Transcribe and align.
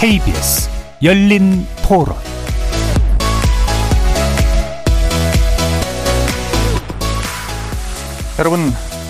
KBS 0.00 0.68
열린 1.02 1.66
토론 1.82 2.14
여러분 8.38 8.60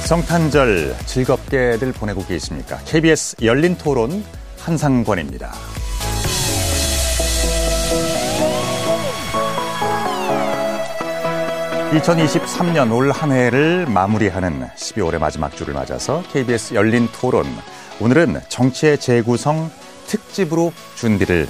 성탄절 0.05 0.95
즐겁게들 1.07 1.93
보내고 1.93 2.25
계십니까? 2.25 2.79
KBS 2.85 3.37
열린 3.43 3.77
토론 3.77 4.25
한상권입니다. 4.61 5.53
2023년 11.93 12.93
올 12.95 13.11
한 13.13 13.33
해를 13.33 13.87
마무리하는 13.87 14.67
12월의 14.77 15.19
마지막 15.19 15.55
주를 15.57 15.73
맞아서 15.73 16.23
KBS 16.33 16.75
열린 16.75 17.09
토론 17.13 17.47
오늘은 18.01 18.41
정치의 18.49 18.99
재구성 18.99 19.71
특집으로 20.07 20.73
준비를 20.95 21.47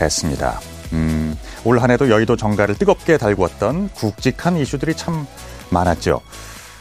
했습니다. 0.00 0.60
음, 0.92 1.36
올 1.64 1.78
한 1.80 1.90
해도 1.90 2.10
여의도 2.10 2.36
정가를 2.36 2.74
뜨겁게 2.76 3.16
달구었던 3.18 3.90
굵직한 3.94 4.56
이슈들이 4.56 4.94
참 4.96 5.26
많았죠. 5.70 6.20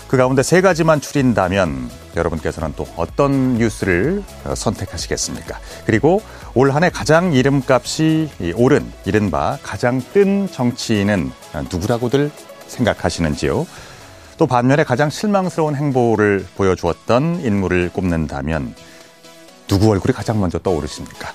그 0.08 0.18
가운데 0.18 0.42
세 0.42 0.62
가지만 0.62 1.00
추린다면 1.02 1.90
여러분께서는 2.16 2.74
또 2.76 2.88
어떤 2.96 3.56
뉴스를 3.60 4.24
선택하시겠습니까? 4.56 5.60
그리고 5.86 6.24
올 6.56 6.72
한해 6.72 6.90
가장 6.90 7.32
이름값이 7.34 8.30
오른 8.56 8.92
이른바 9.06 9.60
가장 9.62 10.02
뜬 10.14 10.48
정치인은 10.52 11.32
누구라고들 11.72 12.32
생각하시는지요? 12.68 13.68
또 14.40 14.48
반면에 14.48 14.84
가장 14.84 15.12
실망스러운 15.12 15.76
행보를 15.76 16.46
보여주었던 16.58 17.42
인물을 17.42 17.92
꼽는다면 17.94 18.74
누구 19.70 19.92
얼굴이 19.92 20.14
가장 20.14 20.42
먼저 20.42 20.60
떠오르십니까? 20.60 21.32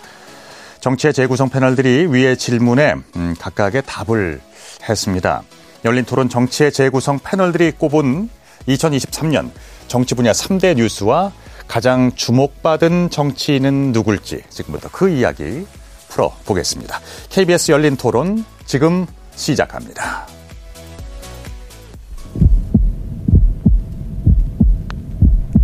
정치의 0.81 1.15
재구성 1.15 1.49
패널들이 1.49 2.09
위의 2.11 2.37
질문에 2.37 2.95
음, 3.17 3.35
각각의 3.39 3.85
답을 3.87 4.43
했습니다. 4.87 5.43
열린 5.87 6.05
토론 6.05 6.29
정치의 6.29 6.73
재구성 6.73 7.21
패널들이 7.25 7.73
꼽은 7.73 8.29
2023년 8.69 9.51
정치 9.87 10.15
분야 10.15 10.33
3대 10.33 10.75
뉴스와 10.77 11.33
가장 11.69 12.13
주목받은 12.15 13.09
정치인은 13.11 13.93
누굴지 13.93 14.43
지금부터 14.51 14.91
그 14.93 15.09
이야기 15.09 15.67
풀어보겠습니다. 16.09 17.01
KBS 17.31 17.73
열린 17.73 17.97
토론 17.97 18.45
지금 18.67 19.07
시작합니다. 19.37 20.27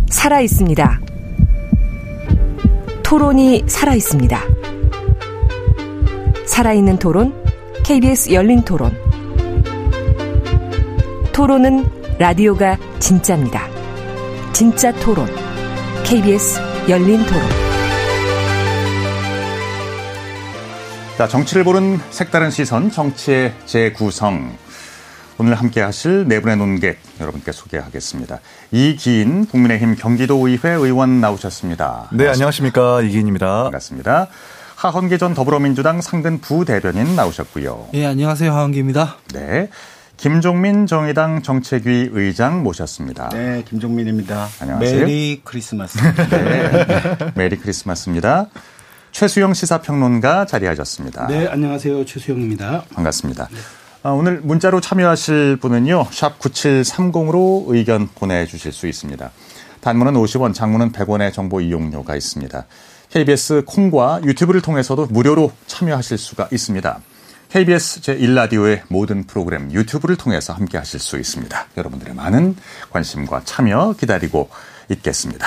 살아 0.09 0.41
있습니다. 0.41 1.10
토론이 3.11 3.65
살아 3.67 3.93
있습니다. 3.93 4.41
살아있는 6.45 6.97
토론, 6.97 7.43
KBS 7.83 8.31
열린 8.31 8.61
토론. 8.61 8.97
토론은 11.33 11.89
라디오가 12.19 12.77
진짜입니다. 12.99 13.67
진짜 14.53 14.93
토론, 14.93 15.27
KBS 16.05 16.61
열린 16.87 17.17
토론. 17.25 17.41
자, 21.17 21.27
정치를 21.27 21.65
보는 21.65 21.99
색다른 22.11 22.49
시선, 22.49 22.89
정치의 22.89 23.53
재구성. 23.65 24.55
오늘 25.37 25.55
함께 25.55 25.81
하실 25.81 26.27
네 26.27 26.39
분의 26.39 26.57
논객 26.57 26.99
여러분께 27.19 27.51
소개하겠습니다. 27.51 28.39
이기인 28.71 29.45
국민의힘 29.47 29.95
경기도의회 29.95 30.69
의원 30.69 31.19
나오셨습니다. 31.19 32.09
네, 32.11 32.27
안녕하십니까. 32.27 33.01
이기인입니다. 33.01 33.63
반갑습니다. 33.63 34.27
하헌기 34.75 35.17
전 35.17 35.33
더불어민주당 35.33 36.01
상근 36.01 36.41
부대변인 36.41 37.15
나오셨고요. 37.15 37.89
네, 37.93 38.05
안녕하세요. 38.05 38.53
하헌기입니다. 38.53 39.17
네. 39.33 39.69
김종민 40.17 40.85
정의당 40.85 41.41
정책위 41.41 42.09
의장 42.11 42.61
모셨습니다. 42.61 43.29
네, 43.29 43.63
김종민입니다. 43.67 44.47
안녕하세요. 44.59 44.99
메리 44.99 45.41
크리스마스. 45.43 45.97
네. 46.29 46.85
메리 47.33 47.57
크리스마스입니다. 47.57 48.45
최수영 49.11 49.55
시사평론가 49.55 50.45
자리하셨습니다. 50.45 51.25
네, 51.27 51.47
안녕하세요. 51.47 52.05
최수영입니다. 52.05 52.83
반갑습니다. 52.93 53.47
네. 53.51 53.80
아, 54.03 54.09
오늘 54.09 54.41
문자로 54.41 54.81
참여하실 54.81 55.57
분은요. 55.57 56.07
샵 56.09 56.39
9730으로 56.39 57.65
의견 57.67 58.07
보내주실 58.07 58.71
수 58.71 58.87
있습니다. 58.87 59.29
단문은 59.81 60.13
50원, 60.13 60.55
장문은 60.55 60.91
100원의 60.91 61.31
정보 61.31 61.61
이용료가 61.61 62.15
있습니다. 62.15 62.65
KBS 63.11 63.63
콩과 63.67 64.21
유튜브를 64.23 64.61
통해서도 64.61 65.05
무료로 65.07 65.51
참여하실 65.67 66.17
수가 66.17 66.49
있습니다. 66.51 66.99
KBS 67.49 68.01
제1라디오의 68.01 68.81
모든 68.87 69.25
프로그램 69.25 69.71
유튜브를 69.71 70.15
통해서 70.15 70.53
함께 70.53 70.79
하실 70.79 70.99
수 70.99 71.19
있습니다. 71.19 71.67
여러분들의 71.77 72.15
많은 72.15 72.55
관심과 72.89 73.41
참여 73.45 73.95
기다리고 73.99 74.49
있겠습니다. 74.89 75.45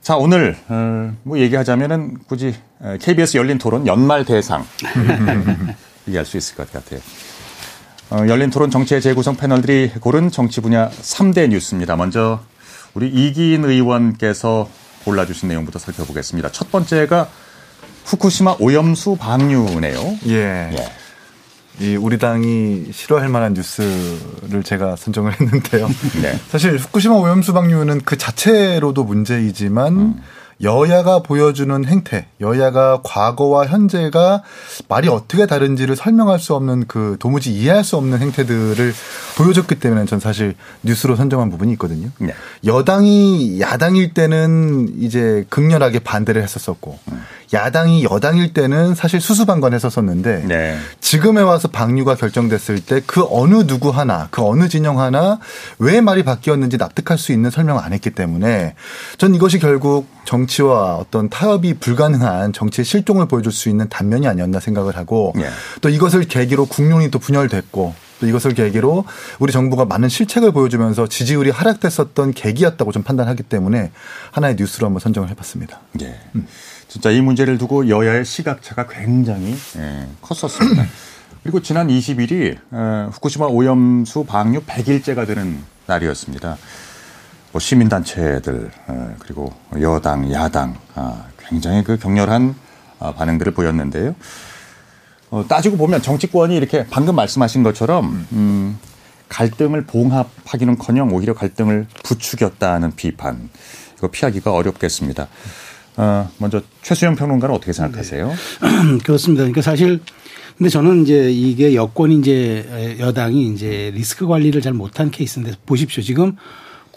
자, 0.00 0.16
오늘, 0.16 0.56
어, 0.68 1.12
뭐 1.24 1.40
얘기하자면은 1.40 2.18
굳이 2.28 2.54
KBS 3.00 3.36
열린 3.36 3.58
토론 3.58 3.84
연말 3.88 4.24
대상. 4.24 4.64
얘기할 6.06 6.24
수 6.24 6.36
있을 6.36 6.54
것 6.54 6.70
같아요. 6.70 7.00
어, 8.10 8.24
열린 8.26 8.48
토론 8.50 8.70
정치의 8.70 9.02
재구성 9.02 9.36
패널들이 9.36 9.92
고른 10.00 10.30
정치 10.30 10.60
분야 10.60 10.88
3대 10.88 11.48
뉴스입니다. 11.48 11.96
먼저 11.96 12.40
우리 12.94 13.08
이기인 13.08 13.64
의원께서 13.64 14.68
골라주신 15.04 15.48
내용부터 15.48 15.78
살펴보겠습니다. 15.78 16.50
첫 16.50 16.70
번째가 16.70 17.28
후쿠시마 18.04 18.56
오염수 18.60 19.16
방류네요. 19.16 20.18
예. 20.28 20.72
예. 20.72 20.88
이 21.80 21.96
우리 21.96 22.18
당이 22.18 22.86
싫어할 22.92 23.28
만한 23.28 23.52
뉴스를 23.52 24.62
제가 24.64 24.96
선정을 24.96 25.32
했는데요. 25.38 25.88
네. 26.22 26.40
사실 26.48 26.76
후쿠시마 26.76 27.14
오염수 27.14 27.52
방류는 27.52 28.00
그 28.04 28.16
자체로도 28.16 29.04
문제이지만 29.04 29.96
음. 29.96 30.22
여야가 30.62 31.22
보여주는 31.22 31.84
행태, 31.84 32.26
여야가 32.40 33.00
과거와 33.04 33.66
현재가 33.66 34.42
말이 34.88 35.08
어떻게 35.08 35.46
다른지를 35.46 35.94
설명할 35.94 36.38
수 36.38 36.54
없는 36.54 36.86
그 36.88 37.16
도무지 37.20 37.52
이해할 37.54 37.84
수 37.84 37.96
없는 37.96 38.18
행태들을 38.18 38.92
보여줬기 39.36 39.76
때문에 39.76 40.06
전 40.06 40.18
사실 40.18 40.54
뉴스로 40.82 41.16
선정한 41.16 41.50
부분이 41.50 41.72
있거든요. 41.72 42.10
네. 42.18 42.34
여당이 42.64 43.60
야당일 43.60 44.14
때는 44.14 44.94
이제 44.98 45.46
극렬하게 45.48 46.00
반대를 46.00 46.42
했었었고 46.42 46.98
음. 47.12 47.22
야당이 47.52 48.04
여당일 48.04 48.52
때는 48.52 48.94
사실 48.94 49.20
수수방관 49.20 49.74
했었었는데 49.74 50.44
네. 50.46 50.78
지금에 51.00 51.40
와서 51.40 51.68
방류가 51.68 52.14
결정됐을 52.14 52.80
때 52.80 52.98
그 53.08 53.26
어느 53.30 53.66
누구 53.66 53.90
하나 53.90 54.28
그 54.30 54.42
어느 54.42 54.68
진영 54.68 55.00
하나 55.00 55.38
왜 55.78 56.00
말이 56.00 56.22
바뀌었는지 56.24 56.76
납득할 56.76 57.16
수 57.16 57.32
있는 57.32 57.50
설명을 57.50 57.82
안 57.82 57.92
했기 57.92 58.10
때문에 58.10 58.74
전 59.16 59.34
이것이 59.34 59.58
결국 59.58 60.06
정치와 60.24 60.96
어떤 60.96 61.30
타협이 61.30 61.74
불가능한 61.74 62.52
정치의 62.52 62.84
실종을 62.84 63.26
보여줄 63.26 63.50
수 63.50 63.70
있는 63.70 63.88
단면이 63.88 64.28
아니었나 64.28 64.60
생각을 64.60 64.96
하고 64.96 65.32
네. 65.36 65.48
또 65.80 65.88
이것을 65.88 66.24
계기로 66.24 66.66
국론이 66.66 67.10
또 67.10 67.18
분열됐고 67.18 67.94
또 68.20 68.26
이것을 68.26 68.52
계기로 68.52 69.04
우리 69.38 69.52
정부가 69.52 69.86
많은 69.86 70.08
실책을 70.08 70.52
보여주면서 70.52 71.06
지지율이 71.06 71.50
하락됐었던 71.50 72.34
계기였다고 72.34 72.92
좀 72.92 73.02
판단하기 73.02 73.44
때문에 73.44 73.90
하나의 74.32 74.56
뉴스로 74.58 74.86
한번 74.86 75.00
선정을 75.00 75.30
해봤습니다. 75.30 75.80
네. 75.92 76.20
음. 76.34 76.46
진짜 76.98 77.12
이 77.12 77.20
문제를 77.20 77.58
두고 77.58 77.88
여야의 77.88 78.24
시각차가 78.24 78.88
굉장히 78.88 79.54
예, 79.76 80.08
컸었습니다. 80.20 80.84
그리고 81.44 81.62
지난 81.62 81.86
20일이 81.86 82.58
어, 82.72 83.10
후쿠시마 83.12 83.46
오염수 83.46 84.24
방류 84.24 84.62
100일째가 84.62 85.24
되는 85.24 85.62
날이었습니다. 85.86 86.58
뭐 87.52 87.60
시민단체들 87.60 88.72
어, 88.88 89.14
그리고 89.20 89.54
여당, 89.80 90.32
야당 90.32 90.76
아, 90.96 91.26
굉장히 91.38 91.84
그 91.84 91.98
격렬한 91.98 92.56
아, 92.98 93.12
반응들을 93.12 93.52
보였는데요. 93.52 94.16
어, 95.30 95.44
따지고 95.46 95.76
보면 95.76 96.02
정치권이 96.02 96.56
이렇게 96.56 96.84
방금 96.90 97.14
말씀하신 97.14 97.62
것처럼 97.62 98.26
음, 98.32 98.76
갈등을 99.28 99.84
봉합하기는커녕 99.84 101.14
오히려 101.14 101.32
갈등을 101.32 101.86
부추겼다는 102.02 102.96
비판 102.96 103.50
이거 103.98 104.08
피하기가 104.08 104.52
어렵겠습니다. 104.52 105.28
어, 105.98 106.30
먼저 106.38 106.62
최수영 106.82 107.16
평론가는 107.16 107.54
어떻게 107.54 107.72
생각하세요? 107.72 108.28
네. 108.28 108.98
그렇습니다. 109.04 109.42
그러니까 109.42 109.62
사실 109.62 110.00
근데 110.56 110.70
저는 110.70 111.02
이제 111.02 111.30
이게 111.30 111.74
여권이 111.74 112.16
이제 112.18 112.96
여당이 112.98 113.52
이제 113.52 113.92
리스크 113.94 114.26
관리를 114.26 114.60
잘 114.60 114.72
못한 114.72 115.10
케이스인데 115.10 115.52
보십시오. 115.66 116.02
지금 116.02 116.36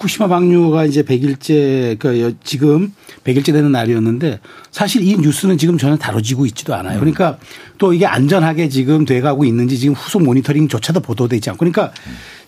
쿠시마 0.02 0.28
방류가 0.28 0.86
이제 0.86 1.04
100일째 1.04 2.00
그 2.00 2.36
지금 2.44 2.92
100일째 3.24 3.54
되는 3.54 3.72
날이었는데 3.72 4.40
사실 4.72 5.08
이 5.08 5.16
뉴스는 5.16 5.60
지금 5.60 5.78
전혀 5.78 5.96
다뤄지고 5.96 6.48
있지도 6.48 6.74
않아요. 6.74 7.00
그러니까 7.00 7.38
또 7.78 7.94
이게 7.94 8.08
안전하게 8.08 8.68
지금 8.70 9.06
돼가고 9.06 9.46
있는지 9.46 9.78
지금 9.78 9.94
후속 9.94 10.24
모니터링조차도 10.24 11.02
보도되지 11.02 11.52
않고 11.52 11.60
그러니까 11.60 11.92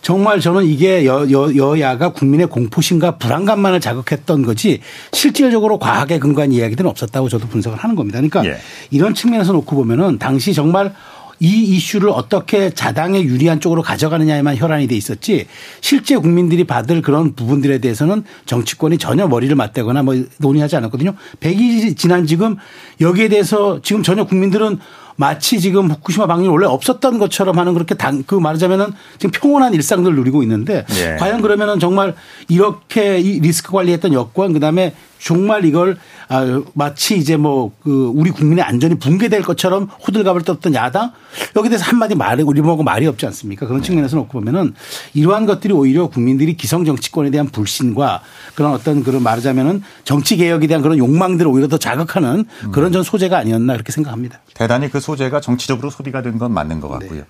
정말 0.01 0.39
저는 0.39 0.65
이게 0.65 1.05
여, 1.05 1.29
여, 1.29 1.55
여야가 1.55 2.13
국민의 2.13 2.47
공포심과 2.47 3.17
불안감만을 3.17 3.79
자극했던 3.79 4.41
거지 4.41 4.81
실질적으로 5.11 5.77
과학에 5.77 6.17
근거한 6.17 6.51
이야기들은 6.51 6.89
없었다고 6.89 7.29
저도 7.29 7.47
분석을 7.47 7.77
하는 7.77 7.95
겁니다. 7.95 8.17
그러니까 8.17 8.43
예. 8.45 8.57
이런 8.89 9.13
측면에서 9.13 9.53
놓고 9.53 9.75
보면은 9.75 10.17
당시 10.17 10.55
정말 10.55 10.93
이 11.43 11.75
이슈를 11.75 12.07
어떻게 12.09 12.69
자당에 12.69 13.21
유리한 13.21 13.59
쪽으로 13.59 13.81
가져가느냐에만 13.81 14.55
혈안이 14.55 14.87
돼 14.87 14.95
있었지 14.95 15.45
실제 15.81 16.15
국민들이 16.15 16.63
받을 16.63 17.01
그런 17.01 17.35
부분들에 17.35 17.79
대해서는 17.79 18.23
정치권이 18.45 18.97
전혀 18.97 19.27
머리를 19.27 19.53
맞대거나 19.53 20.03
뭐 20.03 20.15
논의하지 20.37 20.77
않았거든요. 20.77 21.15
100일이 21.41 21.97
지난 21.97 22.25
지금 22.25 22.55
여기에 23.01 23.27
대해서 23.27 23.81
지금 23.83 24.03
전혀 24.03 24.23
국민들은 24.23 24.79
마치 25.17 25.59
지금 25.59 25.91
후쿠시마 25.91 26.27
방류 26.27 26.49
원래 26.49 26.65
없었던 26.65 27.19
것처럼 27.19 27.59
하는 27.59 27.73
그렇게 27.73 27.95
당, 27.95 28.23
그 28.25 28.35
말하자면은 28.35 28.93
지금 29.19 29.31
평온한 29.31 29.73
일상들을 29.73 30.15
누리고 30.15 30.43
있는데 30.43 30.85
예. 30.95 31.17
과연 31.19 31.41
그러면은 31.41 31.77
정말 31.79 32.15
이렇게 32.47 33.19
이 33.19 33.41
리스크 33.41 33.73
관리했던 33.73 34.13
여권 34.13 34.53
그다음에 34.53 34.95
정말 35.23 35.63
이걸 35.63 35.97
아, 36.27 36.61
마치 36.73 37.17
이제 37.17 37.37
뭐 37.37 37.71
그 37.83 38.11
우리 38.13 38.31
국민의 38.31 38.63
안전이 38.63 38.95
붕괴될 38.99 39.41
것처럼 39.41 39.85
호들갑을 40.07 40.41
떴던 40.43 40.73
야당 40.73 41.11
여기 41.55 41.69
대해서 41.69 41.85
한마디 41.85 42.15
말이 42.15 42.43
우리 42.43 42.61
보고 42.61 42.83
말이 42.83 43.07
없지 43.07 43.25
않습니까? 43.27 43.67
그런 43.67 43.81
측면에서 43.81 44.15
놓고 44.17 44.29
보면은 44.33 44.73
이러한 45.13 45.45
것들이 45.45 45.73
오히려 45.73 46.07
국민들이 46.07 46.55
기성 46.55 46.85
정치권에 46.85 47.29
대한 47.29 47.47
불신과 47.47 48.21
그런 48.55 48.71
어떤 48.73 49.03
그런 49.03 49.21
말하자면은 49.23 49.81
정치 50.03 50.37
개혁에 50.37 50.67
대한 50.67 50.81
그런 50.81 50.97
욕망들을 50.97 51.49
오히려 51.49 51.67
더 51.67 51.77
자극하는 51.77 52.45
그런 52.71 52.91
전 52.91 53.03
소재가 53.03 53.37
아니었나 53.37 53.73
그렇게 53.73 53.91
생각합니다. 53.91 54.39
대단히 54.53 54.89
그 54.89 54.99
소재가 54.99 55.41
정치적으로 55.41 55.89
소비가 55.89 56.21
된 56.21 56.37
건 56.37 56.51
맞는 56.53 56.79
것 56.81 56.89
같고요. 56.89 57.19
네. 57.21 57.25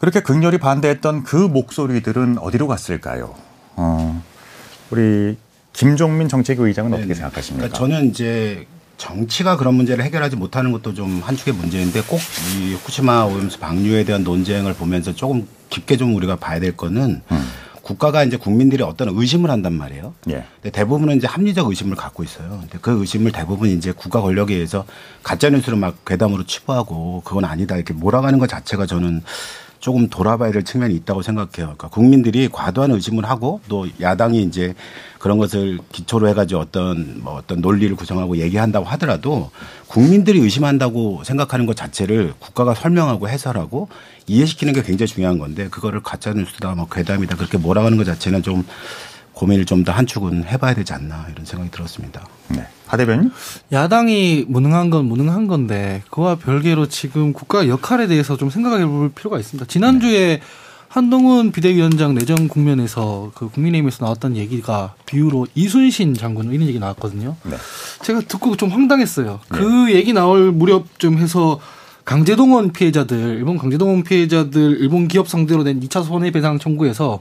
그렇게 0.00 0.20
극렬히 0.20 0.58
반대했던 0.58 1.24
그 1.24 1.36
목소리들은 1.36 2.38
어디로 2.38 2.66
갔을까요? 2.68 3.34
어, 3.76 4.22
우리 4.90 5.36
김종민 5.72 6.28
정책위 6.28 6.60
의장은 6.62 6.92
어떻게 6.94 7.14
생각하십니까? 7.14 7.68
그러니까 7.68 7.78
저는 7.78 8.10
이제 8.10 8.66
정치가 8.96 9.56
그런 9.56 9.74
문제를 9.74 10.04
해결하지 10.04 10.36
못하는 10.36 10.72
것도 10.72 10.94
좀 10.94 11.20
한축의 11.24 11.54
문제인데 11.54 12.02
꼭 12.02 12.18
이 12.58 12.72
후쿠시마 12.74 13.24
오염수 13.24 13.58
방류에 13.60 14.04
대한 14.04 14.24
논쟁을 14.24 14.74
보면서 14.74 15.14
조금 15.14 15.46
깊게 15.70 15.96
좀 15.96 16.16
우리가 16.16 16.36
봐야 16.36 16.58
될 16.58 16.76
거는 16.76 17.22
음. 17.30 17.48
국가가 17.82 18.22
이제 18.24 18.36
국민들이 18.36 18.82
어떤 18.82 19.08
의심을 19.10 19.50
한단 19.50 19.72
말이에요. 19.72 20.12
예. 20.28 20.44
근데 20.60 20.70
대부분은 20.70 21.16
이제 21.16 21.26
합리적 21.26 21.68
의심을 21.68 21.96
갖고 21.96 22.22
있어요. 22.22 22.58
근데 22.60 22.78
그 22.82 23.00
의심을 23.00 23.32
대부분 23.32 23.70
이제 23.70 23.92
국가 23.92 24.20
권력에 24.20 24.54
의해서 24.54 24.84
가짜 25.22 25.48
뉴스를 25.48 25.78
막 25.78 26.04
괴담으로 26.04 26.44
치부하고 26.44 27.22
그건 27.24 27.44
아니다 27.46 27.76
이렇게 27.76 27.94
몰아가는 27.94 28.38
것 28.38 28.46
자체가 28.48 28.84
저는 28.86 29.22
조금 29.80 30.08
돌아봐야 30.08 30.50
될 30.50 30.64
측면이 30.64 30.94
있다고 30.96 31.22
생각해요. 31.22 31.74
그러니까 31.76 31.88
국민들이 31.88 32.48
과도한 32.48 32.90
의심을 32.90 33.24
하고 33.24 33.60
또 33.68 33.86
야당이 34.00 34.42
이제 34.42 34.74
그런 35.18 35.38
것을 35.38 35.78
기초로 35.92 36.28
해가지고 36.28 36.60
어떤 36.60 37.22
뭐 37.22 37.34
어떤 37.34 37.60
논리를 37.60 37.94
구성하고 37.96 38.38
얘기한다고 38.38 38.86
하더라도 38.86 39.50
국민들이 39.86 40.40
의심한다고 40.40 41.22
생각하는 41.24 41.66
것 41.66 41.76
자체를 41.76 42.34
국가가 42.38 42.74
설명하고 42.74 43.28
해설하고 43.28 43.88
이해시키는 44.26 44.74
게 44.74 44.82
굉장히 44.82 45.08
중요한 45.08 45.38
건데 45.38 45.68
그거를 45.68 46.02
가짜 46.02 46.32
뉴스다 46.32 46.74
뭐 46.74 46.86
괴담이다 46.88 47.36
그렇게 47.36 47.58
몰아가는 47.58 47.96
것 47.96 48.04
자체는 48.04 48.42
좀 48.42 48.64
고민을 49.38 49.64
좀 49.66 49.84
더 49.84 49.92
한 49.92 50.04
축은 50.06 50.44
해봐야 50.44 50.74
되지 50.74 50.92
않나 50.92 51.26
이런 51.30 51.44
생각이 51.46 51.70
들었습니다. 51.70 52.26
네. 52.48 52.66
하 52.86 52.96
대변인? 52.96 53.30
야당이 53.70 54.46
무능한 54.48 54.90
건 54.90 55.04
무능한 55.04 55.46
건데 55.46 56.02
그와 56.10 56.34
별개로 56.34 56.88
지금 56.88 57.32
국가 57.32 57.68
역할에 57.68 58.06
대해서 58.08 58.36
좀 58.36 58.50
생각해 58.50 58.84
볼 58.86 59.10
필요가 59.10 59.38
있습니다. 59.38 59.66
지난주에 59.68 60.38
네. 60.38 60.40
한동훈 60.88 61.52
비대위원장 61.52 62.14
내정 62.14 62.48
국면에서 62.48 63.30
그 63.34 63.48
국민의힘에서 63.50 64.04
나왔던 64.04 64.36
얘기가 64.36 64.94
비유로 65.06 65.46
이순신 65.54 66.14
장군 66.14 66.52
이런 66.52 66.66
얘기 66.66 66.78
나왔거든요. 66.78 67.36
네. 67.44 67.56
제가 68.02 68.20
듣고 68.22 68.56
좀 68.56 68.70
황당했어요. 68.70 69.38
네. 69.52 69.58
그 69.58 69.92
얘기 69.92 70.12
나올 70.12 70.50
무렵쯤 70.50 71.18
해서 71.18 71.60
강제동원 72.06 72.72
피해자들, 72.72 73.18
일본 73.36 73.58
강제동원 73.58 74.02
피해자들 74.02 74.78
일본 74.80 75.08
기업 75.08 75.28
상대로 75.28 75.62
낸 75.62 75.78
2차 75.80 76.02
손해배상 76.02 76.58
청구에서 76.58 77.20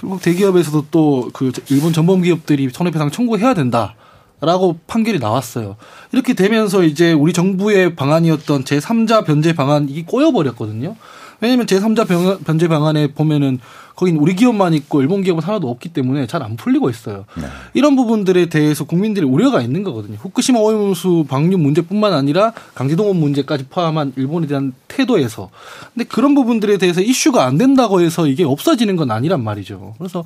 결국 0.00 0.22
대기업에서도 0.22 0.86
또 0.90 1.30
그 1.32 1.52
일본 1.68 1.92
전범 1.92 2.22
기업들이 2.22 2.68
손해배상 2.70 3.10
청구해야 3.10 3.54
된다. 3.54 3.94
라고 4.42 4.78
판결이 4.86 5.18
나왔어요. 5.18 5.76
이렇게 6.12 6.32
되면서 6.32 6.82
이제 6.82 7.12
우리 7.12 7.34
정부의 7.34 7.94
방안이었던 7.94 8.64
제3자 8.64 9.26
변제 9.26 9.52
방안이 9.54 10.06
꼬여버렸거든요. 10.06 10.96
왜냐면 11.40 11.66
제3자 11.66 12.44
변제 12.44 12.68
방안에 12.68 13.08
보면은 13.08 13.60
거긴 13.96 14.16
우리 14.16 14.34
기업만 14.34 14.72
있고 14.74 15.02
일본 15.02 15.22
기업은 15.22 15.42
하나도 15.42 15.68
없기 15.68 15.90
때문에 15.90 16.26
잘 16.26 16.40
안 16.40 16.56
풀리고 16.56 16.88
있어요. 16.88 17.26
네. 17.36 17.44
이런 17.74 17.96
부분들에 17.96 18.46
대해서 18.46 18.84
국민들이 18.84 19.26
우려가 19.26 19.60
있는 19.60 19.82
거거든요. 19.82 20.16
후쿠시마 20.16 20.58
오염수 20.58 21.26
방류 21.28 21.58
문제뿐만 21.58 22.14
아니라 22.14 22.54
강제동원 22.74 23.16
문제까지 23.16 23.66
포함한 23.68 24.14
일본에 24.16 24.46
대한 24.46 24.72
태도에서. 24.88 25.50
근데 25.92 26.06
그런 26.08 26.34
부분들에 26.34 26.78
대해서 26.78 27.02
이슈가 27.02 27.44
안 27.44 27.58
된다고 27.58 28.00
해서 28.00 28.26
이게 28.26 28.42
없어지는 28.42 28.96
건 28.96 29.10
아니란 29.10 29.44
말이죠. 29.44 29.94
그래서 29.98 30.24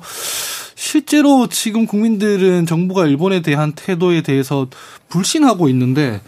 실제로 0.75 1.47
지금 1.47 1.85
국민들은 1.85 2.65
정부가 2.65 3.07
일본에 3.07 3.41
대한 3.41 3.73
태도에 3.73 4.21
대해서 4.21 4.67
불신하고 5.09 5.67
있는데 5.69 6.21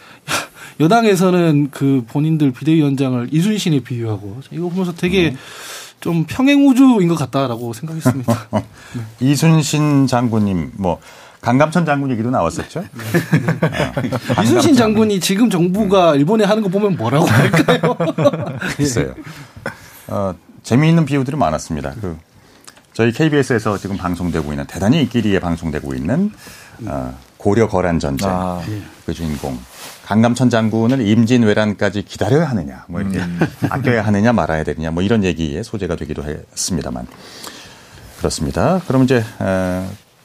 여당에서는 0.79 1.69
그 1.71 2.03
본인들 2.07 2.51
비대위원장을 2.51 3.29
이순신에 3.31 3.79
비유하고 3.81 4.41
이거 4.51 4.69
보면서 4.69 4.93
되게 4.93 5.29
음. 5.29 5.37
좀 5.99 6.25
평행우주인 6.25 7.07
것 7.07 7.15
같다라고 7.15 7.73
생각했습니다. 7.73 8.47
네. 8.53 8.65
이순신 9.19 10.07
장군님 10.07 10.73
뭐 10.75 10.99
강감천 11.41 11.85
장군 11.85 12.11
얘기도 12.11 12.29
나왔었죠. 12.29 12.81
네. 12.81 12.87
어, 14.37 14.41
이순신 14.43 14.75
장군이 14.75 15.19
지금 15.19 15.49
정부가 15.49 16.15
일본에 16.15 16.43
하는 16.43 16.61
거 16.61 16.69
보면 16.69 16.97
뭐라고 16.97 17.25
할까요? 17.25 17.97
글쎄요. 18.75 19.15
어, 20.07 20.33
재미있는 20.63 21.05
비유들이 21.05 21.37
많았습니다. 21.37 21.93
그 22.01 22.17
저희 22.93 23.11
KBS에서 23.11 23.77
지금 23.77 23.97
방송되고 23.97 24.51
있는 24.51 24.65
대단히 24.65 25.01
인기리에 25.01 25.39
방송되고 25.39 25.93
있는 25.93 26.31
어, 26.85 27.17
고려 27.37 27.67
거란 27.67 27.99
전쟁 27.99 28.29
아. 28.29 28.61
그 29.05 29.13
주인공 29.13 29.57
강감천 30.07 30.49
장군을 30.49 31.05
임진왜란까지 31.05 32.03
기다려야 32.03 32.49
하느냐, 32.51 32.85
뭐 32.87 33.01
이렇게 33.01 33.19
음. 33.19 33.39
아껴야 33.69 34.05
하느냐 34.05 34.31
말아야 34.31 34.63
되느냐, 34.63 34.89
뭐 34.89 35.03
이런 35.03 35.25
얘기의 35.25 35.65
소재가 35.65 35.97
되기도 35.97 36.23
했습니다만 36.23 37.07
그렇습니다. 38.17 38.79
그럼 38.87 39.03
이제 39.03 39.21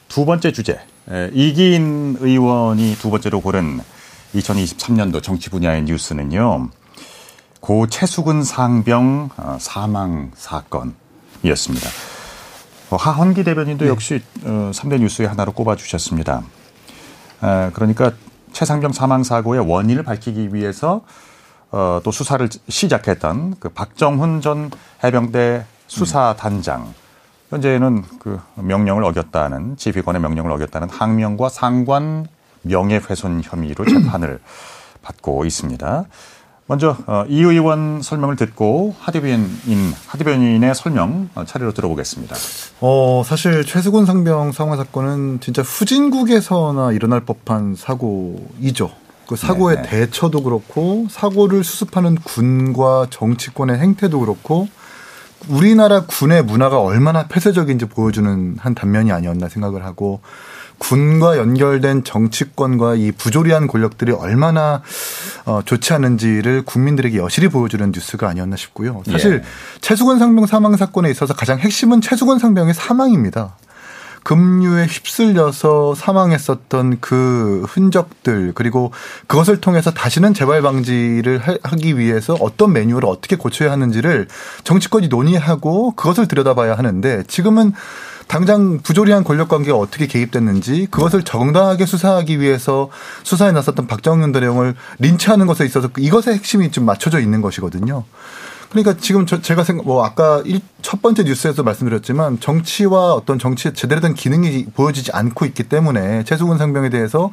두 0.07 0.25
번째 0.25 0.53
주제 0.53 0.79
이기인 1.33 2.15
의원이 2.21 2.95
두 2.97 3.09
번째로 3.09 3.41
고른 3.41 3.81
2023년도 4.33 5.21
정치 5.21 5.49
분야의 5.49 5.83
뉴스는요. 5.83 6.69
고 7.59 7.87
최수근 7.87 8.41
상병 8.41 9.31
어, 9.35 9.57
사망 9.59 10.31
사건이었습니다. 10.35 11.89
뭐 12.89 12.99
하헌기 12.99 13.43
대변인도 13.43 13.83
네. 13.83 13.91
역시 13.91 14.21
3대 14.43 14.93
어, 14.93 14.97
뉴스의 14.97 15.27
하나로 15.27 15.51
꼽아주셨습니다. 15.51 16.41
그러니까 17.73 18.13
최상병 18.53 18.93
사망 18.93 19.23
사고의 19.23 19.69
원인을 19.69 20.03
밝히기 20.03 20.53
위해서 20.53 21.01
어, 21.71 21.99
또 22.03 22.11
수사를 22.11 22.47
시작했던 22.69 23.55
그 23.59 23.69
박정훈 23.69 24.41
전 24.41 24.69
해병대 25.03 25.65
수사단장 25.87 26.93
현재는 27.49 28.03
그 28.19 28.39
명령을 28.55 29.03
어겼다는 29.03 29.75
지휘관의 29.77 30.21
명령을 30.21 30.51
어겼다는 30.51 30.89
항명과 30.89 31.49
상관 31.49 32.27
명예훼손 32.61 33.41
혐의로 33.43 33.85
재판을 33.85 34.39
받고 35.01 35.45
있습니다. 35.45 36.05
먼저 36.65 36.95
어, 37.07 37.25
이 37.27 37.41
의원 37.41 38.01
설명을 38.01 38.35
듣고 38.37 38.95
하대변인 38.99 39.93
하대변인의 40.07 40.73
설명 40.75 41.29
어, 41.35 41.43
차례로 41.45 41.73
들어보겠습니다. 41.73 42.35
어 42.79 43.23
사실 43.25 43.65
최수근 43.65 44.05
상병 44.05 44.53
상화 44.53 44.77
사건은 44.77 45.39
진짜 45.41 45.61
후진국에서나 45.61 46.93
일어날 46.93 47.21
법한 47.21 47.75
사고이죠. 47.75 48.91
그 49.27 49.35
사고의 49.35 49.77
네네. 49.77 49.89
대처도 49.89 50.43
그렇고 50.43 51.07
사고를 51.09 51.63
수습하는 51.63 52.15
군과 52.15 53.07
정치권의 53.09 53.77
행태도 53.79 54.19
그렇고 54.19 54.67
우리나라 55.49 56.05
군의 56.05 56.43
문화가 56.43 56.79
얼마나 56.79 57.27
폐쇄적인지 57.27 57.85
보여주는 57.85 58.55
한 58.57 58.75
단면이 58.75 59.11
아니었나 59.11 59.49
생각을 59.49 59.83
하고 59.83 60.21
군과 60.83 61.37
연결된 61.37 62.03
정치권과 62.03 62.95
이 62.95 63.13
부조리한 63.13 63.67
권력들이 63.67 64.11
얼마나 64.11 64.81
어, 65.45 65.61
좋지 65.63 65.93
않은지를 65.93 66.63
국민들에게 66.63 67.17
여실히 67.17 67.47
보여주는 67.47 67.89
뉴스가 67.93 68.27
아니었나 68.27 68.57
싶고요. 68.57 69.01
사실 69.09 69.35
예. 69.35 69.79
최수건 69.79 70.19
상병 70.19 70.45
사망 70.45 70.75
사건에 70.75 71.09
있어서 71.09 71.33
가장 71.33 71.57
핵심은 71.57 72.01
최수건 72.01 72.37
상병의 72.37 72.73
사망입니다. 72.73 73.55
급류에 74.23 74.85
휩쓸려서 74.85 75.95
사망했었던 75.95 76.97
그 77.01 77.65
흔적들 77.67 78.53
그리고 78.55 78.91
그것을 79.27 79.59
통해서 79.59 79.91
다시는 79.91 80.33
재발 80.33 80.61
방지를 80.61 81.41
하기 81.63 81.97
위해서 81.97 82.35
어떤 82.39 82.71
매뉴얼을 82.73 83.07
어떻게 83.07 83.35
고쳐야 83.35 83.71
하는지를 83.71 84.27
정치권이 84.63 85.09
논의하고 85.09 85.91
그것을 85.95 86.27
들여다봐야 86.27 86.77
하는데 86.77 87.23
지금은 87.27 87.73
당장 88.27 88.79
부조리한 88.79 89.23
권력 89.23 89.49
관계가 89.49 89.77
어떻게 89.77 90.07
개입됐는지 90.07 90.87
그것을 90.91 91.23
정당하게 91.23 91.85
수사하기 91.85 92.39
위해서 92.39 92.89
수사에 93.23 93.51
나섰던 93.51 93.87
박정현 93.87 94.31
대령을 94.31 94.75
린치하는 94.99 95.45
것에 95.47 95.65
있어서 95.65 95.89
이것의 95.97 96.35
핵심이 96.35 96.71
좀 96.71 96.85
맞춰져 96.85 97.19
있는 97.19 97.41
것이거든요. 97.41 98.03
그러니까 98.73 98.97
지금 98.99 99.27
저 99.27 99.39
제가 99.39 99.63
생각 99.63 99.85
뭐 99.85 100.03
아까 100.03 100.41
일, 100.45 100.59
첫 100.81 100.99
번째 101.01 101.23
뉴스에서 101.23 101.61
말씀드렸지만 101.61 102.39
정치와 102.39 103.13
어떤 103.13 103.37
정치의 103.37 103.75
제대로 103.75 104.01
된 104.01 104.15
기능이 104.15 104.65
보여지지 104.73 105.11
않고 105.13 105.45
있기 105.45 105.63
때문에 105.63 106.23
최수근 106.23 106.57
상병에 106.57 106.89
대해서 106.89 107.31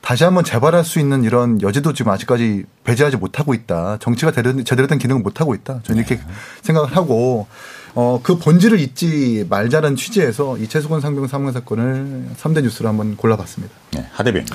다시 0.00 0.22
한번 0.22 0.44
재발할 0.44 0.84
수 0.84 1.00
있는 1.00 1.24
이런 1.24 1.60
여지도 1.62 1.94
지금 1.94 2.12
아직까지 2.12 2.64
배제하지 2.84 3.16
못하고 3.16 3.54
있다. 3.54 3.98
정치가 4.00 4.30
제대로 4.30 4.86
된 4.86 4.98
기능을 4.98 5.20
못하고 5.20 5.56
있다. 5.56 5.80
저는 5.82 5.98
이렇게 5.98 6.14
네. 6.14 6.22
생각을 6.62 6.96
하고 6.96 7.48
어, 7.94 8.20
그 8.22 8.38
본질을 8.38 8.80
잊지 8.80 9.46
말자는 9.48 9.96
취지에서 9.96 10.58
이 10.58 10.68
최수건 10.68 11.00
상병 11.00 11.26
사망 11.26 11.52
사건을 11.52 12.30
3대 12.38 12.62
뉴스로 12.62 12.88
한번 12.88 13.16
골라봤습니다. 13.16 13.74
네, 13.92 14.06
하대변. 14.12 14.46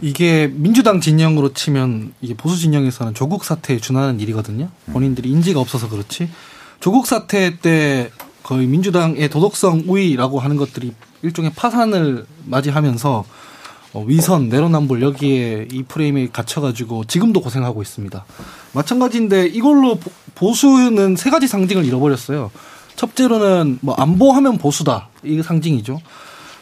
이게 0.00 0.50
민주당 0.52 1.00
진영으로 1.00 1.52
치면 1.52 2.14
이게 2.20 2.34
보수 2.34 2.58
진영에서는 2.58 3.14
조국 3.14 3.44
사태에 3.44 3.78
준하는 3.78 4.20
일이거든요. 4.20 4.68
본인들이 4.92 5.28
인지가 5.30 5.60
없어서 5.60 5.88
그렇지. 5.88 6.28
조국 6.80 7.06
사태 7.06 7.58
때 7.58 8.10
거의 8.42 8.66
민주당의 8.66 9.28
도덕성 9.28 9.84
우위라고 9.88 10.38
하는 10.38 10.56
것들이 10.56 10.94
일종의 11.22 11.52
파산을 11.54 12.26
맞이하면서 12.44 13.24
어, 13.92 14.04
위선, 14.06 14.48
내로남불 14.50 15.02
여기에 15.02 15.68
이 15.72 15.82
프레임에 15.82 16.28
갇혀가지고 16.32 17.06
지금도 17.06 17.40
고생하고 17.40 17.80
있습니다. 17.80 18.24
마찬가지인데 18.72 19.46
이걸로 19.46 19.98
보수는 20.34 21.16
세 21.16 21.30
가지 21.30 21.48
상징을 21.48 21.84
잃어버렸어요. 21.84 22.50
첫째로는 22.96 23.78
뭐 23.82 23.94
안보하면 23.94 24.58
보수다. 24.58 25.08
이게 25.22 25.42
상징이죠. 25.42 26.00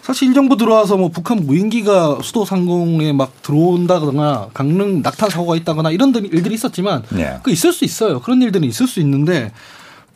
사실 0.03 0.29
일 0.29 0.35
정부 0.35 0.59
들어와서 0.59 0.99
뭐 0.99 1.09
북한 1.09 1.47
무인기가 1.47 2.19
수도 2.23 2.45
상공에 2.45 3.15
막 3.15 3.43
들어온다거나 3.43 4.51
강릉 4.53 5.01
낙타 5.01 5.31
사고가 5.31 5.57
있다거나 5.57 5.91
이런 5.93 6.15
일들이 6.15 6.55
있었지만 6.55 7.05
네. 7.09 7.39
그 7.43 7.51
있을 7.51 7.73
수 7.73 7.87
있어요. 7.87 8.21
그런 8.21 8.43
일들은 8.43 8.69
있을 8.69 8.87
수 8.87 9.01
있는데 9.01 9.51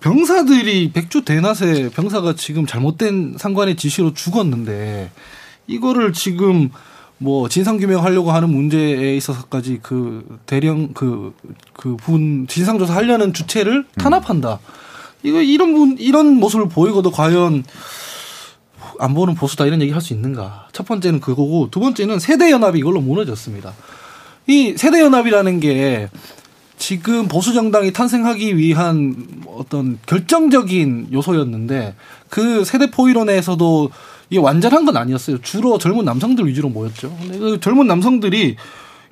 병사들이 0.01 0.93
백주 0.93 1.25
대낮에 1.25 1.89
병사가 1.89 2.35
지금 2.35 2.67
잘못된 2.67 3.37
상관의 3.39 3.77
지시로 3.77 4.13
죽었는데 4.13 5.11
이거를 5.67 6.13
지금 6.13 6.69
뭐 7.17 7.49
진상 7.49 7.79
규명하려고 7.79 8.31
하는 8.31 8.51
문제에 8.51 9.17
있어서까지 9.17 9.81
그 9.83 10.39
대령 10.45 10.93
그그 10.93 11.97
분 11.97 12.47
진상 12.47 12.79
조사하려는 12.79 13.33
주체를 13.33 13.87
탄압한다. 13.97 14.61
음. 14.63 14.78
이거 15.23 15.41
이런 15.43 15.73
분 15.73 15.97
이런 15.99 16.35
모습을 16.35 16.69
보이고도 16.69 17.11
과연 17.11 17.65
안 19.01 19.15
보는 19.15 19.35
보수다 19.35 19.67
이런 19.67 19.81
얘기 19.83 19.93
할 19.93 20.01
수 20.01 20.13
있는가? 20.13 20.69
첫 20.73 20.87
번째는 20.87 21.21
그거고 21.21 21.69
두 21.71 21.81
번째는 21.81 22.19
세대 22.19 22.51
연합이 22.51 22.79
이걸로 22.79 23.01
무너졌습니다. 23.01 23.73
이 24.47 24.75
세대 24.77 25.01
연합이라는 25.01 25.61
게 25.61 26.09
지금 26.79 27.27
보수 27.29 27.53
정당이 27.53 27.93
탄생하기 27.93 28.57
위한 28.57 29.17
어떤 29.47 29.99
결정적인 30.07 31.09
요소였는데 31.13 31.95
그 32.29 32.65
세대 32.65 32.91
포이론에서도 32.91 33.91
이게 34.31 34.41
완전한 34.41 34.85
건 34.85 34.97
아니었어요. 34.97 35.41
주로 35.43 35.79
젊은 35.79 36.05
남성들 36.05 36.47
위주로 36.47 36.69
모였죠. 36.69 37.15
근데 37.21 37.39
그 37.39 37.61
젊은 37.61 37.87
남성들이 37.87 38.57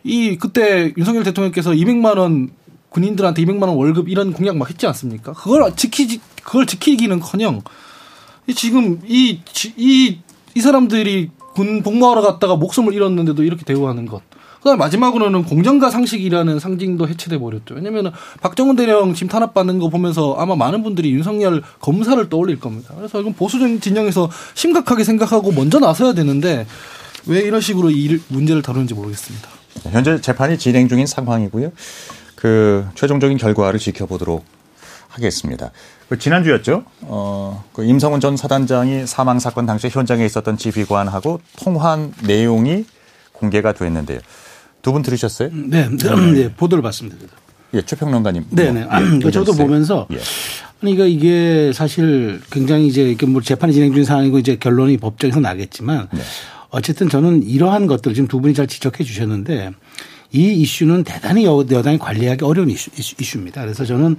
이 0.05 0.37
그때 0.39 0.93
윤석열 0.97 1.25
대통령께서 1.25 1.73
200만 1.73 2.19
원 2.19 2.51
군인들한테 2.97 3.45
200만 3.45 3.69
원 3.69 3.77
월급 3.77 4.09
이런 4.09 4.33
공약 4.33 4.57
막 4.57 4.71
했지 4.71 4.87
않습니까? 4.87 5.33
그걸 5.35 5.77
지키지 5.77 6.21
그걸 6.43 6.67
지키기는커녕 6.67 7.61
지금 8.55 9.01
이이 9.07 9.43
이 10.55 10.61
사람들이 10.61 11.31
군 11.55 11.83
복무하러 11.83 12.23
갔다가 12.23 12.57
목숨을 12.57 12.95
잃었는데도 12.95 13.43
이렇게 13.43 13.65
대우하는 13.65 14.07
것. 14.07 14.23
그다음 14.63 14.79
마지막으로는 14.79 15.45
공정과 15.45 15.91
상식이라는 15.91 16.59
상징도 16.59 17.07
해체돼 17.07 17.39
버렸죠. 17.39 17.75
왜냐면은 17.75 18.13
박정훈 18.41 18.77
대령 18.77 19.13
지금 19.13 19.29
탄압받는 19.29 19.79
거 19.79 19.91
보면서 19.91 20.35
아마 20.39 20.57
많은 20.57 20.83
분들이 20.83 21.13
윤석열 21.13 21.63
검사를 21.81 22.29
떠올릴 22.31 22.59
겁니다. 22.59 22.95
그래서 22.97 23.21
이건 23.21 23.35
보수 23.35 23.59
진영에서 23.79 24.31
심각하게 24.55 25.05
생각하고 25.05 25.53
먼저 25.53 25.79
나서야 25.79 26.15
되는데 26.15 26.67
왜 27.27 27.41
이런 27.41 27.61
식으로 27.61 27.91
이 27.91 28.19
문제를 28.29 28.63
다루는지 28.63 28.95
모르겠습니다. 28.95 29.49
현재 29.91 30.21
재판이 30.21 30.59
진행 30.59 30.89
중인 30.89 31.07
상황이고요. 31.07 31.71
그 32.37 32.87
최종적인 32.95 33.39
결과를 33.39 33.81
지켜보도록 33.81 34.45
하겠습니다. 35.09 35.73
그 36.09 36.19
지난주였죠. 36.19 36.85
어, 37.03 37.65
그 37.73 37.85
임성훈 37.85 38.21
전 38.21 38.37
사단장이 38.37 39.07
사망 39.07 39.41
사건 39.41 39.67
당시 39.67 39.89
현장에 39.89 40.25
있었던 40.25 40.57
지휘관하고 40.57 41.41
통화한 41.59 42.15
내용이 42.25 42.85
공개가 43.33 43.73
됐는데요. 43.73 44.21
두 44.83 44.93
분 44.93 45.03
들으셨어요? 45.03 45.49
네, 45.53 45.89
네, 45.89 45.97
네, 45.97 46.33
네 46.33 46.53
보도를 46.55 46.81
봤습니다. 46.81 47.17
예, 47.75 47.83
최평론가님. 47.83 48.45
네, 48.51 48.71
네. 48.71 48.85
뭐, 48.85 49.21
예, 49.25 49.31
저도 49.33 49.53
보면서 49.55 50.07
예. 50.13 50.19
그러니까 50.81 51.07
이게 51.07 51.73
사실 51.75 52.41
굉장히 52.53 52.87
이제 52.87 53.11
이게 53.11 53.27
뭐 53.27 53.41
재판이 53.43 53.73
진행 53.73 53.91
중인 53.91 54.05
상황이고 54.05 54.39
이제 54.39 54.55
결론이 54.57 54.99
법정에서 54.99 55.41
나겠지만 55.41 56.09
네. 56.13 56.21
어쨌든 56.71 57.09
저는 57.09 57.43
이러한 57.43 57.89
것들 57.89 58.15
지금 58.15 58.29
두 58.29 58.41
분이 58.41 58.55
잘 58.55 58.69
지적해 58.69 59.03
주셨는데 59.03 59.73
이 60.33 60.53
이슈는 60.53 61.05
대단히 61.05 61.45
여당이 61.45 61.99
관리하기 61.99 62.45
어려운 62.45 62.71
이슈, 62.71 62.91
이슈 62.99 63.39
입니다. 63.39 63.63
그래서 63.63 63.85
저는 63.85 64.17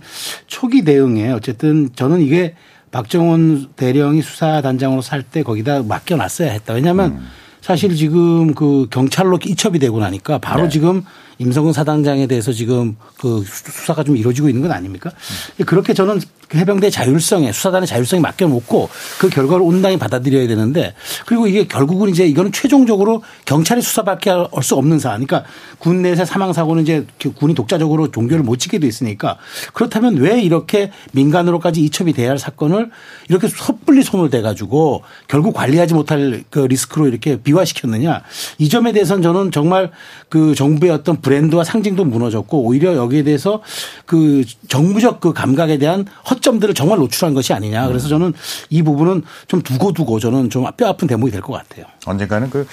초기 0.47 0.83
대응에 0.83 1.31
어쨌든 1.31 1.89
저는 1.95 2.21
이게 2.21 2.55
박정원 2.91 3.67
대령이 3.75 4.21
수사단장으로 4.21 5.01
살 5.01 5.23
때 5.23 5.43
거기다 5.43 5.83
맡겨놨어야 5.83 6.51
했다. 6.51 6.73
왜냐하면 6.73 7.11
음. 7.11 7.27
사실 7.61 7.95
지금 7.95 8.53
그 8.53 8.87
경찰로 8.89 9.39
이첩이 9.45 9.79
되고 9.79 9.99
나니까 9.99 10.37
바로 10.37 10.63
네. 10.63 10.69
지금 10.69 11.03
임성근 11.39 11.74
사단장에 11.74 12.27
대해서 12.27 12.51
지금 12.51 12.96
그 13.20 13.44
수사가 13.46 14.03
좀 14.03 14.17
이루어지고 14.17 14.50
있는 14.50 14.62
건 14.62 14.72
아닙니까? 14.72 15.12
음. 15.60 15.65
그렇게 15.65 15.94
저는 15.94 16.20
그 16.48 16.58
해병대 16.58 16.89
자율성에 16.89 17.51
수사단의 17.51 17.88
자율성에 17.88 18.22
맡겨놓고 18.22 18.89
그 19.20 19.29
결과를 19.29 19.65
온당히 19.65 19.98
받아들여야 19.98 20.48
되는데 20.48 20.94
그리고 21.25 21.46
이게 21.48 21.67
결국은 21.67 22.10
이제 22.10 22.25
이거는 22.25 22.51
최종적으로 22.51 23.22
경찰이 23.46 23.82
수사밖에 23.82 24.29
할 24.29 24.48
수 24.67 24.75
없는 24.75 25.00
사안. 25.00 25.25
그러니까 25.25 25.50
군 25.77 26.01
내에서 26.01 26.25
사망 26.25 26.51
사고는 26.51 26.84
이제 26.84 27.06
군이 27.36 27.53
독자적으로 27.53 28.12
종결을 28.12 28.44
못 28.44 28.58
지게 28.58 28.79
돼 28.79 28.88
있으니까 28.88 29.38
그렇다면 29.74 30.17
왜 30.17 30.41
이렇게 30.41 30.91
민간으로까지 31.12 31.82
이첩이 31.84 32.13
돼야 32.13 32.32
할 32.32 32.38
사건을 32.39 32.89
이렇게 33.29 33.48
섣불리 33.48 34.03
손을 34.03 34.29
대 34.29 34.41
가지고 34.41 35.03
결국 35.27 35.53
관리하지 35.53 35.94
못할 35.94 36.44
그 36.50 36.60
리스크로 36.60 37.08
이렇게 37.08 37.38
비화시켰느냐 37.41 38.24
이 38.58 38.70
점에 38.70 38.91
대해서는 38.91 39.22
저는 39.22 39.51
정말 39.51 39.91
그 40.29 40.55
정부의 40.55 40.91
어떤 40.91 41.22
브랜드와 41.22 41.63
상징도 41.63 42.05
무너졌고 42.05 42.63
오히려 42.63 42.96
여기에 42.96 43.24
대해서 43.24 43.62
그 44.05 44.43
정부적 44.67 45.22
그 45.22 45.34
감각에 45.34 45.77
대한 45.77 46.05
허점들을 46.29 46.74
정말 46.74 47.00
노출한 47.00 47.34
것이 47.34 47.53
아니냐. 47.53 47.88
그래서 47.88 48.07
저는 48.07 48.34
이 48.69 48.81
부분은 48.84 49.24
좀 49.48 49.62
두고 49.62 49.93
두고 49.93 50.19
저는 50.19 50.50
좀 50.50 50.65
뼈 50.77 50.88
아픈 50.88 51.07
대목이 51.07 51.31
될 51.31 51.41
것 51.41 51.53
같아요. 51.53 51.86
언젠가는 52.05 52.50
그 52.50 52.67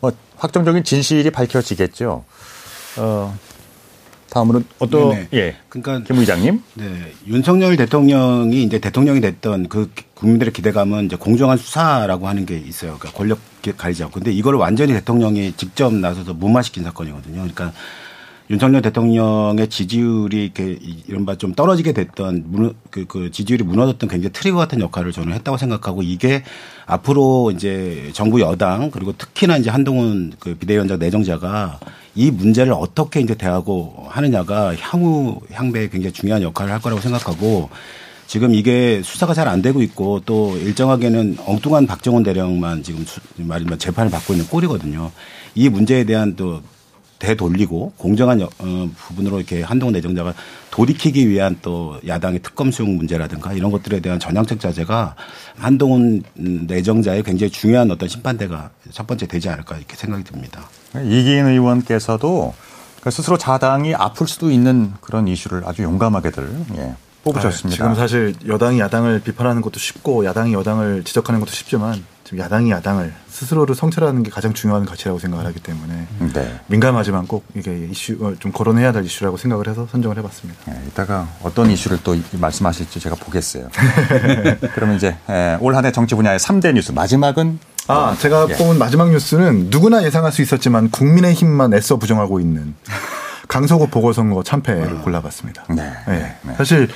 뭐 0.00 0.12
확정적인 0.36 0.82
진실이 0.84 1.30
밝혀지겠죠. 1.30 2.24
어. 2.96 3.38
다음으로는 4.30 4.66
어떤 4.78 5.10
네네. 5.10 5.28
예. 5.34 5.56
그러니까 5.68 6.04
김 6.06 6.18
의장님. 6.20 6.62
네. 6.74 7.12
윤석열 7.26 7.76
대통령이 7.76 8.62
이제 8.62 8.78
대통령이 8.78 9.20
됐던 9.20 9.68
그 9.68 9.90
국민들의 10.20 10.52
기대감은 10.52 11.06
이제 11.06 11.16
공정한 11.16 11.56
수사라고 11.56 12.28
하는 12.28 12.44
게 12.44 12.56
있어요. 12.56 12.96
그러니까 12.98 13.10
권력 13.16 13.38
가리지 13.76 14.04
않고. 14.04 14.20
근데 14.20 14.32
이걸 14.32 14.54
완전히 14.54 14.92
대통령이 14.92 15.54
직접 15.56 15.92
나서서 15.94 16.34
무마시킨 16.34 16.84
사건이거든요. 16.84 17.36
그러니까 17.36 17.72
윤석열 18.50 18.82
대통령의 18.82 19.68
지지율이 19.68 20.44
이렇게 20.44 20.76
이른바 21.06 21.36
좀 21.36 21.54
떨어지게 21.54 21.92
됐던 21.92 22.74
그, 22.90 23.06
그 23.06 23.30
지지율이 23.30 23.64
무너졌던 23.64 24.10
굉장히 24.10 24.32
트리거 24.32 24.58
같은 24.58 24.80
역할을 24.80 25.12
저는 25.12 25.32
했다고 25.34 25.56
생각하고 25.56 26.02
이게 26.02 26.42
앞으로 26.84 27.52
이제 27.52 28.10
정부 28.12 28.40
여당 28.40 28.90
그리고 28.90 29.12
특히나 29.16 29.56
이제 29.56 29.70
한동훈 29.70 30.32
그 30.40 30.56
비대위원장 30.56 30.98
내정자가 30.98 31.78
이 32.16 32.30
문제를 32.32 32.72
어떻게 32.72 33.20
이제 33.20 33.36
대하고 33.36 34.06
하느냐가 34.08 34.74
향후 34.76 35.40
향배에 35.52 35.88
굉장히 35.88 36.12
중요한 36.12 36.42
역할을 36.42 36.72
할 36.72 36.80
거라고 36.80 37.00
생각하고 37.00 37.70
지금 38.30 38.54
이게 38.54 39.02
수사가 39.02 39.34
잘 39.34 39.48
안 39.48 39.60
되고 39.60 39.82
있고 39.82 40.20
또 40.24 40.56
일정하게는 40.56 41.38
엉뚱한 41.44 41.88
박정원 41.88 42.22
대령만 42.22 42.84
지금 42.84 43.04
말이면 43.36 43.80
재판을 43.80 44.08
받고 44.08 44.34
있는 44.34 44.46
꼴이거든요. 44.46 45.10
이 45.56 45.68
문제에 45.68 46.04
대한 46.04 46.36
또 46.36 46.62
되돌리고 47.18 47.92
공정한 47.96 48.40
어, 48.40 48.48
부분으로 48.96 49.38
이렇게 49.38 49.62
한동훈 49.62 49.94
내정자가 49.94 50.34
돌이키기 50.70 51.28
위한 51.28 51.58
또 51.60 51.98
야당의 52.06 52.38
특검 52.44 52.70
수용 52.70 52.96
문제라든가 52.96 53.52
이런 53.52 53.72
것들에 53.72 53.98
대한 53.98 54.20
전향적 54.20 54.60
자제가 54.60 55.16
한동훈 55.58 56.22
내정자의 56.34 57.24
굉장히 57.24 57.50
중요한 57.50 57.90
어떤 57.90 58.08
심판대가 58.08 58.70
첫 58.92 59.08
번째 59.08 59.26
되지 59.26 59.48
않을까 59.48 59.76
이렇게 59.76 59.96
생각이 59.96 60.22
듭니다. 60.22 60.68
이기인 60.94 61.46
의원께서도 61.46 62.54
그 63.00 63.10
스스로 63.10 63.36
자당이 63.36 63.96
아플 63.96 64.28
수도 64.28 64.52
있는 64.52 64.92
그런 65.00 65.26
이슈를 65.26 65.62
아주 65.66 65.82
용감하게들 65.82 66.48
예, 66.76 66.94
뽑으셨습니다. 67.24 67.84
아, 67.84 67.88
지금 67.88 67.94
사실 67.94 68.34
여당이 68.46 68.80
야당을 68.80 69.20
비판하는 69.20 69.62
것도 69.62 69.78
쉽고 69.78 70.24
야당이 70.24 70.52
여당을 70.54 71.04
지적하는 71.04 71.40
것도 71.40 71.52
쉽지만 71.52 72.02
지금 72.24 72.38
야당이 72.44 72.70
야당을 72.70 73.12
스스로를 73.28 73.74
성찰하는 73.74 74.22
게 74.22 74.30
가장 74.30 74.54
중요한 74.54 74.84
가치라고 74.84 75.18
생각을 75.18 75.46
하기 75.46 75.60
때문에 75.60 76.06
네. 76.32 76.60
민감하지만 76.68 77.26
꼭 77.26 77.44
이게 77.56 77.88
이슈 77.90 78.16
어, 78.20 78.34
좀 78.38 78.52
거론해야 78.52 78.92
될 78.92 79.04
이슈라고 79.04 79.36
생각을 79.36 79.66
해서 79.66 79.88
선정을 79.90 80.16
해봤습니다. 80.18 80.60
네, 80.66 80.80
이따가 80.86 81.26
어떤 81.42 81.70
이슈를 81.70 81.98
또 82.04 82.16
말씀하실지 82.32 83.00
제가 83.00 83.16
보겠어요. 83.16 83.68
그러면 84.74 84.96
이제 84.96 85.16
올 85.60 85.74
한해 85.74 85.90
정치 85.90 86.14
분야의 86.14 86.38
3대 86.38 86.72
뉴스 86.72 86.92
마지막은 86.92 87.58
아 87.88 88.16
제가 88.16 88.46
예. 88.50 88.54
뽑은 88.54 88.78
마지막 88.78 89.10
뉴스는 89.10 89.70
누구나 89.70 90.04
예상할 90.04 90.30
수 90.30 90.42
있었지만 90.42 90.90
국민의힘만 90.90 91.74
애써 91.74 91.96
부정하고 91.96 92.38
있는 92.38 92.74
강서구 93.50 93.88
보궐선거 93.88 94.44
참패를 94.44 94.98
어. 94.98 95.02
골라봤습니다. 95.02 95.64
네. 95.70 95.92
네. 96.06 96.36
네. 96.42 96.54
사실 96.56 96.88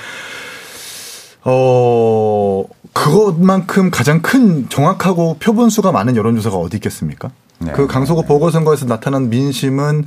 어 1.43 2.63
그것만큼 2.93 3.91
가장 3.91 4.21
큰 4.21 4.69
정확하고 4.69 5.35
표본수가 5.39 5.91
많은 5.91 6.15
여론조사가 6.15 6.55
어디 6.55 6.77
있겠습니까? 6.77 7.31
네. 7.59 7.73
그 7.73 7.87
강서구 7.87 8.21
네. 8.21 8.27
보궐선거에서 8.27 8.85
나타난 8.85 9.29
민심은 9.29 10.05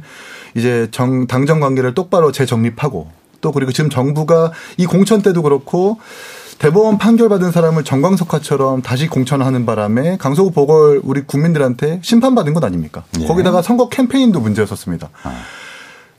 이제 0.55 0.89
정 0.91 1.27
당정 1.27 1.61
관계를 1.61 1.93
똑바로 1.93 2.33
재정립하고 2.33 3.11
또 3.43 3.53
그리고 3.53 3.71
지금 3.71 3.91
정부가 3.91 4.53
이 4.79 4.87
공천 4.87 5.21
때도 5.21 5.43
그렇고 5.43 6.01
대법원 6.59 6.97
판결받은 6.97 7.53
사람을 7.53 7.85
정광석화처럼 7.85 8.81
다시 8.81 9.07
공천하는 9.07 9.67
바람에 9.67 10.17
강서구 10.17 10.53
보궐 10.53 11.03
우리 11.05 11.21
국민들한테 11.25 12.01
심판받은 12.03 12.55
것 12.55 12.65
아닙니까? 12.65 13.05
네. 13.19 13.27
거기다가 13.27 13.61
선거 13.61 13.91
캠페인도 13.91 14.41
문제였었습니다. 14.41 15.11
아. 15.25 15.43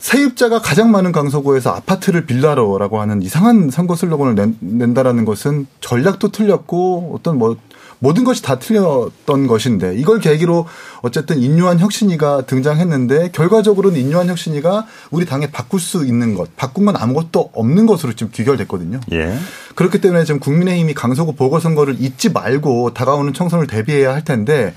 세입자가 0.00 0.60
가장 0.60 0.90
많은 0.90 1.12
강서구에서 1.12 1.70
아파트를 1.70 2.24
빌라로라고 2.26 3.00
하는 3.00 3.22
이상한 3.22 3.70
선거 3.70 3.94
슬로건을 3.94 4.34
낸, 4.34 4.56
낸다라는 4.60 5.24
것은 5.26 5.66
전략도 5.80 6.32
틀렸고 6.32 7.12
어떤 7.14 7.38
뭐 7.38 7.56
모든 8.00 8.24
것이 8.24 8.42
다 8.42 8.58
틀렸던 8.58 9.46
것인데 9.46 9.94
이걸 9.96 10.20
계기로 10.20 10.66
어쨌든 11.02 11.38
인류한 11.38 11.78
혁신이가 11.78 12.46
등장했는데 12.46 13.30
결과적으로는 13.32 14.00
인류한 14.00 14.28
혁신이가 14.28 14.86
우리 15.10 15.26
당에 15.26 15.50
바꿀 15.50 15.80
수 15.80 16.06
있는 16.06 16.34
것, 16.34 16.56
바꾼 16.56 16.86
건 16.86 16.96
아무것도 16.96 17.50
없는 17.52 17.84
것으로 17.84 18.14
지금 18.14 18.32
귀결됐거든요. 18.32 19.00
예. 19.12 19.36
그렇기 19.74 20.00
때문에 20.00 20.24
지금 20.24 20.40
국민의힘이 20.40 20.94
강서구 20.94 21.34
보궐선거를 21.34 21.96
잊지 22.00 22.30
말고 22.30 22.94
다가오는 22.94 23.34
총선을 23.34 23.66
대비해야 23.66 24.14
할 24.14 24.24
텐데 24.24 24.74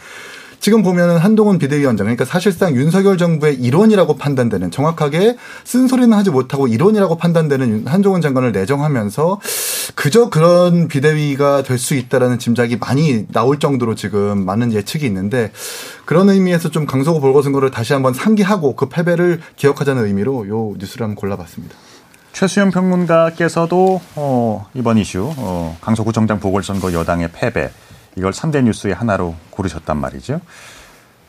지금 0.64 0.82
보면은 0.82 1.18
한동훈 1.18 1.60
비대위원장 1.60 2.06
그러니까 2.06 2.24
사실상 2.24 2.74
윤석열 2.74 3.18
정부의 3.18 3.56
일원이라고 3.56 4.16
판단되는 4.16 4.72
정확하게 4.72 5.36
쓴소리는 5.66 6.14
하지 6.14 6.30
못하고 6.30 6.70
일원이라고 6.70 7.18
판단되는 7.18 7.86
한동훈 7.86 8.22
장관을 8.22 8.54
내정하면서 8.54 9.42
그저 9.96 10.30
그런 10.30 10.88
비대위가 10.88 11.64
될 11.64 11.78
수 11.78 11.96
있다라는 11.96 12.40
짐작이 12.40 12.78
많이 12.78 13.28
나올 13.28 13.60
정도로 13.60 13.96
지금 13.96 14.46
많은 14.46 14.72
예측이 14.72 15.06
있는데 15.06 15.52
그런 16.06 16.30
의미에서 16.30 16.70
좀 16.70 16.86
강서구 16.86 17.20
보궐선거를 17.20 17.70
다시 17.70 17.92
한번 17.92 18.14
상기하고 18.14 18.78
그 18.78 18.88
패배를 18.88 19.42
기억하자는 19.58 20.06
의미로 20.06 20.48
요 20.48 20.76
뉴스를 20.78 21.04
한번 21.04 21.16
골라봤습니다. 21.18 21.76
최수영 22.32 22.72
평론가께서도 22.72 24.00
어, 24.16 24.66
이번 24.76 24.98
이슈 24.98 25.34
어, 25.36 25.78
강서구청장 25.82 26.40
보궐선거 26.40 26.94
여당의 26.94 27.32
패배 27.34 27.70
이걸 28.18 28.32
3대 28.32 28.64
뉴스의 28.64 28.94
하나로 28.94 29.36
고르셨단 29.50 29.98
말이죠. 30.00 30.36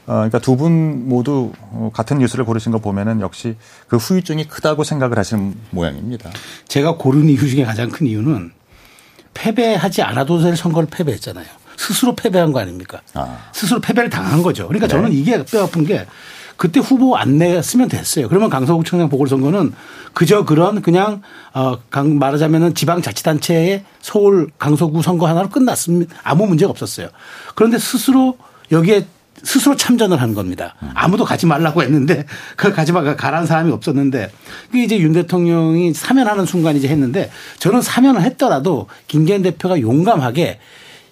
어, 0.06 0.12
그러니까 0.16 0.38
두 0.38 0.56
분 0.56 1.08
모두 1.08 1.52
어, 1.70 1.90
같은 1.94 2.18
뉴스를 2.18 2.44
고르신 2.44 2.72
거 2.72 2.78
보면은 2.78 3.20
역시 3.20 3.56
그 3.88 3.96
후유증이 3.96 4.48
크다고 4.48 4.84
생각을 4.84 5.18
하시는 5.18 5.54
모양입니다. 5.70 6.30
제가 6.68 6.96
고른 6.96 7.28
이유 7.28 7.48
중에 7.48 7.64
가장 7.64 7.88
큰 7.90 8.06
이유는 8.06 8.52
패배하지 9.32 10.02
않아도 10.02 10.40
될 10.40 10.56
선거를 10.56 10.88
패배했잖아요. 10.90 11.46
스스로 11.76 12.14
패배한 12.14 12.52
거 12.52 12.60
아닙니까? 12.60 13.00
아. 13.14 13.38
스스로 13.52 13.80
패배를 13.80 14.08
당한 14.10 14.42
거죠. 14.42 14.68
그러니까 14.68 14.86
네. 14.86 14.92
저는 14.94 15.12
이게 15.12 15.42
뼈아픈 15.44 15.84
게 15.84 16.06
그때 16.56 16.80
후보 16.80 17.16
안 17.16 17.38
냈으면 17.38 17.88
됐어요. 17.88 18.28
그러면 18.28 18.50
강서구 18.50 18.84
청장 18.84 19.08
보궐선거는 19.08 19.72
그저 20.12 20.44
그런 20.44 20.82
그냥 20.82 21.22
어 21.52 21.78
말하자면은 21.92 22.74
지방자치단체의 22.74 23.84
서울 24.00 24.48
강서구 24.58 25.02
선거 25.02 25.26
하나로 25.26 25.48
끝났습니다. 25.48 26.16
아무 26.22 26.46
문제가 26.46 26.70
없었어요. 26.70 27.08
그런데 27.54 27.78
스스로 27.78 28.38
여기에 28.70 29.06
스스로 29.42 29.76
참전을 29.76 30.20
한 30.22 30.32
겁니다. 30.34 30.74
아무도 30.94 31.24
가지 31.24 31.46
말라고 31.46 31.82
했는데 31.82 32.24
그 32.56 32.72
가지 32.72 32.92
말 32.92 33.16
가라는 33.16 33.46
사람이 33.46 33.72
없었는데 33.72 34.30
그게 34.70 34.84
이제 34.84 34.98
윤 34.98 35.12
대통령이 35.12 35.92
사면하는 35.92 36.46
순간 36.46 36.76
이제 36.76 36.88
했는데 36.88 37.30
저는 37.58 37.82
사면을 37.82 38.22
했더라도 38.22 38.86
김기현 39.08 39.42
대표가 39.42 39.80
용감하게 39.80 40.60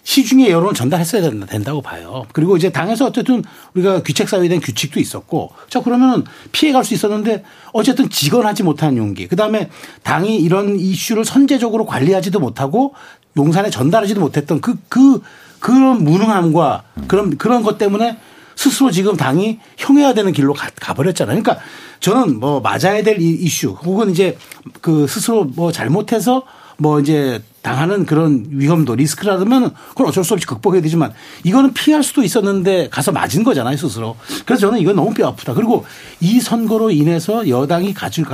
시중에 0.04 0.50
여론을 0.50 0.74
전달했어야 0.74 1.30
된다고 1.46 1.80
봐요. 1.80 2.26
그리고 2.32 2.56
이제 2.56 2.70
당에서 2.70 3.06
어쨌든 3.06 3.44
우리가 3.74 4.02
귀책 4.02 4.28
사회에 4.28 4.48
대한 4.48 4.60
규칙도 4.60 4.98
있었고 4.98 5.52
자 5.68 5.80
그러면은 5.80 6.24
피해갈 6.50 6.84
수 6.84 6.94
있었는데 6.94 7.44
어쨌든 7.72 8.10
직언하지 8.10 8.64
못한 8.64 8.96
용기. 8.96 9.28
그 9.28 9.36
다음에 9.36 9.70
당이 10.02 10.38
이런 10.38 10.78
이슈를 10.78 11.24
선제적으로 11.24 11.86
관리하지도 11.86 12.40
못하고 12.40 12.94
용산에 13.36 13.70
전달하지도 13.70 14.20
못했던 14.20 14.60
그, 14.60 14.76
그, 14.88 15.20
그 15.58 15.72
런 15.72 16.02
무능함과 16.04 16.82
그런, 17.06 17.38
그런 17.38 17.62
것 17.62 17.78
때문에 17.78 18.18
스스로 18.56 18.90
지금 18.90 19.16
당이 19.16 19.60
형해야 19.78 20.12
되는 20.12 20.32
길로 20.32 20.52
가, 20.52 20.68
가버렸잖아요. 20.74 21.40
그러니까 21.40 21.64
저는 22.00 22.40
뭐 22.40 22.60
맞아야 22.60 23.02
될 23.02 23.20
이슈 23.20 23.70
혹은 23.70 24.10
이제 24.10 24.36
그 24.80 25.06
스스로 25.06 25.44
뭐 25.44 25.70
잘못해서 25.72 26.42
뭐 26.76 27.00
이제 27.00 27.42
당하는 27.62 28.04
그런 28.04 28.44
위험도 28.50 28.96
리스크라면 28.96 29.72
그건 29.90 30.08
어쩔 30.08 30.24
수 30.24 30.34
없이 30.34 30.46
극복해야 30.46 30.82
되지만 30.82 31.12
이거는 31.44 31.72
피할 31.72 32.02
수도 32.02 32.22
있었는데 32.22 32.88
가서 32.90 33.12
맞은 33.12 33.44
거잖아요 33.44 33.76
스스로. 33.76 34.16
그래서 34.44 34.62
저는 34.62 34.80
이건 34.80 34.96
너무 34.96 35.14
뼈 35.14 35.28
아프다. 35.28 35.54
그리고 35.54 35.86
이 36.20 36.40
선거로 36.40 36.90
인해서 36.90 37.48
여당이 37.48 37.94
가질 37.94 38.26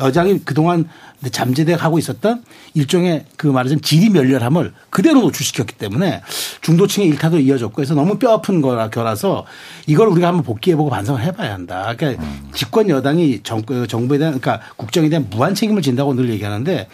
여당이 0.00 0.42
그동안 0.44 0.88
잠재돼 1.28 1.74
하고 1.74 1.98
있었던 1.98 2.44
일종의 2.74 3.24
그 3.36 3.48
말하자면 3.48 3.82
지리멸렬함을 3.82 4.72
그대로 4.90 5.20
노출시켰기 5.22 5.74
때문에 5.74 6.22
중도층의 6.60 7.08
일타도 7.08 7.40
이어졌고 7.40 7.82
해서 7.82 7.94
너무 7.94 8.18
뼈 8.18 8.32
아픈 8.32 8.60
거라 8.60 8.90
겨라서 8.90 9.44
이걸 9.88 10.06
우리가 10.08 10.28
한번 10.28 10.44
복귀해보고 10.44 10.90
반성을 10.90 11.20
해봐야 11.20 11.52
한다. 11.52 11.92
그러니까 11.96 12.22
음. 12.22 12.50
집권 12.54 12.88
여당이 12.88 13.40
정, 13.42 13.62
그 13.62 13.88
정부에 13.88 14.18
대한 14.18 14.38
그러니까 14.38 14.64
국정에 14.76 15.08
대한 15.08 15.26
무한 15.28 15.56
책임을 15.56 15.82
진다고 15.82 16.14
늘 16.14 16.30
얘기하는데 16.30 16.88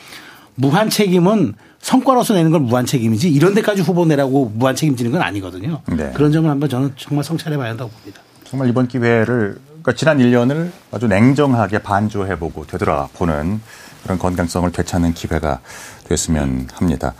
무한 0.54 0.88
책임은 0.88 1.54
성과로서 1.88 2.32
내는 2.32 2.50
건 2.50 2.62
무한 2.62 2.86
책임이지 2.86 3.28
이런 3.28 3.52
데까지 3.54 3.82
후보 3.82 4.06
내라고 4.06 4.50
무한 4.54 4.74
책임지는 4.74 5.12
건 5.12 5.20
아니거든요. 5.20 5.82
네. 5.86 6.12
그런 6.14 6.32
점을 6.32 6.48
한번 6.48 6.68
저는 6.70 6.94
정말 6.96 7.24
성찰해 7.24 7.58
봐야 7.58 7.68
한다고 7.70 7.90
봅니다. 7.90 8.22
정말 8.44 8.70
이번 8.70 8.88
기회를 8.88 9.58
그러니까 9.66 9.92
지난 9.92 10.16
1년을 10.18 10.70
아주 10.92 11.08
냉정하게 11.08 11.80
반조해 11.80 12.38
보고 12.38 12.66
되돌아보는 12.66 13.60
그런 14.02 14.18
건강성을 14.18 14.72
되찾는 14.72 15.12
기회가 15.12 15.60
됐으면 16.08 16.68
합니다. 16.72 17.12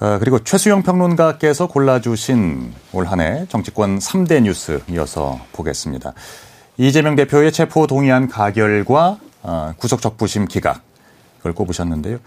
어, 0.00 0.18
그리고 0.18 0.42
최수영 0.42 0.82
평론가께서 0.82 1.68
골라주신 1.68 2.72
올 2.94 3.06
한 3.06 3.20
해 3.20 3.46
정치권 3.48 4.00
3대 4.00 4.42
뉴스 4.42 4.82
이어서 4.90 5.38
보겠습니다. 5.52 6.14
이재명 6.78 7.14
대표의 7.14 7.52
체포 7.52 7.86
동의안 7.86 8.28
가결과 8.28 9.18
어, 9.42 9.72
구속 9.76 10.02
적부심 10.02 10.46
기각 10.46 10.82
이걸 11.38 11.52
꼽으셨는데요. 11.54 12.18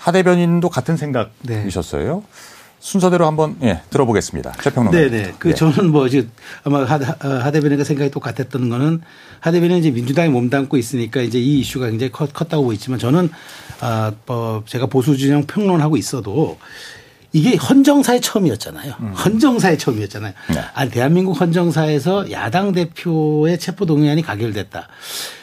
하 0.00 0.12
대변인도 0.12 0.70
같은 0.70 0.96
생각이셨어요. 0.96 2.16
네. 2.16 2.32
순서대로 2.78 3.26
한번 3.26 3.56
예, 3.62 3.82
들어보겠습니다. 3.90 4.54
최평론. 4.62 4.92
네네. 4.92 5.34
그 5.38 5.48
네. 5.48 5.54
저는 5.54 5.90
뭐 5.92 6.06
이제 6.06 6.26
아마 6.64 6.84
하, 6.84 6.96
하 6.96 7.50
대변인과 7.50 7.84
생각이 7.84 8.10
똑같았던 8.10 8.70
거는 8.70 9.02
하 9.40 9.50
대변인은 9.50 9.80
이제 9.80 9.90
민주당이 9.90 10.30
몸담고 10.30 10.78
있으니까 10.78 11.20
이제 11.20 11.38
이 11.38 11.60
이슈가 11.60 11.90
굉장히 11.90 12.10
컸, 12.10 12.32
컸다고 12.32 12.64
보이지만 12.64 12.98
저는 12.98 13.28
아, 13.80 14.12
뭐 14.24 14.62
제가 14.64 14.86
보수 14.86 15.18
진영 15.18 15.44
평론하고 15.44 15.98
있어도 15.98 16.56
이게 17.32 17.56
헌정사의 17.56 18.22
처음이었잖아요. 18.22 18.94
음. 19.00 19.12
헌정사의 19.12 19.78
처음이었잖아요. 19.78 20.32
네. 20.54 20.60
아니, 20.72 20.90
대한민국 20.90 21.38
헌정사에서 21.38 22.30
야당 22.32 22.72
대표의 22.72 23.58
체포동의안이 23.58 24.22
가결됐다. 24.22 24.88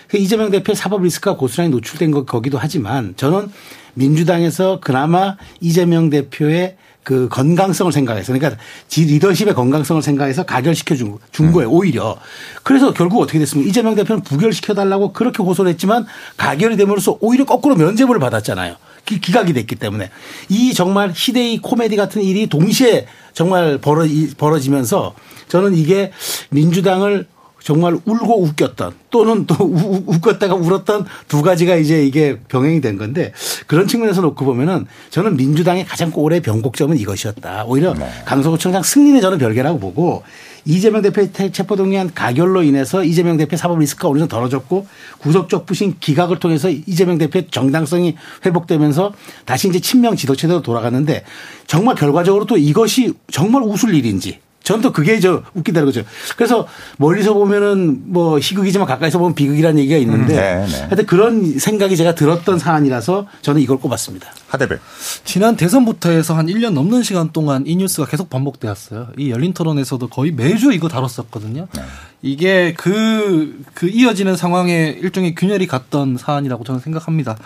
그 0.08 0.18
이재명 0.18 0.52
대표의 0.52 0.76
사법 0.76 1.04
리스크가 1.04 1.38
고스란히 1.38 1.70
노출된 1.72 2.12
거 2.12 2.26
거기도 2.26 2.58
하지만 2.58 3.14
저는 3.18 3.50
민주당에서 3.94 4.80
그나마 4.80 5.38
이재명 5.60 6.10
대표의 6.10 6.78
그 7.04 7.30
건강성을 7.30 7.90
생각해서 7.92 8.34
그러니까 8.34 8.62
지 8.90 9.06
리더십의 9.06 9.54
건강성을 9.54 10.02
생각해서 10.02 10.44
가결시켜 10.44 10.96
준, 10.96 11.18
준 11.32 11.54
거예요 11.54 11.70
오히려. 11.70 12.18
그래서 12.64 12.94
결국 12.94 13.22
어떻게 13.22 13.40
됐습니까? 13.40 13.70
이재명 13.70 13.96
대표는 13.96 14.24
부결시켜 14.24 14.74
달라고 14.74 15.14
그렇게 15.14 15.42
호소를 15.42 15.72
했지만 15.72 16.06
가결이 16.36 16.76
됨으로써 16.76 17.18
오히려 17.22 17.46
거꾸로 17.46 17.76
면죄부를 17.76 18.20
받았잖아요. 18.20 18.76
기각이 19.06 19.54
됐기 19.54 19.76
때문에. 19.76 20.10
이 20.50 20.74
정말 20.74 21.14
희대의 21.16 21.60
코미디 21.60 21.96
같은 21.96 22.22
일이 22.22 22.48
동시에 22.48 23.08
정말 23.32 23.80
벌어지면서 23.80 25.16
저는 25.48 25.76
이게 25.76 26.12
민주당을 26.50 27.26
정말 27.68 28.00
울고 28.06 28.44
웃겼던 28.44 28.94
또는 29.10 29.46
또 29.46 29.56
웃겼다가 29.60 30.56
울었던 30.56 31.06
두 31.28 31.42
가지가 31.42 31.76
이제 31.76 32.02
이게 32.02 32.40
병행이 32.48 32.80
된 32.80 32.98
건데 32.98 33.34
그런 33.68 33.90
측면에서 33.90 34.22
놓고 34.22 34.46
보면은 34.46 34.86
저는 35.10 35.36
민주당의 35.36 35.84
가장 35.86 36.10
오래 36.16 36.40
변곡점은 36.40 36.98
이것이었다. 36.98 37.66
오히려 37.66 37.94
네. 37.94 38.10
강서구 38.24 38.58
청장 38.58 38.84
승리는 38.84 39.20
저는 39.20 39.38
별개라고 39.38 39.80
보고 39.80 40.24
이재명 40.64 41.02
대표의 41.02 41.52
체포동의안 41.52 42.14
가결로 42.14 42.64
인해서 42.64 43.04
이재명 43.04 43.36
대표 43.36 43.58
사법 43.58 43.80
리스크가 43.80 44.08
어느 44.08 44.20
정도 44.20 44.34
덜어졌고 44.34 44.88
구속적 45.18 45.66
부신 45.66 45.98
기각을 46.00 46.40
통해서 46.40 46.70
이재명 46.70 47.18
대표의 47.18 47.48
정당성이 47.52 48.16
회복되면서 48.46 49.12
다시 49.44 49.68
이제 49.68 49.82
친명 49.82 50.16
지도체제로 50.16 50.62
돌아갔는데 50.62 51.26
정말 51.66 51.96
결과적으로 51.96 52.46
또 52.46 52.56
이것이 52.56 53.12
정말 53.30 53.64
웃을 53.64 53.94
일인지 53.94 54.40
저는 54.68 54.82
또 54.82 54.92
그게 54.92 55.18
저 55.22 55.44
웃기다는 55.54 55.86
거죠. 55.86 56.04
그래서 56.36 56.68
멀리서 56.98 57.34
보면은 57.34 58.02
뭐 58.12 58.38
희극이지만 58.38 58.86
가까이서 58.86 59.18
보면 59.18 59.34
비극이라는 59.34 59.80
얘기가 59.80 59.98
있는데 60.00 60.34
음, 60.34 60.66
네, 60.66 60.66
네. 60.68 60.82
하여튼 60.82 61.06
그런 61.06 61.58
생각이 61.58 61.96
제가 61.96 62.16
들었던 62.16 62.60
사안이라서 62.60 63.28
저는 63.42 63.62
이걸 63.62 63.78
꼽았습니다. 63.78 64.28
하대배. 64.50 64.78
지난 65.24 65.56
대선부터 65.56 66.10
해서 66.10 66.34
한 66.36 66.48
1년 66.48 66.74
넘는 66.74 67.02
시간 67.04 67.32
동안 67.32 67.64
이 67.66 67.78
뉴스가 67.78 68.08
계속 68.08 68.30
반복되었어요. 68.30 69.08
이 69.18 69.32
열린 69.32 69.54
토론에서도 69.54 70.06
거의 70.10 70.34
매주 70.34 70.74
이거 70.74 70.90
다뤘었거든요. 70.90 71.68
네. 71.74 71.82
이게 72.22 72.74
그, 72.76 73.62
그 73.74 73.88
이어지는 73.88 74.36
상황에 74.36 74.98
일종의 75.02 75.36
균열이 75.36 75.68
갔던 75.68 76.18
사안이라고 76.18 76.64
저는 76.64 76.80
생각합니다. 76.82 77.38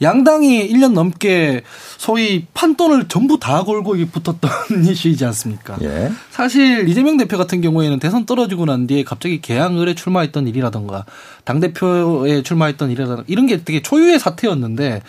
양당이 0.00 0.68
1년 0.72 0.92
넘게 0.92 1.62
소위 1.98 2.46
판돈을 2.54 3.08
전부 3.08 3.40
다 3.40 3.64
걸고 3.64 3.96
붙었던 4.12 4.50
이슈이지 4.86 5.24
않습니까? 5.26 5.76
예. 5.82 6.12
사실 6.30 6.88
이재명 6.88 7.16
대표 7.16 7.36
같은 7.38 7.60
경우에는 7.60 7.98
대선 7.98 8.24
떨어지고 8.24 8.66
난 8.66 8.86
뒤에 8.86 9.02
갑자기 9.02 9.40
개항을에 9.40 9.94
출마했던 9.94 10.46
일이라던가 10.46 11.06
당대표에 11.44 12.42
출마했던 12.42 12.90
일이라던가 12.90 13.24
이런 13.26 13.46
게 13.46 13.64
되게 13.64 13.82
초유의 13.82 14.20
사태였는데 14.20 15.02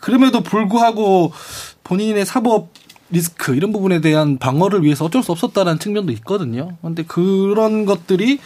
그럼에도 0.00 0.42
불구하고 0.42 1.32
본인의 1.82 2.26
사법 2.26 2.70
리스크 3.10 3.54
이런 3.54 3.72
부분에 3.72 4.00
대한 4.00 4.38
방어를 4.38 4.82
위해서 4.82 5.04
어쩔 5.04 5.22
수 5.22 5.32
없었다는 5.32 5.78
측면도 5.78 6.12
있거든요. 6.12 6.76
그런데 6.80 7.04
그런 7.04 7.86
것들이 7.86 8.38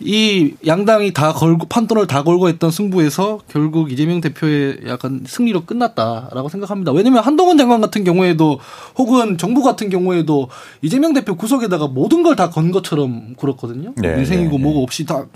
이 0.00 0.54
양당이 0.66 1.12
다 1.12 1.32
걸고 1.32 1.68
판돈을 1.68 2.08
다 2.08 2.24
걸고 2.24 2.48
했던 2.48 2.70
승부에서 2.72 3.38
결국 3.48 3.92
이재명 3.92 4.20
대표의 4.20 4.80
약간 4.88 5.22
승리로 5.24 5.64
끝났다라고 5.66 6.48
생각합니다. 6.48 6.90
왜냐하면 6.90 7.22
한동훈 7.22 7.56
장관 7.56 7.80
같은 7.80 8.02
경우에도 8.02 8.58
혹은 8.98 9.38
정부 9.38 9.62
같은 9.62 9.88
경우에도 9.90 10.48
이재명 10.82 11.12
대표 11.14 11.36
구속에다가 11.36 11.86
모든 11.86 12.22
걸 12.24 12.34
다 12.34 12.50
건 12.50 12.72
것처럼 12.72 13.34
굴었거든요. 13.36 13.94
네, 13.96 14.20
위생이고 14.20 14.58
네, 14.58 14.62
뭐고 14.62 14.82
없이 14.82 15.06
다. 15.06 15.26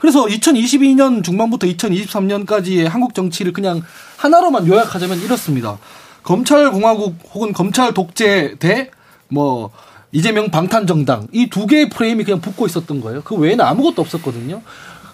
그래서 0.00 0.26
2022년 0.26 1.22
중반부터 1.22 1.68
2023년까지의 1.68 2.88
한국 2.88 3.14
정치를 3.14 3.52
그냥 3.52 3.80
하나로만 4.16 4.66
요약하자면 4.66 5.20
이렇습니다. 5.22 5.78
검찰 6.22 6.70
공화국 6.70 7.16
혹은 7.34 7.52
검찰 7.52 7.92
독재 7.94 8.56
대 8.58 8.90
뭐 9.32 9.70
이재명 10.12 10.50
방탄 10.50 10.88
정당 10.88 11.28
이 11.32 11.48
두 11.48 11.66
개의 11.68 11.88
프레임이 11.88 12.24
그냥 12.24 12.40
붙고 12.40 12.66
있었던 12.66 13.00
거예요. 13.00 13.22
그 13.22 13.36
외에는 13.36 13.64
아무것도 13.64 14.02
없었거든요. 14.02 14.60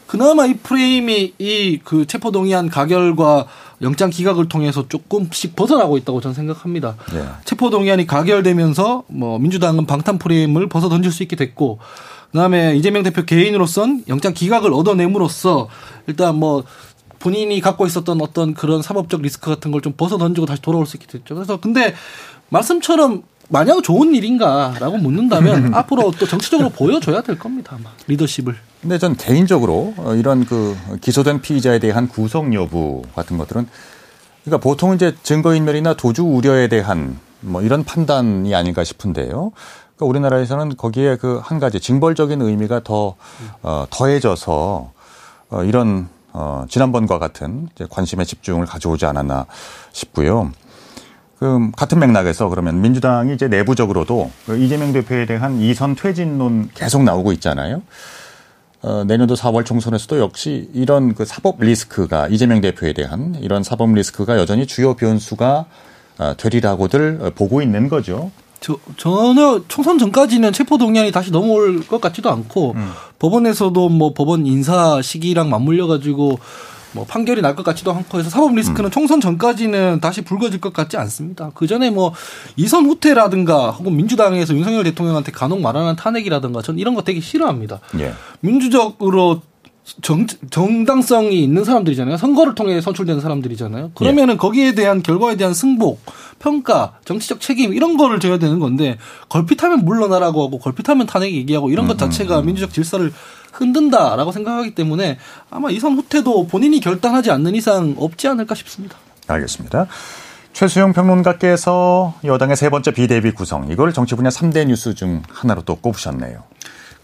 그나마 0.07 0.47
이 0.47 0.55
프레임이 0.55 1.35
이 1.39 1.79
그 1.85 2.07
체포 2.07 2.31
동의안 2.31 2.71
가결과 2.71 3.47
영장 3.83 4.09
기각을 4.09 4.49
통해서 4.49 4.89
조금씩 4.89 5.55
벗어나고 5.55 5.99
있다고 5.99 6.23
저는 6.23 6.35
생각합니다. 6.35 6.97
네. 7.13 7.25
체포 7.45 7.69
동의안이 7.69 8.07
가결되면서 8.07 9.03
뭐 9.09 9.39
민주당은 9.39 9.85
방탄 9.85 10.17
프레임을 10.17 10.69
벗어 10.71 10.89
던질 10.89 11.13
수 11.13 11.23
있게 11.23 11.37
됐고 11.37 11.79
그다음에 12.33 12.75
이재명 12.77 13.03
대표 13.03 13.23
개인으로선 13.27 14.05
영장 14.09 14.33
기각을 14.33 14.73
얻어냄으로써 14.73 15.69
일단 16.07 16.37
뭐 16.37 16.65
본인이 17.19 17.61
갖고 17.61 17.87
있었던 17.87 18.21
어떤 18.21 18.55
그런 18.55 18.83
사법적 18.83 19.23
리스크 19.23 19.51
같은 19.51 19.71
걸 19.73 19.81
좀 19.81 19.93
벗어 19.97 20.19
던지고 20.19 20.47
다시 20.47 20.61
돌아올 20.63 20.87
수 20.87 20.97
있게 20.97 21.07
됐죠. 21.07 21.35
그래서 21.35 21.59
근데 21.61 21.95
말씀처럼 22.49 23.23
마냥 23.49 23.81
좋은 23.83 24.15
일인가라고 24.15 24.97
묻는다면 24.99 25.73
앞으로 25.77 26.11
또 26.19 26.27
정치적으로 26.27 26.71
보여줘야 26.71 27.23
될 27.23 27.39
겁니다. 27.39 27.77
아마 27.79 27.91
리더십을. 28.09 28.57
근데 28.83 28.99
전 28.99 29.17
개인적으로 29.17 29.95
어, 29.99 30.15
이런 30.15 30.45
그 30.45 30.77
기소된 31.01 31.41
피의자에 31.43 31.79
대한 31.79 32.09
구속 32.09 32.53
여부 32.55 33.03
같은 33.15 33.39
것들은 33.39 33.69
그러니까 34.45 34.63
보통 34.63 34.95
이제 34.95 35.15
증거인멸이나 35.23 35.95
도주 35.95 36.23
우려에 36.25 36.69
대한 36.69 37.19
뭐 37.41 37.63
이런 37.63 37.85
판단이 37.85 38.55
아닐까 38.55 38.83
싶은데요. 38.85 39.53
그러니까 39.97 40.07
우리나라에서는 40.07 40.77
거기에 40.77 41.17
그 41.17 41.41
한 41.43 41.59
가지 41.59 41.79
징벌적인 41.81 42.43
의미가 42.43 42.81
더 42.85 43.15
어, 43.63 43.87
더해져서 43.91 44.93
어, 45.51 45.65
이런 45.65 46.09
어, 46.39 46.67
지난번과 46.69 47.19
같은 47.19 47.71
관심의 47.89 48.27
집중을 48.27 48.67
가져오지 48.67 49.07
않았나 49.07 49.47
싶고요. 49.93 50.53
그 51.39 51.71
같은 51.75 51.99
맥락에서 51.99 52.51
그러면 52.51 52.83
민주당이 52.83 53.33
이제 53.33 53.49
내부적으로도 53.49 54.31
그 54.45 54.59
이재명 54.59 54.93
대표에 54.93 55.25
대한 55.25 55.59
이선 55.61 55.95
퇴진론 55.95 56.71
계속 56.75 57.05
나오고 57.05 57.33
있잖아요. 57.33 57.81
어, 58.83 59.05
내년도 59.05 59.35
4월 59.35 59.65
총선에서도 59.65 60.19
역시 60.21 60.69
이런 60.75 61.15
그 61.15 61.25
사법 61.25 61.59
리스크가 61.59 62.29
이재명 62.29 62.61
대표에 62.61 62.93
대한 62.93 63.35
이런 63.41 63.63
사법 63.63 63.95
리스크가 63.95 64.37
여전히 64.37 64.67
주요 64.67 64.93
변수가 64.93 65.65
어, 66.19 66.37
되리라고들 66.37 67.33
보고 67.35 67.63
있는 67.63 67.89
거죠. 67.89 68.31
저, 68.61 68.77
전혀 68.97 69.61
총선 69.69 69.99
전까지는 69.99 70.53
체포 70.53 70.79
동의안이 70.79 71.13
다시 71.13 71.31
넘어올 71.31 71.87
것 71.87 72.01
같지도 72.01 72.31
않고 72.31 72.73
음. 72.77 72.91
법원에서도 73.19 73.89
뭐 73.89 74.13
법원 74.15 74.47
인사 74.47 75.01
시기랑 75.03 75.51
맞물려 75.51 75.87
가지고 75.87 76.39
뭐 76.93 77.05
판결이 77.05 77.43
날 77.43 77.55
것 77.55 77.63
같지도 77.63 77.93
않고 77.93 78.19
해서 78.19 78.31
사법 78.31 78.55
리스크는 78.55 78.89
음. 78.89 78.91
총선 78.91 79.21
전까지는 79.21 80.01
다시 80.01 80.23
불거질 80.23 80.61
것 80.61 80.73
같지 80.73 80.97
않습니다. 80.97 81.51
그 81.55 81.67
전에 81.67 81.91
뭐 81.91 82.15
이선 82.57 82.87
후퇴라든가 82.87 83.71
혹은 83.73 83.97
민주당에서 83.97 84.55
윤석열 84.55 84.83
대통령한테 84.85 85.31
간혹 85.33 85.61
말하는 85.61 85.97
탄핵이라든가 85.97 86.63
전 86.63 86.79
이런 86.79 86.95
거 86.95 87.03
되게 87.03 87.21
싫어합니다. 87.21 87.81
예. 87.99 88.15
민주적으로 88.41 89.43
정, 90.03 90.27
정당성이 90.51 91.43
있는 91.43 91.65
사람들이잖아요. 91.65 92.17
선거를 92.17 92.55
통해 92.55 92.81
선출되는 92.81 93.21
사람들이잖아요. 93.21 93.93
그러면은 93.95 94.35
예. 94.35 94.37
거기에 94.37 94.75
대한 94.75 95.03
결과에 95.03 95.37
대한 95.37 95.55
승복, 95.55 96.01
평가, 96.41 96.95
정치적 97.05 97.41
책임 97.41 97.73
이런 97.73 97.97
거를 97.97 98.19
져야 98.19 98.39
되는 98.39 98.59
건데 98.59 98.99
걸핏하면 99.29 99.85
물러나라고 99.85 100.45
하고 100.45 100.59
걸핏하면 100.59 101.07
탄핵 101.07 101.33
얘기하고 101.33 101.71
이런 101.71 101.87
것 101.87 101.95
음, 101.95 101.99
자체가 101.99 102.39
음, 102.39 102.43
음. 102.43 102.47
민주적 102.47 102.73
질서를 102.73 103.13
흔든다라고 103.53 104.33
생각하기 104.33 104.75
때문에 104.75 105.19
아마 105.51 105.71
이선 105.71 105.95
후퇴도 105.97 106.49
본인이 106.49 106.81
결단하지 106.81 107.31
않는 107.31 107.55
이상 107.55 107.95
없지 107.97 108.29
않을까 108.29 108.55
싶습니다. 108.55 108.97
알겠습니다. 109.29 109.87
최수영 110.53 110.95
평론가께서 110.95 112.15
여당의 112.25 112.57
세 112.57 112.71
번째 112.71 112.91
비대비 112.91 113.33
구성 113.33 113.71
이걸 113.71 113.93
정치 113.93 114.15
분야 114.15 114.31
3대 114.31 114.67
뉴스 114.67 114.95
중 114.95 115.23
하나로 115.29 115.63
또 115.63 115.77
꼽으셨네요. 115.77 116.43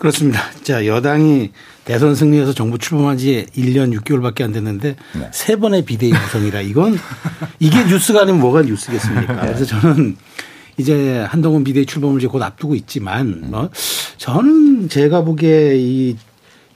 그렇습니다. 0.02 0.42
자, 0.64 0.84
여당이 0.84 1.52
대선 1.84 2.16
승리해서 2.16 2.52
정부 2.52 2.76
출범한 2.76 3.18
지 3.18 3.46
1년 3.56 3.96
6개월밖에 4.00 4.42
안 4.42 4.50
됐는데 4.50 4.96
네. 5.14 5.28
세 5.30 5.54
번의 5.54 5.84
비대위 5.84 6.10
구성이라 6.10 6.60
이건 6.62 6.98
이게 7.60 7.84
뉴스가 7.84 8.22
아니면 8.22 8.40
뭐가 8.40 8.62
뉴스겠습니까? 8.62 9.32
네. 9.32 9.40
그래서 9.42 9.64
저는 9.64 10.16
이제 10.76 11.20
한동훈 11.20 11.62
비대위 11.62 11.86
출범을 11.86 12.18
이제 12.18 12.26
곧 12.26 12.42
앞두고 12.42 12.74
있지만 12.74 13.44
뭐 13.52 13.70
저는 14.16 14.88
제가 14.88 15.22
보기에 15.22 15.76
이 15.76 16.16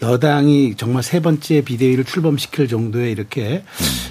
여당이 0.03 0.75
정말 0.77 1.03
세 1.03 1.21
번째 1.21 1.63
비대위를 1.63 2.05
출범시킬 2.05 2.69
정도의 2.69 3.13
이렇게 3.13 3.65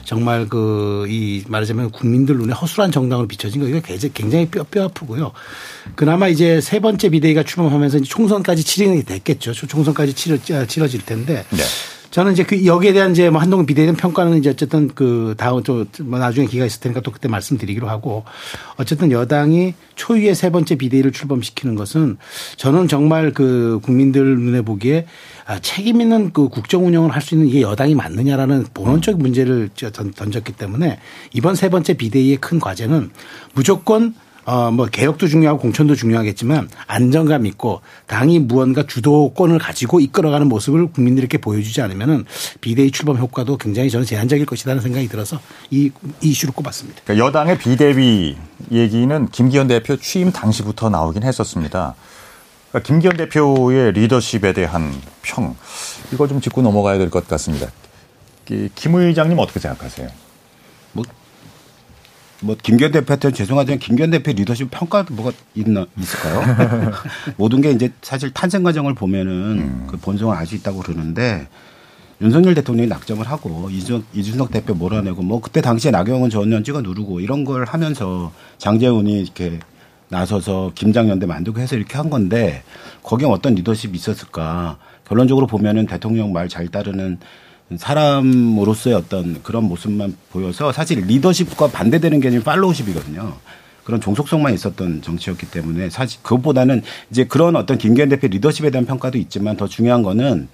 정말 0.04 0.48
그 0.48 0.96
이 1.08 1.44
말하자면 1.48 1.92
국민들 1.92 2.38
눈에 2.38 2.54
허술한 2.54 2.92
정당으로 2.92 3.28
비춰진 3.28 3.62
거 3.62 3.68
이거 3.68 3.80
굉장히 4.14 4.48
뼈, 4.48 4.64
뼈 4.64 4.86
아프고요. 4.86 5.32
그나마 5.96 6.28
이제 6.28 6.62
세 6.62 6.80
번째 6.80 7.10
비대위가 7.10 7.44
출범하면서 7.44 8.02
총선까지 8.02 8.64
치르게 8.64 9.04
됐겠죠. 9.04 9.54
총선까지 9.54 10.14
치러, 10.14 10.38
치러질 10.66 11.06
텐데. 11.06 11.46
네. 11.50 11.64
저는 12.16 12.32
이제 12.32 12.44
그 12.44 12.66
여기에 12.66 12.94
대한 12.94 13.12
이제 13.12 13.30
뭐 13.30 13.42
한동훈 13.42 13.66
비대위원 13.66 13.98
평가는 13.98 14.38
이제 14.38 14.50
어쨌든 14.50 14.88
그 14.88 15.36
다음 15.38 15.62
또뭐 15.64 16.18
나중에 16.18 16.48
기가 16.48 16.66
있을 16.66 16.80
테니까 16.80 17.02
또 17.02 17.12
그때 17.12 17.28
말씀드리기로 17.28 17.90
하고 17.90 18.24
어쨌든 18.78 19.12
여당이 19.12 19.74
초유의 19.96 20.34
세 20.34 20.50
번째 20.50 20.76
비대위를 20.76 21.12
출범시키는 21.12 21.76
것은 21.76 22.16
저는 22.56 22.88
정말 22.88 23.34
그 23.34 23.82
국민들 23.84 24.40
눈에 24.40 24.62
보기에 24.62 25.08
아, 25.46 25.60
책임 25.60 26.00
있는 26.00 26.32
그 26.32 26.48
국정 26.48 26.88
운영을 26.88 27.12
할 27.12 27.22
수 27.22 27.36
있는 27.36 27.50
이게 27.50 27.60
여당이 27.60 27.96
맞느냐라는 27.96 28.68
본원적 28.74 29.18
문제를 29.18 29.70
던졌기 29.76 30.54
때문에 30.54 31.00
이번 31.34 31.56
세 31.56 31.68
번째 31.68 31.96
비대위의 31.96 32.38
큰 32.38 32.62
과제는 32.62 33.12
무조건 33.56 34.14
어, 34.46 34.70
뭐 34.72 34.86
개혁도 34.86 35.28
중요하고 35.28 35.60
공천도 35.60 35.96
중요하겠지만 35.96 36.70
안정감 36.88 37.46
있고 37.48 37.82
당이 38.06 38.40
무언가 38.40 38.84
주도권을 38.86 39.58
가지고 39.60 40.00
이끌어가는 40.00 40.48
모습을 40.48 40.92
국민들에게 40.92 41.40
보여주지 41.40 41.82
않으면은 41.82 42.26
비대위 42.62 42.92
출범 42.92 43.18
효과도 43.18 43.58
굉장히 43.58 43.90
저는 43.90 44.06
제한적일 44.06 44.46
것이라는 44.46 44.82
생각이 44.82 45.08
들어서 45.08 45.40
이, 45.72 45.90
이 46.22 46.30
이슈를 46.30 46.54
꼽았습니다. 46.54 47.02
그러니까 47.06 47.26
여당의 47.26 47.58
비대위 47.58 48.38
얘기는 48.72 49.28
김기현 49.30 49.68
대표 49.68 49.98
취임 49.98 50.32
당시부터 50.32 50.90
나오긴 50.90 51.24
했었습니다. 51.24 51.96
그러니까 52.70 52.88
김기현 52.88 53.18
대표의 53.18 53.94
리더십에 53.94 54.54
대한 54.54 54.94
평 55.24 55.56
이거 56.14 56.28
좀 56.28 56.40
짚고 56.40 56.62
넘어가야 56.62 56.98
될 57.00 57.10
것 57.10 57.28
같습니다. 57.28 57.68
김 58.76 58.94
의장님 58.94 59.40
어떻게 59.40 59.60
생각하세요? 59.60 60.08
뭐 62.42 62.56
김기현 62.62 62.92
대표한테 62.92 63.32
죄송하지만 63.32 63.80
김기현 63.80 64.12
대표 64.12 64.32
리더십 64.32 64.70
평가 64.70 65.06
뭐가 65.10 65.32
있나 65.56 65.86
있을까요? 65.98 66.42
모든 67.38 67.62
게 67.62 67.72
이제 67.72 67.92
사실 68.02 68.32
탄생 68.32 68.62
과정을 68.64 68.94
보면은 68.94 69.32
음. 69.34 69.88
그 69.90 69.98
본성을 69.98 70.36
알 70.36 70.46
수 70.46 70.56
있다고 70.56 70.80
그러는데 70.80 71.48
윤석열 72.22 72.54
대통령이 72.56 72.88
낙점을 72.88 73.26
하고 73.28 73.70
이준, 73.72 74.06
이준석 74.14 74.52
대표 74.52 74.74
몰아내고 74.74 75.22
뭐 75.22 75.42
그때 75.42 75.62
당시에 75.62 75.92
나경원 75.92 76.30
전원 76.30 76.64
찍어 76.64 76.82
누르고 76.82 77.20
이런 77.20 77.44
걸 77.46 77.66
하면서 77.66 78.32
장재훈이 78.58 79.22
이렇게 79.22 79.60
나서서 80.10 80.72
김장연대 80.76 81.26
만들고 81.26 81.60
해서 81.60 81.76
이렇게 81.76 81.98
한 81.98 82.10
건데 82.10 82.64
거기에 83.04 83.28
어떤 83.28 83.56
리더십이 83.56 83.96
있었을까? 83.98 84.78
결론적으로 85.08 85.48
보면은 85.48 85.88
대통령 85.88 86.32
말 86.32 86.48
잘 86.48 86.68
따르는 86.68 87.18
사람으로서의 87.76 88.96
어떤 88.96 89.42
그런 89.42 89.64
모습만 89.66 90.16
보여서 90.32 90.72
사실 90.72 91.00
리더십과 91.02 91.70
반대되는 91.70 92.20
개념이 92.20 92.44
팔로우십이거든요. 92.44 93.34
그런 93.84 94.02
종속성만 94.02 94.54
있었던 94.54 95.02
정치였기 95.02 95.52
때문에 95.52 95.90
사실 95.90 96.20
그것보다는 96.24 96.82
이제 97.12 97.26
그런 97.26 97.56
어떤 97.56 97.78
김기현 97.78 98.10
대표 98.10 98.28
리더십에 98.28 98.72
대한 98.72 98.86
평가도 98.86 99.18
있지만 99.20 99.58
더 99.58 99.68
중요한 99.68 100.02
거는 100.04 100.48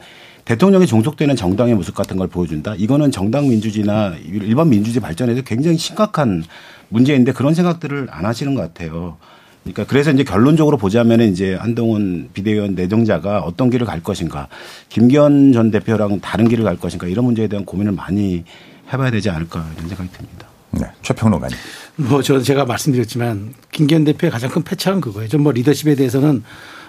대통령이 0.45 0.87
종속되는 0.87 1.35
정당의 1.35 1.75
모습 1.75 1.95
같은 1.95 2.17
걸 2.17 2.27
보여준다. 2.27 2.75
이거는 2.75 3.11
정당 3.11 3.47
민주주의나 3.47 4.15
일반 4.25 4.69
민주주의 4.69 5.01
발전에도 5.01 5.43
굉장히 5.43 5.77
심각한 5.77 6.43
문제인데 6.89 7.31
그런 7.31 7.53
생각들을 7.53 8.07
안 8.11 8.25
하시는 8.25 8.53
것 8.55 8.61
같아요. 8.61 9.17
그러니까 9.63 9.85
그래서 9.85 10.11
이제 10.11 10.23
결론적으로 10.23 10.77
보자면은 10.77 11.31
이제 11.31 11.53
한동훈 11.55 12.29
비대위원 12.33 12.73
내정자가 12.75 13.41
어떤 13.41 13.69
길을 13.69 13.85
갈 13.85 14.01
것인가, 14.01 14.47
김기현 14.89 15.53
전 15.53 15.69
대표랑 15.69 16.19
다른 16.19 16.47
길을 16.47 16.63
갈 16.63 16.77
것인가 16.77 17.07
이런 17.07 17.25
문제에 17.25 17.47
대한 17.47 17.63
고민을 17.65 17.91
많이 17.91 18.43
해봐야 18.91 19.11
되지 19.11 19.29
않을까 19.29 19.65
이런 19.75 19.87
생각이 19.87 20.09
듭니다. 20.11 20.47
네, 20.71 20.85
최평론가님. 21.03 21.55
뭐저 21.97 22.41
제가 22.41 22.65
말씀드렸지만 22.65 23.53
김기현 23.71 24.03
대표의 24.05 24.31
가장 24.31 24.49
큰 24.49 24.63
패착은 24.63 25.01
그거예요. 25.01 25.27
좀 25.29 25.43
뭐 25.43 25.51
리더십에 25.51 25.95
대해서는 25.95 26.43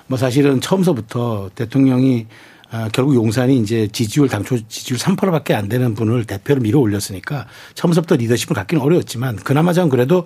뭐 0.06 0.16
사실은 0.16 0.60
처음서부터 0.60 1.50
대통령이 1.54 2.26
아, 2.74 2.88
결국 2.90 3.14
용산이 3.14 3.58
이제 3.58 3.86
지지율 3.92 4.30
당초 4.30 4.56
지지율 4.66 4.98
3%밖에 4.98 5.52
안 5.52 5.68
되는 5.68 5.94
분을 5.94 6.24
대표로 6.24 6.62
밀어 6.62 6.78
올렸으니까 6.78 7.46
처음부터 7.74 8.16
리더십을 8.16 8.54
갖기는 8.54 8.82
어려웠지만 8.82 9.36
그나마 9.36 9.74
전 9.74 9.90
그래도 9.90 10.24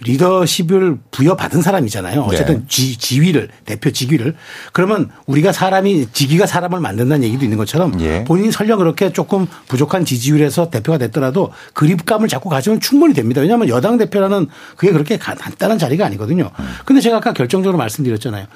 리더십을 0.00 0.98
부여받은 1.10 1.62
사람이잖아요. 1.62 2.20
어쨌든 2.20 2.58
네. 2.58 2.64
지, 2.68 2.98
지위를 2.98 3.48
대표 3.64 3.90
직위를 3.90 4.34
그러면 4.74 5.10
우리가 5.24 5.52
사람이 5.52 6.08
직위가 6.12 6.44
사람을 6.44 6.80
만든다는 6.80 7.24
얘기도 7.24 7.44
있는 7.44 7.56
것처럼 7.56 7.98
예. 8.02 8.24
본인이 8.24 8.52
설령 8.52 8.78
그렇게 8.78 9.10
조금 9.10 9.46
부족한 9.66 10.04
지지율에서 10.04 10.68
대표가 10.68 10.98
됐더라도 10.98 11.50
그립감을 11.72 12.28
자꾸 12.28 12.50
가지면 12.50 12.80
충분히 12.80 13.14
됩니다. 13.14 13.40
왜냐하면 13.40 13.70
여당 13.70 13.96
대표라는 13.96 14.48
그게 14.76 14.92
그렇게 14.92 15.16
간단한 15.16 15.78
자리가 15.78 16.04
아니거든요. 16.04 16.50
근데 16.84 17.00
제가 17.00 17.16
아까 17.16 17.32
결정적으로 17.32 17.78
말씀드렸잖아요. 17.78 18.46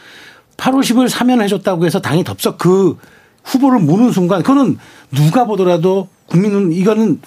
8월 0.59 0.81
10일 0.81 1.09
사면해줬다고 1.09 1.87
해서 1.87 2.03
당이 2.03 2.23
덥석 2.25 2.59
그 2.59 2.99
후보를 3.45 3.81
무는 3.81 4.13
순간 4.13 4.43
그거는 4.43 4.79
누가 5.11 5.45
보더라도 5.45 6.09
국민은 6.27 6.73
이거는 6.73 7.21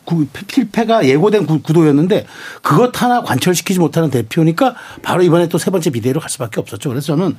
필패가 0.47 1.06
예고된 1.06 1.45
구도였는데 1.45 2.26
그것 2.62 3.02
하나 3.02 3.21
관철시키지 3.21 3.80
못하는 3.80 4.10
대표니까 4.10 4.76
바로 5.02 5.23
이번에 5.23 5.49
또 5.49 5.58
세 5.58 5.71
번째 5.71 5.89
비대위로 5.89 6.21
갈 6.21 6.30
수밖에 6.30 6.62
없었죠. 6.62 6.89
그래서 6.89 7.08
저는 7.08 7.36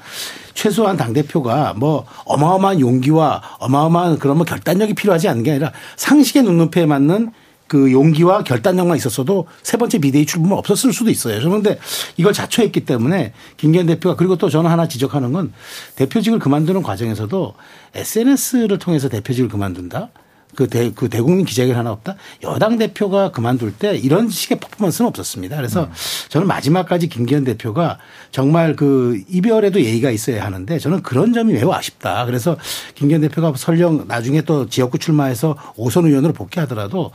최소한 0.52 0.96
당 0.98 1.14
대표가 1.14 1.72
뭐 1.76 2.04
어마어마한 2.26 2.80
용기와 2.80 3.40
어마어마한 3.60 4.18
그런 4.18 4.36
뭐 4.36 4.44
결단력이 4.44 4.92
필요하지 4.94 5.28
않은 5.28 5.42
게 5.42 5.52
아니라 5.52 5.72
상식의 5.96 6.42
눈높이에 6.42 6.84
맞는 6.84 7.32
그 7.66 7.92
용기와 7.92 8.44
결단력만 8.44 8.96
있었어도 8.96 9.46
세 9.62 9.76
번째 9.76 9.98
비대위 9.98 10.26
출범은 10.26 10.56
없었을 10.56 10.92
수도 10.92 11.10
있어요. 11.10 11.40
그런데 11.40 11.78
이걸 12.16 12.32
자초했기 12.32 12.84
때문에 12.84 13.32
김기현 13.56 13.86
대표가 13.86 14.16
그리고 14.16 14.36
또 14.36 14.50
저는 14.50 14.70
하나 14.70 14.86
지적하는 14.86 15.32
건 15.32 15.52
대표직을 15.96 16.38
그만두는 16.38 16.82
과정에서도 16.82 17.54
SNS를 17.94 18.78
통해서 18.78 19.08
대표직을 19.08 19.48
그만둔다. 19.48 20.10
그, 20.54 20.68
대, 20.68 20.90
그 20.94 21.08
대국민 21.08 21.44
기자회견 21.44 21.76
하나 21.76 21.92
없다? 21.92 22.16
여당 22.42 22.78
대표가 22.78 23.30
그만둘 23.30 23.74
때 23.74 23.96
이런 23.96 24.28
식의 24.28 24.60
퍼포먼스는 24.60 25.08
없었습니다. 25.08 25.56
그래서 25.56 25.84
음. 25.84 25.90
저는 26.28 26.46
마지막까지 26.46 27.08
김기현 27.08 27.44
대표가 27.44 27.98
정말 28.30 28.76
그 28.76 29.20
이별에도 29.28 29.80
예의가 29.80 30.10
있어야 30.10 30.44
하는데 30.44 30.78
저는 30.78 31.02
그런 31.02 31.32
점이 31.32 31.52
매우 31.52 31.72
아쉽다. 31.72 32.24
그래서 32.26 32.56
김기현 32.94 33.20
대표가 33.20 33.52
설령 33.56 34.06
나중에 34.08 34.42
또 34.42 34.68
지역구 34.68 34.98
출마해서 34.98 35.56
오선 35.76 36.06
의원으로 36.06 36.32
복귀하더라도 36.32 37.12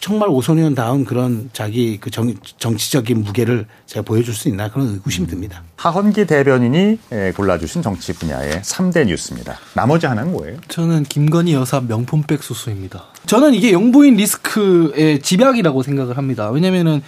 정말 0.00 0.28
오선 0.30 0.58
의원다운 0.58 1.04
그런 1.04 1.50
자기 1.52 1.98
그 2.00 2.10
정, 2.10 2.34
정치적인 2.58 3.22
무게를 3.22 3.66
제가 3.86 4.02
보여줄 4.02 4.34
수 4.34 4.48
있나 4.48 4.68
그런 4.68 4.88
의구심이 4.88 5.26
듭니다. 5.28 5.62
하헌기 5.76 6.26
대변인이 6.26 6.98
예, 7.12 7.32
골라주신 7.36 7.82
정치 7.82 8.12
분야의 8.12 8.62
3대 8.62 9.06
뉴스입니다. 9.06 9.58
나머지 9.74 10.06
하나는 10.06 10.32
뭐예요? 10.32 10.58
저는 10.68 11.04
김건희 11.04 11.54
여사 11.54 11.80
명품백 11.80 12.42
수수입니다. 12.42 13.04
저는 13.26 13.54
이게 13.54 13.72
영부인 13.72 14.16
리스크의 14.16 15.20
집약이라고 15.22 15.82
생각을 15.82 16.16
합니다. 16.16 16.50
왜냐면은 16.50 17.02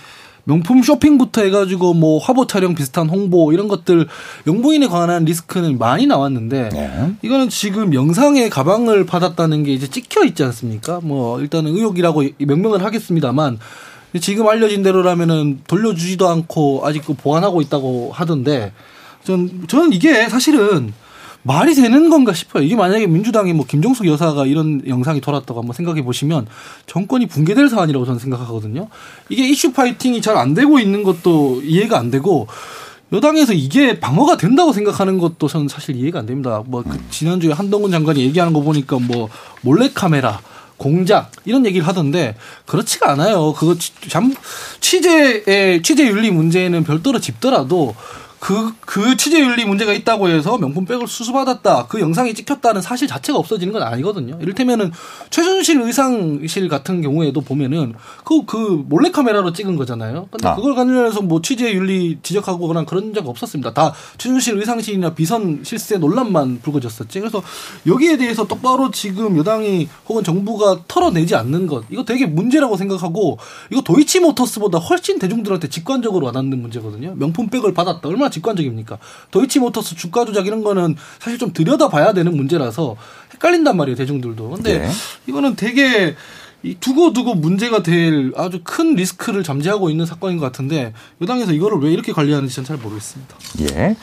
명품 0.45 0.83
쇼핑부터 0.83 1.43
해가지고 1.43 1.95
뭐 1.95 2.19
화보 2.19 2.47
촬영 2.47 2.75
비슷한 2.75 3.09
홍보 3.09 3.53
이런 3.53 3.69
것들 3.69 4.07
영부인에 4.47 4.87
관한 4.87 5.25
리스크는 5.25 5.79
많이 5.79 6.07
나왔는데 6.07 6.69
네. 6.71 7.15
이거는 7.23 7.49
지금 7.49 7.95
영상에 7.95 8.49
가방을 8.49 9.07
받았다는 9.07 9.65
게 9.65 9.73
이제 9.73 9.89
찍혀 9.89 10.25
있지 10.25 10.45
않습니까? 10.45 11.01
뭐 11.03 11.41
일단은 11.41 11.75
의혹이라고 11.75 12.25
명명을 12.39 12.85
하겠습니다만 12.85 13.59
지금 14.21 14.47
알려진 14.49 14.83
대로라면은 14.83 15.63
돌려주지도 15.67 16.29
않고 16.29 16.83
아직 16.85 17.05
그 17.05 17.15
보관하고 17.15 17.61
있다고 17.63 18.13
하던데 18.13 18.73
전 19.25 19.67
저는 19.67 19.93
이게 19.93 20.29
사실은 20.29 20.93
말이 21.47 21.75
되는 21.75 22.09
건가 22.09 22.33
싶어요. 22.33 22.63
이게 22.65 22.75
만약에 22.75 23.07
민주당이 23.07 23.53
뭐 23.53 23.67
김종숙 23.67 24.07
여사가 24.07 24.47
이런 24.47 24.83
영상이 24.89 25.21
돌았다고 25.21 25.61
한번 25.61 25.75
생각해 25.75 26.03
보시면 26.03 26.47
정권이 26.87 27.27
붕괴될 27.27 27.69
사안이라고 27.69 28.07
저는 28.07 28.19
생각하거든요. 28.19 28.89
이게 29.29 29.47
이슈 29.47 29.73
파이팅이 29.73 30.23
잘 30.23 30.37
안 30.37 30.55
되고 30.55 30.79
있는 30.79 31.03
것도 31.03 31.61
이해가 31.63 31.99
안 31.99 32.11
되고 32.11 32.49
여당에서 33.13 33.53
이게 33.53 34.01
방어가 34.01 34.39
된다고 34.39 34.73
생각하는 34.73 35.19
것도 35.19 35.47
저는 35.47 35.69
사실 35.69 35.95
이해가 35.97 36.21
안 36.21 36.27
됩니다. 36.27 36.63
뭐 36.67 36.83
그 36.83 36.99
지난주에 37.11 37.53
한동훈 37.53 37.91
장관이 37.91 38.21
얘기하는 38.23 38.53
거 38.55 38.61
보니까 38.61 38.99
뭐 38.99 39.29
몰래카메라 39.61 40.41
공작 40.79 41.31
이런 41.45 41.67
얘기를 41.67 41.87
하던데 41.87 42.37
그렇지가 42.67 43.13
않아요. 43.13 43.53
그거 43.53 43.77
취재의 44.81 45.83
취재 45.83 46.07
윤리 46.07 46.31
문제는 46.31 46.85
별도로 46.85 47.21
짚더라도 47.21 47.95
그, 48.45 48.75
그 48.81 49.17
취재윤리 49.17 49.65
문제가 49.65 49.95
있다고 49.95 50.29
해서 50.29 50.59
명품백을 50.59 51.09
수수받았다. 51.09 51.87
그 51.87 51.99
영상이 51.99 52.35
찍혔다는 52.35 52.83
사실 52.83 53.09
자체가 53.09 53.39
없어지는 53.39 53.73
건 53.73 53.83
아니거든요. 53.83 54.37
이를테면은 54.39 54.93
최순실 55.31 55.81
의상실 55.81 56.69
같은 56.69 57.01
경우에도 57.01 57.41
보면은 57.41 57.95
그, 58.23 58.45
그 58.45 58.85
몰래카메라로 58.87 59.55
찍은 59.55 59.77
거잖아요. 59.77 60.29
근데 60.31 60.47
아. 60.47 60.57
그걸 60.57 60.75
관련해서 60.75 61.23
뭐 61.23 61.41
취재윤리 61.41 62.19
지적하고 62.23 62.69
그런 62.69 62.85
그런 62.85 63.15
적 63.15 63.27
없었습니다. 63.27 63.73
다 63.73 63.95
최순실 64.19 64.59
의상실이나 64.59 65.15
비선 65.15 65.61
실세 65.63 65.97
논란만 65.97 66.61
불거졌었지. 66.61 67.21
그래서 67.21 67.43
여기에 67.87 68.19
대해서 68.19 68.47
똑바로 68.47 68.91
지금 68.91 69.39
여당이 69.39 69.89
혹은 70.07 70.23
정부가 70.23 70.83
털어내지 70.87 71.35
않는 71.35 71.67
것. 71.67 71.87
이거 71.89 72.05
되게 72.05 72.27
문제라고 72.27 72.77
생각하고 72.77 73.39
이거 73.73 73.81
도이치모터스보다 73.81 74.81
훨씬 74.81 75.19
대중들한테 75.19 75.71
직관적으로 75.71 76.27
와닿는 76.27 76.61
문제거든요. 76.61 77.15
명품백을 77.17 77.73
받았다. 77.73 78.07
얼마나 78.07 78.34
직관적입니까? 78.35 78.99
도이치모터스 79.31 79.95
주가 79.97 80.25
조작 80.25 80.47
이런 80.47 80.63
거는 80.63 80.97
사실 81.19 81.39
좀 81.39 81.53
들여다봐야 81.53 82.13
되는 82.13 82.37
문제라서 82.37 82.97
헷갈린단 83.35 83.77
말이에요 83.77 83.97
대중들도. 83.97 84.51
근데 84.51 84.79
네. 84.79 84.91
이거는 85.27 85.57
되게 85.57 86.15
이 86.63 86.75
두고 86.81 87.13
두고 87.13 87.35
문제가 87.35 87.83
될 87.83 88.33
아주 88.37 88.61
큰 88.65 88.95
리스크를 88.95 89.43
잠재하고 89.43 89.91
있는 89.91 90.07
사건인 90.07 90.39
것 90.39 90.47
같은데 90.47 90.95
여당에서 91.21 91.53
이거를 91.53 91.79
왜 91.79 91.93
이렇게 91.93 92.13
관리하는지 92.13 92.55
저는 92.55 92.67
잘 92.67 92.77
모르겠습니다. 92.79 93.37
예. 93.61 93.97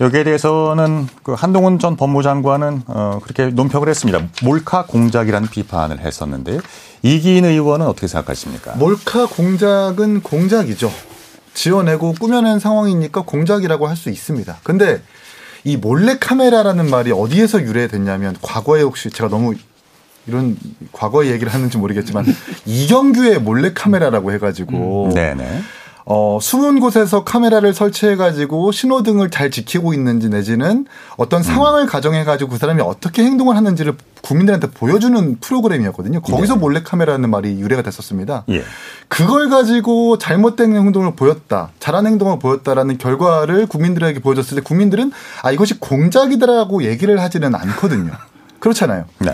여기에 0.00 0.22
대해서는 0.22 1.08
그 1.24 1.32
한동훈 1.32 1.80
전 1.80 1.96
법무장관은 1.96 2.82
어 2.86 3.18
그렇게 3.20 3.46
논평을 3.46 3.88
했습니다. 3.88 4.28
몰카 4.44 4.86
공작이라는 4.86 5.48
비판을 5.48 5.98
했었는데 5.98 6.60
이기인 7.02 7.44
의원은 7.44 7.84
어떻게 7.86 8.06
생각하십니까? 8.06 8.74
몰카 8.76 9.26
공작은 9.26 10.22
공작이죠. 10.22 10.92
지어내고 11.58 12.14
꾸며낸 12.14 12.60
상황이니까 12.60 13.22
공작이라고 13.22 13.88
할 13.88 13.96
수 13.98 14.10
있습니다. 14.10 14.58
근데 14.62 15.02
이 15.64 15.76
몰래 15.76 16.18
카메라라는 16.18 16.88
말이 16.88 17.10
어디에서 17.10 17.62
유래됐냐면 17.62 18.36
과거에 18.40 18.82
혹시 18.82 19.10
제가 19.10 19.28
너무 19.28 19.54
이런 20.28 20.56
과거의 20.92 21.32
얘기를 21.32 21.52
하는지 21.52 21.76
모르겠지만 21.78 22.24
이경규의 22.64 23.40
몰래 23.40 23.72
카메라라고 23.72 24.30
해가지고 24.32 25.10
네네. 25.14 25.62
어, 26.10 26.38
숨은 26.40 26.80
곳에서 26.80 27.22
카메라를 27.22 27.74
설치해가지고 27.74 28.72
신호등을 28.72 29.28
잘 29.28 29.50
지키고 29.50 29.92
있는지 29.92 30.30
내지는 30.30 30.86
어떤 31.18 31.42
상황을 31.42 31.84
가정해가지고 31.84 32.52
그 32.52 32.56
사람이 32.56 32.80
어떻게 32.80 33.22
행동을 33.22 33.58
하는지를 33.58 33.92
국민들한테 34.22 34.70
보여주는 34.70 35.36
프로그램이었거든요. 35.38 36.22
거기서 36.22 36.54
네. 36.54 36.60
몰래 36.60 36.82
카메라는 36.82 37.28
말이 37.28 37.60
유래가 37.60 37.82
됐었습니다. 37.82 38.44
예. 38.48 38.64
그걸 39.08 39.50
가지고 39.50 40.16
잘못된 40.16 40.74
행동을 40.74 41.14
보였다, 41.14 41.72
잘한 41.78 42.06
행동을 42.06 42.38
보였다라는 42.38 42.96
결과를 42.96 43.66
국민들에게 43.66 44.20
보여줬을 44.20 44.56
때 44.56 44.62
국민들은 44.62 45.12
아 45.42 45.50
이것이 45.50 45.78
공작이다라고 45.78 46.84
얘기를 46.84 47.20
하지는 47.20 47.54
않거든요. 47.54 48.12
그렇잖아요. 48.60 49.04
네. 49.18 49.32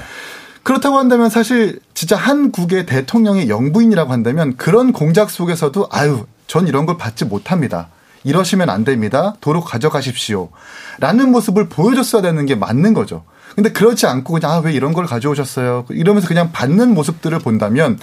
그렇다고 0.64 0.98
한다면 0.98 1.30
사실 1.30 1.78
진짜 1.92 2.16
한국의 2.16 2.86
대통령의 2.86 3.48
영부인이라고 3.48 4.10
한다면 4.10 4.56
그런 4.56 4.92
공작 4.92 5.30
속에서도 5.30 5.86
아유 5.92 6.24
전 6.46 6.66
이런 6.68 6.86
걸 6.86 6.96
받지 6.98 7.24
못합니다. 7.24 7.88
이러시면 8.24 8.70
안 8.70 8.84
됩니다. 8.84 9.34
도로 9.40 9.60
가져가십시오. 9.62 10.50
라는 10.98 11.30
모습을 11.30 11.68
보여줬어야 11.68 12.22
되는 12.22 12.46
게 12.46 12.54
맞는 12.54 12.94
거죠. 12.94 13.24
근데 13.54 13.70
그렇지 13.70 14.06
않고 14.06 14.32
그냥 14.34 14.50
아, 14.50 14.56
왜 14.58 14.72
이런 14.72 14.92
걸 14.94 15.06
가져오셨어요? 15.06 15.86
이러면서 15.90 16.26
그냥 16.26 16.50
받는 16.50 16.92
모습들을 16.92 17.38
본다면 17.38 17.98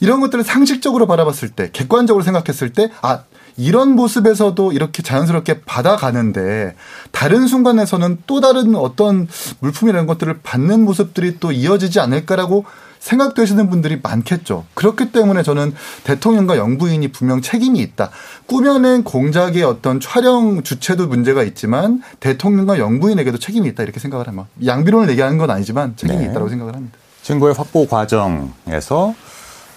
이런 0.00 0.20
것들을 0.20 0.44
상식적으로 0.44 1.06
바라봤을 1.06 1.48
때 1.48 1.70
객관적으로 1.72 2.22
생각했을 2.22 2.72
때 2.72 2.90
아, 3.02 3.22
이런 3.56 3.96
모습에서도 3.96 4.72
이렇게 4.72 5.02
자연스럽게 5.02 5.62
받아가는데 5.62 6.74
다른 7.10 7.46
순간에서는 7.46 8.18
또 8.26 8.40
다른 8.40 8.74
어떤 8.76 9.26
물품이라는 9.60 10.06
것들을 10.06 10.40
받는 10.42 10.84
모습들이 10.84 11.38
또 11.40 11.52
이어지지 11.52 11.98
않을까라고 11.98 12.64
생각되시는 13.06 13.70
분들이 13.70 14.00
많겠죠. 14.02 14.64
그렇기 14.74 15.12
때문에 15.12 15.42
저는 15.44 15.74
대통령과 16.04 16.56
영부인이 16.58 17.06
분명 17.12 17.40
책임이 17.40 17.78
있다. 17.78 18.10
꾸며낸 18.46 19.04
공작의 19.04 19.62
어떤 19.62 20.00
촬영 20.00 20.62
주체도 20.64 21.06
문제가 21.06 21.44
있지만 21.44 22.02
대통령과 22.18 22.78
영부인에게도 22.78 23.38
책임이 23.38 23.68
있다 23.68 23.84
이렇게 23.84 24.00
생각을 24.00 24.26
합니다. 24.26 24.48
양비론을 24.64 25.08
얘기하는 25.10 25.38
건 25.38 25.50
아니지만 25.50 25.96
책임이 25.96 26.18
네. 26.18 26.30
있다고 26.30 26.48
생각을 26.48 26.74
합니다. 26.74 26.98
증거의 27.22 27.54
확보 27.54 27.86
과정에서 27.86 29.14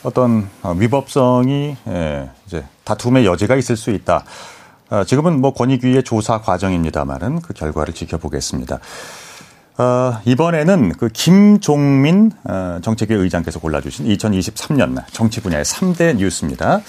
어떤 0.02 0.50
어, 0.64 0.74
위법성이 0.74 1.76
예, 1.88 2.30
이제 2.48 2.64
다툼의 2.84 3.26
여지가 3.26 3.56
있을 3.56 3.76
수 3.76 3.92
있다. 3.92 4.24
어, 4.90 5.04
지금은 5.04 5.40
뭐 5.40 5.54
권익위의 5.54 6.04
조사 6.04 6.42
과정입니다만은 6.42 7.42
그 7.42 7.54
결과를 7.54 7.94
지켜보겠습니다. 7.94 8.80
어, 9.80 10.20
이번에는 10.26 10.92
그 10.98 11.08
김종민 11.08 12.34
어, 12.44 12.80
정책위 12.84 13.14
의장께서 13.14 13.62
골라주신 13.62 14.08
2023년 14.08 15.02
정치 15.14 15.40
분야의 15.40 15.64
3대 15.64 16.18
뉴스입니다. 16.18 16.82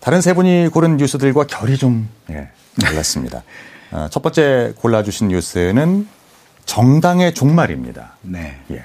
다른 0.00 0.22
세 0.22 0.32
분이 0.32 0.70
고른 0.72 0.96
뉴스들과 0.96 1.46
결이 1.46 1.76
좀 1.76 2.08
예, 2.30 2.48
달랐습니다. 2.80 3.42
어, 3.90 4.08
첫 4.10 4.22
번째 4.22 4.72
골라주신 4.76 5.28
뉴스는 5.28 6.08
정당의 6.64 7.34
종말입니다. 7.34 8.16
네. 8.22 8.58
예. 8.70 8.84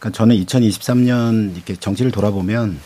그러니까 0.00 0.16
저는 0.18 0.34
2023년 0.44 1.54
이렇게 1.54 1.76
정치를 1.76 2.10
돌아보면 2.10 2.80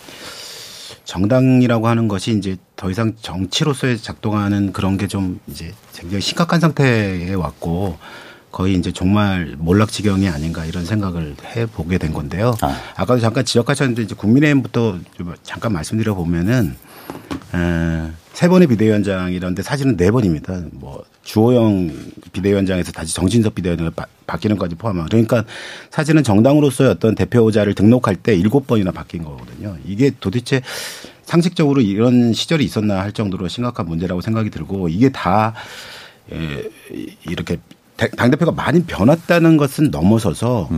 정당이라고 1.05 1.89
하는 1.89 2.07
것이 2.07 2.33
이제 2.37 2.57
더 2.77 2.91
이상 2.91 3.15
정치로서의 3.23 3.97
작동하는 3.99 4.75
그런 4.75 4.99
게 4.99 5.07
좀 5.07 5.41
이제 5.47 5.73
굉장히 5.95 6.21
심각한 6.21 6.61
상태에 6.61 7.33
왔고 7.33 7.97
거의 8.53 8.75
이제 8.75 8.93
정말 8.93 9.57
몰락지경이 9.59 10.29
아닌가 10.29 10.67
이런 10.67 10.85
생각을 10.85 11.35
해 11.57 11.67
보게 11.67 11.97
된 11.97 12.13
건데요. 12.13 12.55
아. 12.61 12.79
아까도 12.95 13.19
잠깐 13.19 13.45
지적하셨는데 13.45 14.03
이제 14.03 14.15
국민의힘부터 14.15 14.99
좀 15.17 15.35
잠깐 15.43 15.73
말씀드려 15.73 16.15
보면은 16.15 16.77
에, 17.55 18.11
세 18.35 18.49
번의 18.49 18.69
비대위원장이라는데 18.69 19.63
사실은 19.63 19.97
네 19.97 20.11
번입니다. 20.11 20.61
뭐 20.73 21.03
주호영 21.25 21.93
비대위원장에서 22.33 22.93
다시 22.93 23.15
정진석 23.15 23.55
비대위원장을 23.55 23.91
바, 23.93 24.07
바뀌는 24.27 24.59
까지 24.59 24.75
포함하면 24.75 25.09
그러니까 25.09 25.45
사실은 25.91 26.23
정당으로서의 26.23 26.91
어떤 26.91 27.15
대표자를 27.15 27.75
등록할 27.75 28.17
때 28.17 28.35
일곱 28.35 28.67
번이나 28.67 28.91
바뀐 28.91 29.25
거거든요. 29.25 29.77
이게 29.87 30.11
도대체 30.21 30.61
상식적으로 31.25 31.81
이런 31.81 32.35
시절이 32.35 32.65
있었나 32.65 33.01
할 33.01 33.13
정도로 33.13 33.49
심각한 33.49 33.87
문제라고 33.87 34.21
생각이 34.21 34.51
들고 34.51 34.89
이게 34.91 35.09
다 35.09 35.55
에, 36.31 36.69
이렇게 37.27 37.57
당 37.97 38.31
대표가 38.31 38.53
많이 38.53 38.83
변했다는 38.85 39.57
것은 39.57 39.91
넘어서서 39.91 40.69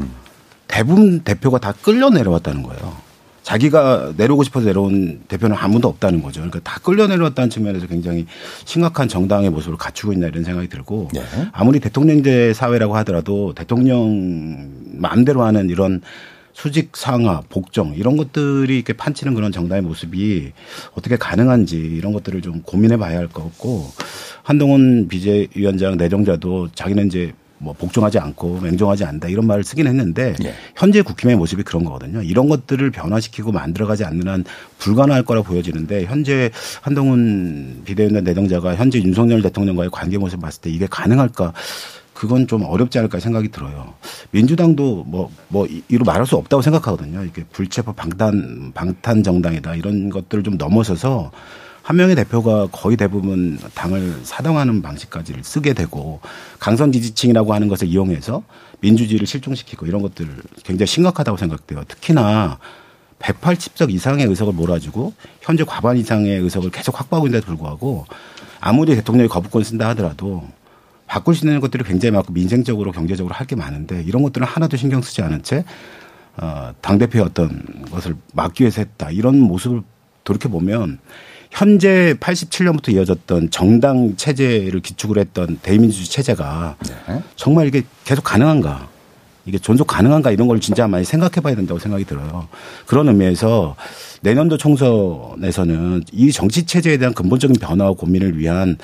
대부분 0.68 1.20
대표가 1.20 1.58
다 1.58 1.72
끌려 1.82 2.10
내려왔다는 2.10 2.62
거예요. 2.62 3.04
자기가 3.44 4.14
내려오고 4.16 4.42
싶어서 4.42 4.66
내려온 4.66 5.20
대표는 5.28 5.54
아무도 5.54 5.86
없다는 5.88 6.22
거죠. 6.22 6.40
그러니까 6.40 6.60
다 6.60 6.80
끌려 6.82 7.06
내려왔다는 7.06 7.50
측면에서 7.50 7.86
굉장히 7.86 8.26
심각한 8.64 9.06
정당의 9.06 9.50
모습을 9.50 9.76
갖추고 9.76 10.14
있나 10.14 10.28
이런 10.28 10.44
생각이 10.44 10.68
들고 10.68 11.10
네. 11.12 11.22
아무리 11.52 11.78
대통령제 11.78 12.54
사회라고 12.54 12.96
하더라도 12.96 13.52
대통령 13.54 14.70
마음대로 14.92 15.42
하는 15.44 15.68
이런 15.68 16.00
수직 16.54 16.96
상하, 16.96 17.42
복정 17.50 17.94
이런 17.94 18.16
것들이 18.16 18.76
이렇게 18.76 18.92
판치는 18.92 19.34
그런 19.34 19.52
정당의 19.52 19.82
모습이 19.82 20.52
어떻게 20.94 21.16
가능한지 21.16 21.76
이런 21.76 22.12
것들을 22.12 22.40
좀 22.42 22.62
고민해 22.62 22.96
봐야 22.96 23.18
할 23.18 23.28
것 23.28 23.42
같고 23.42 23.90
한동훈 24.42 25.08
비대위원장 25.08 25.96
내정자도 25.96 26.68
자기는 26.74 27.08
이제 27.08 27.32
뭐 27.58 27.72
복종하지 27.72 28.18
않고 28.18 28.60
맹종하지 28.60 29.04
않다 29.04 29.28
이런 29.28 29.46
말을 29.46 29.64
쓰긴 29.64 29.86
했는데 29.86 30.34
예. 30.44 30.54
현재 30.76 31.02
국힘의 31.02 31.36
모습이 31.36 31.62
그런 31.62 31.84
거거든요. 31.84 32.22
이런 32.22 32.48
것들을 32.48 32.90
변화시키고 32.90 33.52
만들어가지 33.52 34.04
않는 34.04 34.28
한 34.28 34.44
불가능할 34.78 35.22
거라 35.24 35.42
보여지는데 35.42 36.04
현재 36.04 36.50
한동훈 36.82 37.82
비대위원장 37.84 38.22
내정자가 38.24 38.76
현재 38.76 39.00
윤석열 39.00 39.40
대통령과의 39.42 39.90
관계 39.90 40.18
모습 40.18 40.40
봤을 40.40 40.60
때 40.60 40.70
이게 40.70 40.86
가능할까? 40.88 41.52
그건 42.14 42.46
좀 42.46 42.62
어렵지 42.64 42.98
않을까 42.98 43.20
생각이 43.20 43.48
들어요. 43.50 43.94
민주당도 44.30 45.04
뭐, 45.06 45.30
뭐, 45.48 45.66
이- 45.66 45.82
이로 45.88 46.04
말할 46.04 46.26
수 46.26 46.36
없다고 46.36 46.62
생각하거든요. 46.62 47.24
이게 47.24 47.44
불체포 47.52 47.92
방탄, 47.92 48.72
방탄 48.72 49.22
정당이다. 49.22 49.74
이런 49.74 50.08
것들을 50.10 50.44
좀 50.44 50.56
넘어서서 50.56 51.32
한 51.82 51.96
명의 51.96 52.14
대표가 52.16 52.68
거의 52.72 52.96
대부분 52.96 53.58
당을 53.74 54.20
사당하는 54.22 54.80
방식까지 54.80 55.34
쓰게 55.42 55.74
되고 55.74 56.20
강성 56.58 56.90
지지층이라고 56.92 57.52
하는 57.52 57.68
것을 57.68 57.88
이용해서 57.88 58.42
민주주의를 58.80 59.26
실종시키고 59.26 59.84
이런 59.86 60.00
것들 60.00 60.26
굉장히 60.62 60.86
심각하다고 60.86 61.36
생각돼요. 61.36 61.84
특히나 61.88 62.58
180석 63.18 63.90
이상의 63.90 64.26
의석을 64.26 64.54
몰아주고 64.54 65.12
현재 65.42 65.64
과반 65.64 65.96
이상의 65.98 66.38
의석을 66.40 66.70
계속 66.70 66.98
확보하고 66.98 67.26
있는데도 67.26 67.46
불구하고 67.48 68.06
아무리 68.60 68.94
대통령이 68.96 69.28
거부권 69.28 69.62
쓴다 69.64 69.88
하더라도 69.90 70.42
바꿀 71.14 71.36
수 71.36 71.46
있는 71.46 71.60
것들이 71.60 71.84
굉장히 71.84 72.10
많고 72.10 72.32
민생적으로 72.32 72.90
경제적으로 72.90 73.32
할 73.34 73.46
게 73.46 73.54
많은데 73.54 74.02
이런 74.02 74.22
것들은 74.24 74.44
하나도 74.46 74.76
신경 74.76 75.00
쓰지 75.00 75.22
않은 75.22 75.42
채 75.44 75.64
어, 76.36 76.72
당대표의 76.80 77.24
어떤 77.24 77.62
것을 77.90 78.16
막기 78.32 78.64
위해서 78.64 78.80
했다. 78.80 79.10
이런 79.10 79.38
모습을 79.38 79.82
돌이켜보면 80.24 80.98
현재 81.52 82.14
87년부터 82.18 82.92
이어졌던 82.94 83.50
정당 83.50 84.16
체제를 84.16 84.80
기축을 84.80 85.18
했던 85.18 85.58
대민주주의 85.62 86.06
체제가 86.06 86.76
네. 87.06 87.22
정말 87.36 87.68
이게 87.68 87.82
계속 88.04 88.22
가능한가? 88.22 88.88
이게 89.46 89.58
존속 89.58 89.86
가능한가 89.86 90.32
이런 90.32 90.48
걸 90.48 90.58
진짜 90.58 90.88
많이 90.88 91.04
생각해 91.04 91.34
봐야 91.42 91.54
된다고 91.54 91.78
생각이 91.78 92.06
들어요. 92.06 92.48
그런 92.86 93.06
의미에서 93.08 93.76
내년도 94.24 94.56
총선에서는 94.56 96.02
이 96.12 96.32
정치 96.32 96.64
체제에 96.64 96.96
대한 96.96 97.12
근본적인 97.12 97.56
변화와 97.60 97.92
고민을 97.92 98.38
위한 98.38 98.78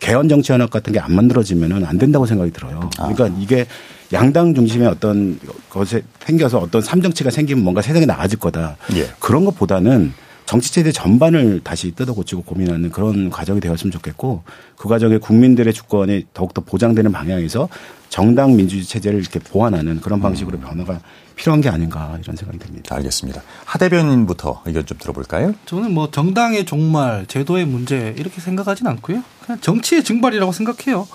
개헌 0.00 0.28
정치 0.28 0.52
연합 0.52 0.68
같은 0.70 0.92
게 0.92 0.98
안 1.00 1.14
만들어지면은 1.14 1.84
안 1.86 1.96
된다고 1.96 2.26
생각이 2.26 2.50
들어요. 2.52 2.90
그러니까 2.96 3.28
이게 3.40 3.64
양당 4.12 4.54
중심의 4.54 4.86
어떤 4.86 5.40
것에 5.70 6.02
생겨서 6.20 6.58
어떤 6.58 6.82
삼정치가 6.82 7.30
생기면 7.30 7.64
뭔가 7.64 7.80
세상이 7.80 8.04
나아질 8.04 8.38
거다. 8.38 8.76
예. 8.94 9.06
그런 9.18 9.46
것보다는 9.46 10.12
정치 10.44 10.70
체제 10.70 10.92
전반을 10.92 11.60
다시 11.64 11.92
뜯어고치고 11.92 12.42
고민하는 12.42 12.90
그런 12.90 13.30
과정이 13.30 13.60
되었으면 13.60 13.90
좋겠고 13.90 14.42
그 14.76 14.88
과정에 14.88 15.16
국민들의 15.16 15.72
주권이 15.72 16.26
더욱더 16.34 16.60
보장되는 16.60 17.10
방향에서 17.10 17.70
정당 18.10 18.54
민주주의 18.56 18.84
체제를 18.84 19.20
이렇게 19.20 19.38
보완하는 19.38 20.00
그런 20.02 20.20
방식으로 20.20 20.58
변화가 20.58 21.00
필요한 21.34 21.60
게 21.60 21.68
아닌가 21.68 22.18
이런 22.22 22.36
생각이 22.36 22.58
듭니다. 22.58 22.96
알겠습니다. 22.96 23.42
하 23.64 23.78
대변인부터 23.78 24.62
의견 24.66 24.86
좀 24.86 24.98
들어볼까요? 24.98 25.54
저는 25.66 25.92
뭐 25.92 26.10
정당의 26.10 26.64
종말, 26.64 27.26
제도의 27.26 27.66
문제 27.66 28.14
이렇게 28.18 28.40
생각하진 28.40 28.86
않고요. 28.86 29.22
그냥 29.44 29.60
정치의 29.60 30.04
증발이라고 30.04 30.52
생각해요. 30.52 31.06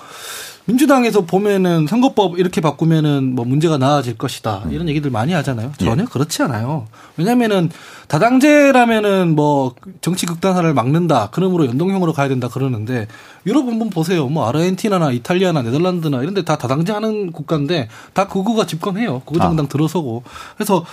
민주당에서 0.68 1.22
보면은 1.22 1.86
선거법 1.86 2.38
이렇게 2.38 2.60
바꾸면은 2.60 3.34
뭐 3.34 3.46
문제가 3.46 3.78
나아질 3.78 4.18
것이다 4.18 4.64
이런 4.70 4.86
얘기들 4.90 5.10
많이 5.10 5.32
하잖아요. 5.32 5.72
전혀 5.78 6.02
예. 6.02 6.06
그렇지 6.06 6.42
않아요. 6.42 6.86
왜냐면은 7.16 7.70
다당제라면은 8.06 9.34
뭐 9.34 9.74
정치 10.02 10.26
극단화를 10.26 10.74
막는다 10.74 11.30
그러므로 11.32 11.64
연동형으로 11.66 12.12
가야 12.12 12.28
된다 12.28 12.48
그러는데 12.48 13.08
유럽 13.46 13.66
한번 13.66 13.88
보세요. 13.88 14.28
뭐 14.28 14.46
아르헨티나나 14.46 15.10
이탈리아나 15.12 15.62
네덜란드나 15.62 16.20
이런데 16.20 16.44
다 16.44 16.58
다당제 16.58 16.92
하는 16.92 17.32
국가인데 17.32 17.88
다 18.12 18.28
그거가 18.28 18.66
집권해요. 18.66 19.22
그거 19.24 19.40
정당 19.40 19.64
아. 19.64 19.68
들어서고 19.68 20.22
그래서 20.54 20.84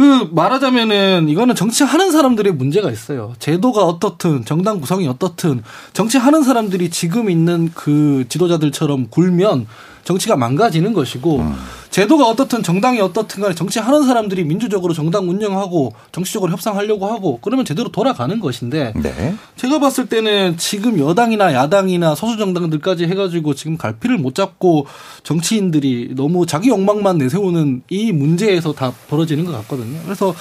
그 0.00 0.30
말하자면은 0.32 1.28
이거는 1.28 1.54
정치하는 1.54 2.10
사람들의 2.10 2.54
문제가 2.54 2.90
있어요. 2.90 3.34
제도가 3.38 3.84
어떻든 3.84 4.46
정당 4.46 4.80
구성이 4.80 5.06
어떻든 5.06 5.62
정치하는 5.92 6.42
사람들이 6.42 6.88
지금 6.88 7.28
있는 7.28 7.70
그 7.74 8.24
지도자들처럼 8.30 9.08
굴면 9.10 9.66
정치가 10.04 10.36
망가지는 10.36 10.92
것이고 10.92 11.38
음. 11.38 11.54
제도가 11.90 12.26
어떻든 12.28 12.62
정당이 12.62 13.00
어떻든 13.00 13.42
간에 13.42 13.54
정치하는 13.54 14.04
사람들이 14.06 14.44
민주적으로 14.44 14.94
정당 14.94 15.28
운영하고 15.28 15.92
정치적으로 16.12 16.52
협상하려고 16.52 17.06
하고 17.06 17.38
그러면 17.42 17.64
제대로 17.64 17.90
돌아가는 17.90 18.38
것인데 18.38 18.92
네. 18.96 19.34
제가 19.56 19.80
봤을 19.80 20.06
때는 20.06 20.56
지금 20.56 20.98
여당이나 20.98 21.52
야당이나 21.52 22.14
소수 22.14 22.36
정당들까지 22.36 23.06
해가지고 23.06 23.54
지금 23.54 23.76
갈피를 23.76 24.18
못 24.18 24.34
잡고 24.34 24.86
정치인들이 25.24 26.12
너무 26.14 26.46
자기 26.46 26.68
욕망만 26.68 27.18
내세우는 27.18 27.82
이 27.90 28.12
문제에서 28.12 28.72
다 28.72 28.92
벌어지는 29.08 29.44
것 29.44 29.52
같거든요. 29.52 29.98
그래서 30.04 30.34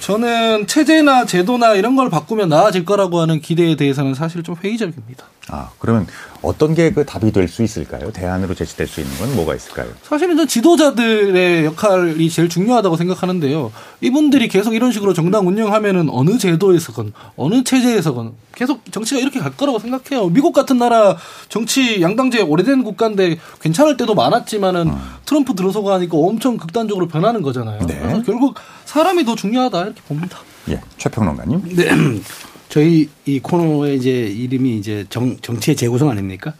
저는 0.00 0.66
체제나 0.66 1.26
제도나 1.26 1.74
이런 1.74 1.94
걸 1.94 2.08
바꾸면 2.10 2.48
나아질 2.48 2.84
거라고 2.84 3.20
하는 3.20 3.40
기대에 3.40 3.76
대해서는 3.76 4.14
사실 4.14 4.42
좀 4.42 4.56
회의적입니다. 4.56 5.24
아, 5.48 5.68
그러면 5.78 6.06
어떤 6.42 6.74
게 6.74 6.90
그 6.90 7.04
답이 7.04 7.32
될 7.32 7.48
수 7.48 7.62
있을까요? 7.62 8.10
대안으로 8.12 8.54
제시될 8.54 8.86
수 8.86 9.00
있는 9.00 9.14
건 9.18 9.34
뭐가 9.36 9.54
있을까요? 9.54 9.88
사실은 10.02 10.36
전 10.36 10.46
지도자들의 10.46 11.64
역할이 11.66 12.30
제일 12.30 12.48
중요하다고 12.48 12.96
생각하는데요. 12.96 13.72
이분들이 14.00 14.48
계속 14.48 14.74
이런 14.74 14.90
식으로 14.92 15.12
정당 15.12 15.46
운영하면은 15.48 16.08
어느 16.10 16.38
제도에서건 16.38 17.12
어느 17.36 17.62
체제에서건 17.64 18.32
계속 18.54 18.80
정치가 18.92 19.20
이렇게 19.20 19.38
갈 19.40 19.56
거라고 19.56 19.78
생각해요. 19.78 20.28
미국 20.30 20.52
같은 20.52 20.78
나라 20.78 21.16
정치 21.48 22.00
양당제 22.00 22.42
오래된 22.42 22.84
국가인데 22.84 23.38
괜찮을 23.60 23.96
때도 23.96 24.14
많았지만은 24.14 24.88
음. 24.88 24.98
트럼프 25.26 25.54
들어서고 25.54 25.90
하니까 25.92 26.16
엄청 26.16 26.56
극단적으로 26.56 27.08
변하는 27.08 27.42
거잖아요. 27.42 27.86
네. 27.86 27.98
그래서 28.00 28.22
결국 28.22 28.54
사람이 28.90 29.24
더 29.24 29.36
중요하다 29.36 29.84
이렇게 29.84 30.00
봅니다. 30.02 30.38
예, 30.68 30.80
최평론가님. 30.96 31.76
네. 31.76 31.90
저희 32.68 33.08
이 33.24 33.38
코너의 33.38 33.96
이제 33.96 34.10
이름이 34.10 34.78
이제 34.78 35.04
정, 35.08 35.36
정치의 35.36 35.76
재구성 35.76 36.10
아닙니까? 36.10 36.54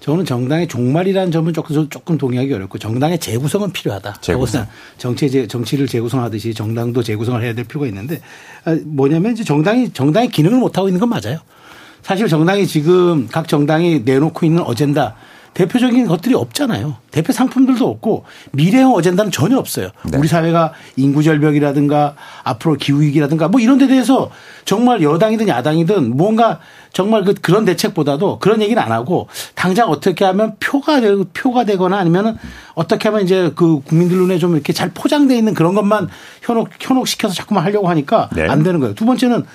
저는 0.00 0.24
정당의 0.24 0.66
종말이라는 0.66 1.30
점은 1.30 1.52
조금, 1.52 1.88
조금 1.88 2.18
동의하기 2.18 2.52
어렵고 2.52 2.78
정당의 2.78 3.20
재구성은 3.20 3.72
필요하다. 3.72 4.16
재구성. 4.20 4.66
정치 4.98 5.46
정치를 5.46 5.86
재구성하듯이 5.86 6.54
정당도 6.54 7.04
재구성을 7.04 7.40
해야 7.40 7.54
될 7.54 7.64
필요가 7.64 7.86
있는데 7.86 8.20
아, 8.64 8.76
뭐냐면 8.84 9.32
이제 9.32 9.44
정당이 9.44 9.92
정당의 9.92 10.30
기능을 10.30 10.58
못 10.58 10.76
하고 10.78 10.88
있는 10.88 10.98
건 10.98 11.08
맞아요. 11.08 11.38
사실 12.02 12.26
정당이 12.26 12.66
지금 12.66 13.28
각 13.28 13.46
정당이 13.46 14.00
내놓고 14.00 14.44
있는 14.44 14.62
어젠다 14.62 15.14
대표적인 15.56 16.06
것들이 16.06 16.34
없잖아요. 16.34 16.96
대표 17.10 17.32
상품들도 17.32 17.88
없고 17.88 18.24
미래형 18.52 18.92
어젠다는 18.92 19.32
전혀 19.32 19.56
없어요. 19.56 19.88
네. 20.04 20.18
우리 20.18 20.28
사회가 20.28 20.74
인구 20.96 21.22
절벽이라든가 21.22 22.14
앞으로 22.44 22.74
기후 22.74 23.00
위기라든가 23.00 23.48
뭐 23.48 23.58
이런 23.58 23.78
데 23.78 23.86
대해서 23.86 24.30
정말 24.66 25.00
여당이든 25.00 25.48
야당이든 25.48 26.14
뭔가 26.14 26.60
정말 26.92 27.24
그 27.24 27.32
그런 27.32 27.64
대책보다도 27.64 28.38
그런 28.38 28.60
얘기는 28.60 28.80
안 28.80 28.92
하고 28.92 29.28
당장 29.54 29.88
어떻게 29.88 30.26
하면 30.26 30.56
표가 30.60 31.00
되고 31.00 31.24
표가 31.32 31.64
되거나 31.64 31.96
아니면은 31.96 32.36
어떻게 32.74 33.08
하면 33.08 33.24
이제 33.24 33.50
그 33.56 33.80
국민들 33.80 34.18
눈에 34.18 34.36
좀 34.36 34.52
이렇게 34.52 34.74
잘 34.74 34.90
포장돼 34.90 35.38
있는 35.38 35.54
그런 35.54 35.74
것만 35.74 36.08
현혹 36.42 36.68
현혹시켜서 36.78 37.32
자꾸만 37.32 37.64
하려고 37.64 37.88
하니까 37.88 38.28
네. 38.36 38.46
안 38.46 38.62
되는 38.62 38.78
거예요. 38.78 38.94
두 38.94 39.06
번째는 39.06 39.46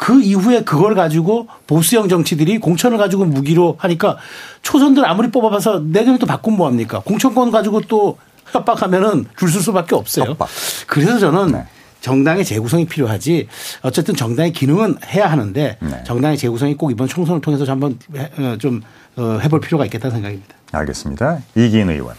그 0.00 0.22
이후에 0.22 0.62
그걸 0.62 0.94
가지고 0.94 1.46
보수형 1.66 2.08
정치들이 2.08 2.58
공천을 2.58 2.96
가지고 2.96 3.26
무기로 3.26 3.76
하니까 3.78 4.16
초선들 4.62 5.04
아무리 5.04 5.30
뽑아봐서 5.30 5.80
내년에 5.80 6.16
또 6.16 6.24
바꾸면 6.24 6.56
뭐합니까? 6.56 7.00
공천권 7.00 7.50
가지고 7.50 7.82
또 7.82 8.16
협박하면은 8.46 9.26
줄쓸 9.38 9.60
수밖에 9.60 9.94
없어요. 9.94 10.30
협박. 10.30 10.48
그래서 10.86 11.18
저는 11.18 11.52
네. 11.52 11.66
정당의 12.00 12.46
재구성이 12.46 12.86
필요하지 12.86 13.46
어쨌든 13.82 14.16
정당의 14.16 14.54
기능은 14.54 14.96
해야 15.06 15.30
하는데 15.30 15.76
네. 15.78 16.04
정당의 16.04 16.38
재구성이 16.38 16.74
꼭 16.74 16.90
이번 16.90 17.06
총선을 17.06 17.42
통해서 17.42 17.66
한번 17.66 17.98
어, 18.38 18.56
좀 18.58 18.80
어, 19.16 19.38
해볼 19.42 19.60
필요가 19.60 19.84
있겠다는 19.84 20.16
생각입니다. 20.16 20.54
알겠습니다. 20.72 21.40
이기인 21.54 21.90
의원. 21.90 22.14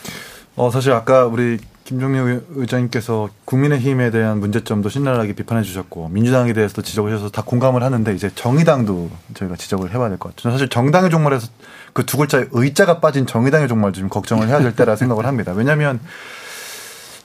어, 0.55 0.69
사실 0.69 0.91
아까 0.91 1.25
우리 1.25 1.57
김종민 1.91 2.41
의장님께서 2.55 3.27
국민의힘에 3.43 4.11
대한 4.11 4.39
문제점도 4.39 4.87
신랄하게 4.87 5.33
비판해 5.33 5.61
주셨고 5.61 6.07
민주당에 6.07 6.53
대해서도 6.53 6.83
지적을 6.83 7.11
하셔서 7.11 7.29
다 7.29 7.41
공감을 7.45 7.83
하는데 7.83 8.15
이제 8.15 8.31
정의당도 8.33 9.11
저희가 9.33 9.57
지적을 9.57 9.89
해봐야 9.89 10.07
될 10.07 10.17
것 10.17 10.33
같아요. 10.33 10.53
사실 10.53 10.69
정당의 10.69 11.09
종말에서 11.09 11.49
그 11.91 12.05
두 12.05 12.15
글자에 12.15 12.45
의자가 12.51 13.01
빠진 13.01 13.25
정의당의 13.25 13.67
종말도 13.67 13.99
좀 13.99 14.07
걱정을 14.07 14.47
해야 14.47 14.59
될 14.59 14.73
때라 14.73 14.95
생각을 14.95 15.25
합니다. 15.25 15.51
왜냐하면 15.53 15.99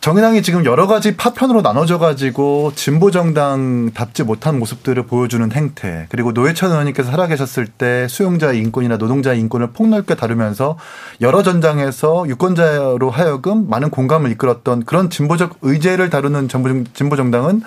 정의당이 0.01 0.43
지금 0.43 0.65
여러 0.65 0.87
가지 0.87 1.17
파편으로 1.17 1.63
나눠져 1.63 1.99
가지고 1.99 2.73
진보 2.77 3.11
정당답지 3.11 4.23
못한 4.23 4.59
모습들을 4.59 5.05
보여주는 5.07 5.51
행태 5.53 6.07
그리고 6.11 6.33
노회찬 6.33 6.71
의원님께서 6.71 7.11
살아계셨을 7.11 7.67
때 7.67 8.07
수용자의 8.09 8.61
인권이나 8.61 8.99
노동자의 8.99 9.41
인권을 9.41 9.73
폭넓게 9.73 10.15
다루면서 10.15 10.79
여러 11.21 11.43
전장에서 11.43 12.27
유권자로 12.29 13.11
하여금 13.11 13.69
많은 13.69 13.91
공감을 13.91 14.31
이끌었던 14.33 14.85
그런 14.85 15.11
진보적 15.11 15.59
의제를 15.63 16.11
다루는 16.11 16.49
진보 16.95 17.17
정당은 17.17 17.63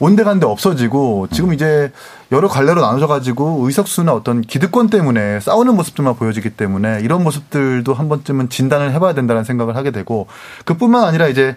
온데간데 0.00 0.46
없어지고 0.46 1.28
지금 1.30 1.52
이제 1.54 1.92
여러 2.30 2.48
갈래로 2.48 2.80
나눠져 2.80 3.06
가지고 3.06 3.64
의석수나 3.64 4.12
어떤 4.12 4.42
기득권 4.42 4.90
때문에 4.90 5.40
싸우는 5.40 5.74
모습들만 5.76 6.16
보여지기 6.16 6.50
때문에 6.50 7.00
이런 7.02 7.24
모습들도 7.24 7.94
한 7.94 8.08
번쯤은 8.08 8.50
진단을 8.50 8.92
해봐야 8.92 9.14
된다는 9.14 9.44
생각을 9.44 9.76
하게 9.76 9.90
되고 9.90 10.26
그뿐만 10.64 11.04
아니라 11.04 11.28
이제 11.28 11.56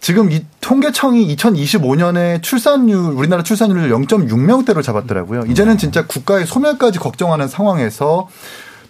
지금 0.00 0.32
이 0.32 0.44
통계청이 0.60 1.34
2025년에 1.36 2.42
출산율 2.42 3.12
우리나라 3.12 3.42
출산율을 3.42 3.90
0.6명대로 3.90 4.82
잡았더라고요. 4.82 5.46
이제는 5.46 5.78
진짜 5.78 6.06
국가의 6.06 6.46
소멸까지 6.46 6.98
걱정하는 6.98 7.46
상황에서 7.46 8.28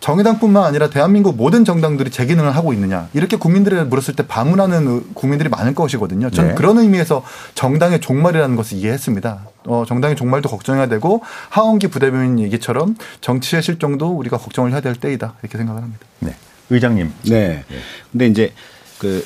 정의당뿐만 0.03 0.64
아니라 0.64 0.90
대한민국 0.90 1.36
모든 1.36 1.64
정당들이 1.64 2.11
제 2.11 2.26
기능을 2.26 2.57
하고 2.57 2.72
있느냐 2.72 3.09
이렇게 3.14 3.36
국민들에 3.36 3.84
물었을 3.84 4.16
때 4.16 4.26
반문하는 4.26 5.14
국민들이 5.14 5.48
많을 5.48 5.76
것이거든요. 5.76 6.28
저는 6.30 6.50
네. 6.50 6.55
그런 6.57 6.78
의미에서 6.78 7.24
정당의 7.55 8.00
종말이라는 8.00 8.57
것을 8.57 8.78
이해했습니다. 8.78 9.46
어, 9.66 9.84
정당의 9.86 10.16
종말도 10.16 10.48
걱정해야 10.48 10.88
되고 10.88 11.22
하원기 11.50 11.86
부대변인 11.86 12.40
얘기처럼 12.40 12.96
정치의 13.20 13.62
실정도 13.62 14.09
우리가 14.09 14.38
걱정을 14.38 14.72
해야 14.72 14.80
될 14.80 14.96
때이다 14.96 15.36
이렇게 15.40 15.57
생각을 15.57 15.80
합니다. 15.80 16.05
네, 16.18 16.34
의장님. 16.70 17.12
네. 17.28 17.64
근데 18.11 18.26
이제 18.26 18.53
그 18.98 19.24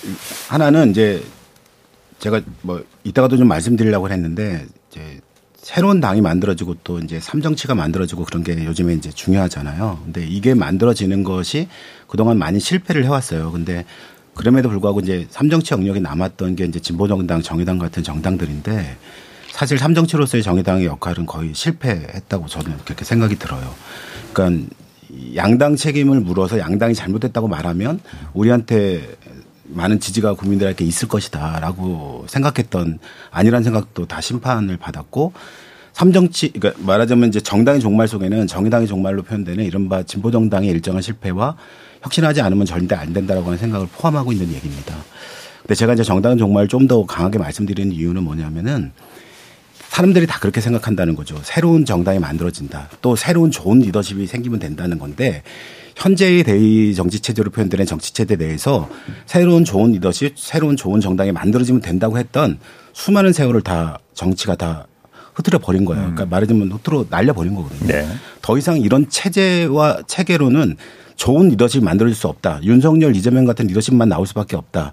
하나는 0.49 0.91
이제 0.91 1.25
제가 2.19 2.43
뭐 2.61 2.85
이따가도 3.03 3.39
좀 3.39 3.49
말씀드리려고 3.49 4.11
했는데 4.11 4.67
이제 4.91 5.21
새로운 5.67 5.99
당이 6.01 6.21
만들어지고 6.21 6.77
또 6.85 7.01
이제 7.01 7.19
삼정치가 7.19 7.75
만들어지고 7.75 8.25
그런 8.25 8.45
게 8.45 8.65
요즘에 8.65 8.95
이제 8.95 9.11
중요하잖아요. 9.11 10.01
근데 10.05 10.25
이게 10.25 10.55
만들어지는 10.55 11.25
것이 11.25 11.67
그동안 12.07 12.39
많이 12.39 12.61
실패를 12.61 13.05
해왔어요. 13.05 13.51
근데 13.51 13.85
그럼에도 14.35 14.69
불구하고 14.69 15.01
이제 15.01 15.27
삼정치 15.29 15.75
영역이 15.75 15.99
남았던 15.99 16.55
게 16.55 16.67
이제 16.67 16.79
진보정당, 16.79 17.43
정의당 17.43 17.79
같은 17.79 18.05
정당들인데 18.05 18.97
사실 19.51 19.77
삼정치로서의 19.77 20.45
정의당의 20.45 20.87
역할은 20.87 21.27
거의 21.27 21.53
실패했다고 21.53 22.47
저는 22.47 22.79
그렇게 22.85 23.05
생각이 23.05 23.37
들어요. 23.37 23.75
그러니까 24.33 24.69
양당 25.35 25.75
책임을 25.75 26.21
물어서 26.21 26.61
양당이 26.61 26.95
잘못했다고 26.95 27.49
말하면 27.49 27.99
우리한테 28.35 29.17
많은 29.69 30.01
지지가 30.01 30.35
국민들에게 30.35 30.85
있을 30.85 31.09
것이다라고 31.09 32.27
생각했던 32.29 32.99
아니란 33.31 33.63
생각도 33.63 34.07
다 34.07 34.21
심판을 34.21 34.77
받았고 34.77 35.33
삼정치 35.93 36.53
그러니까 36.53 36.83
말하자면 36.85 37.31
이제 37.31 37.41
정당의 37.41 37.81
종말 37.81 38.07
속에는 38.07 38.47
정의당의 38.47 38.87
종말로 38.87 39.23
표현되는 39.23 39.65
이른바 39.65 40.03
진보 40.03 40.31
정당의 40.31 40.69
일정한 40.71 41.01
실패와 41.01 41.57
혁신하지 42.03 42.43
않으면 42.43 42.67
절대 42.67 42.95
안 42.95 43.13
된다라고 43.13 43.47
하는 43.47 43.59
생각을 43.59 43.87
포함하고 43.97 44.33
있는 44.33 44.53
얘기입니다. 44.53 44.95
근데 45.63 45.75
제가 45.75 45.95
이제 45.95 46.05
정당의 46.05 46.37
종말을 46.39 46.69
좀더 46.69 47.07
강하게 47.07 47.39
말씀드리는 47.39 47.93
이유는 47.93 48.23
뭐냐면은 48.23 48.93
사람들이 49.89 50.27
다 50.27 50.39
그렇게 50.39 50.61
생각한다는 50.61 51.17
거죠. 51.17 51.41
새로운 51.43 51.87
정당이 51.87 52.19
만들어진다. 52.19 52.91
또 53.01 53.17
새로운 53.17 53.51
좋은 53.51 53.79
리더십이 53.79 54.27
생기면 54.27 54.59
된다는 54.59 54.99
건데 54.99 55.43
현재의 55.97 56.45
대의 56.45 56.95
정치 56.95 57.21
체제로 57.21 57.51
표현되는 57.51 57.87
정치 57.87 58.13
체제 58.13 58.37
내에서 58.37 58.89
새로운 59.25 59.65
좋은 59.65 59.93
리더십, 59.93 60.35
새로운 60.37 60.77
좋은 60.77 61.01
정당이 61.01 61.33
만들어지면 61.33 61.81
된다고 61.81 62.19
했던 62.19 62.59
수많은 62.93 63.33
세월을 63.33 63.63
다 63.63 63.99
정치가 64.15 64.55
다 64.55 64.87
흐트려 65.35 65.59
버린 65.59 65.85
거예요. 65.85 66.03
그러니까 66.03 66.25
음. 66.25 66.29
말하자면 66.31 66.73
흐트러 66.73 67.07
날려 67.11 67.33
버린 67.33 67.55
거거든요. 67.55 67.89
네. 67.89 68.09
더 68.43 68.57
이상 68.57 68.79
이런 68.79 69.09
체제와 69.09 70.03
체계로는 70.07 70.77
좋은 71.17 71.49
리더십이 71.49 71.85
만들어질 71.85 72.15
수 72.15 72.29
없다. 72.29 72.61
윤석열, 72.63 73.17
이재명 73.17 73.45
같은 73.47 73.67
리더십만 73.67 74.09
나올 74.09 74.27
수밖에 74.27 74.55
없다. 74.55 74.93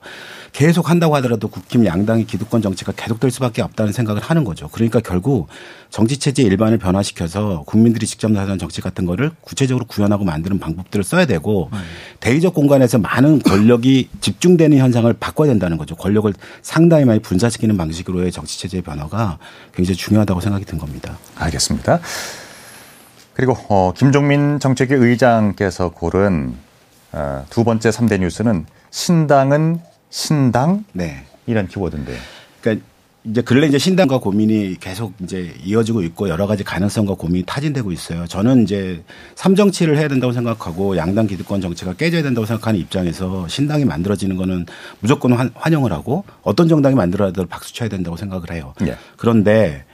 계속 0.53 0.89
한다고 0.89 1.15
하더라도 1.17 1.47
국힘 1.47 1.85
양당의 1.85 2.25
기득권 2.25 2.61
정치가 2.61 2.91
계속될 2.91 3.31
수밖에 3.31 3.61
없다는 3.61 3.91
생각을 3.91 4.21
하는 4.21 4.43
거죠. 4.43 4.69
그러니까 4.69 4.99
결국 4.99 5.47
정치 5.89 6.17
체제 6.17 6.43
일반을 6.43 6.77
변화시켜서 6.77 7.63
국민들이 7.65 8.05
직접 8.05 8.31
나서는 8.31 8.59
정치 8.59 8.79
같은 8.79 9.05
거를 9.05 9.31
구체적으로 9.41 9.85
구현하고 9.85 10.23
만드는 10.23 10.59
방법들을 10.59 11.03
써야 11.03 11.25
되고 11.25 11.69
대의적 12.19 12.53
공간에서 12.53 12.99
많은 12.99 13.39
권력이 13.39 14.09
집중되는 14.21 14.77
현상을 14.77 15.11
바꿔야 15.13 15.49
된다는 15.49 15.77
거죠. 15.77 15.95
권력을 15.95 16.31
상당히 16.61 17.05
많이 17.05 17.19
분산시키는 17.19 17.75
방식으로의 17.75 18.31
정치 18.31 18.59
체제의 18.59 18.83
변화가 18.83 19.39
굉장히 19.75 19.97
중요하다고 19.97 20.39
생각이 20.39 20.65
든 20.65 20.77
겁니다. 20.77 21.17
알겠습니다. 21.35 21.99
그리고 23.33 23.55
어, 23.69 23.93
김종민 23.95 24.59
정책위 24.59 24.93
의장께서 24.93 25.89
고른 25.89 26.53
어, 27.11 27.45
두 27.49 27.63
번째 27.63 27.89
3대 27.89 28.19
뉴스는 28.19 28.65
신당은 28.91 29.79
신당 30.09 30.85
네. 30.93 31.25
이런 31.47 31.67
키워드인데. 31.67 32.13
그러니까 32.61 32.85
이제 33.25 33.41
근래 33.41 33.67
이제 33.67 33.77
신당과 33.77 34.19
고민이 34.19 34.77
계속 34.79 35.13
이제 35.21 35.53
이어지고 35.63 36.01
있고 36.03 36.27
여러 36.29 36.45
가지 36.45 36.63
가능성과 36.63 37.15
고민이 37.15 37.43
타진되고 37.45 37.91
있어요. 37.93 38.27
저는 38.27 38.63
이제 38.63 39.01
삼정치를 39.35 39.97
해야 39.97 40.07
된다고 40.09 40.33
생각하고 40.33 40.97
양당 40.97 41.27
기득권 41.27 41.61
정치가 41.61 41.93
깨져야 41.93 42.21
된다고 42.21 42.45
생각하는 42.45 42.79
입장에서 42.81 43.47
신당이 43.47 43.85
만들어지는 43.85 44.35
거는 44.35 44.65
무조건 44.99 45.33
환- 45.33 45.51
환영을 45.55 45.91
하고 45.93 46.25
어떤 46.43 46.67
정당이 46.67 46.95
만들어도 46.95 47.45
박수 47.47 47.73
쳐야 47.73 47.87
된다고 47.89 48.17
생각을 48.17 48.51
해요. 48.51 48.73
예. 48.85 48.97
그런데 49.15 49.85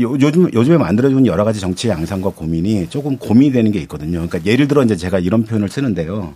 요- 0.00 0.16
요즘 0.20 0.52
요즘에 0.52 0.76
만들어진 0.76 1.24
여러 1.26 1.44
가지 1.44 1.60
정치 1.60 1.88
양상과 1.88 2.30
고민이 2.30 2.88
조금 2.90 3.16
고민이 3.16 3.52
되는 3.52 3.70
게 3.70 3.78
있거든요. 3.80 4.26
그러니까 4.26 4.40
예를 4.44 4.66
들어 4.68 4.82
이제 4.82 4.96
제가 4.96 5.18
이런 5.18 5.44
표현을 5.44 5.68
쓰는데요. 5.68 6.34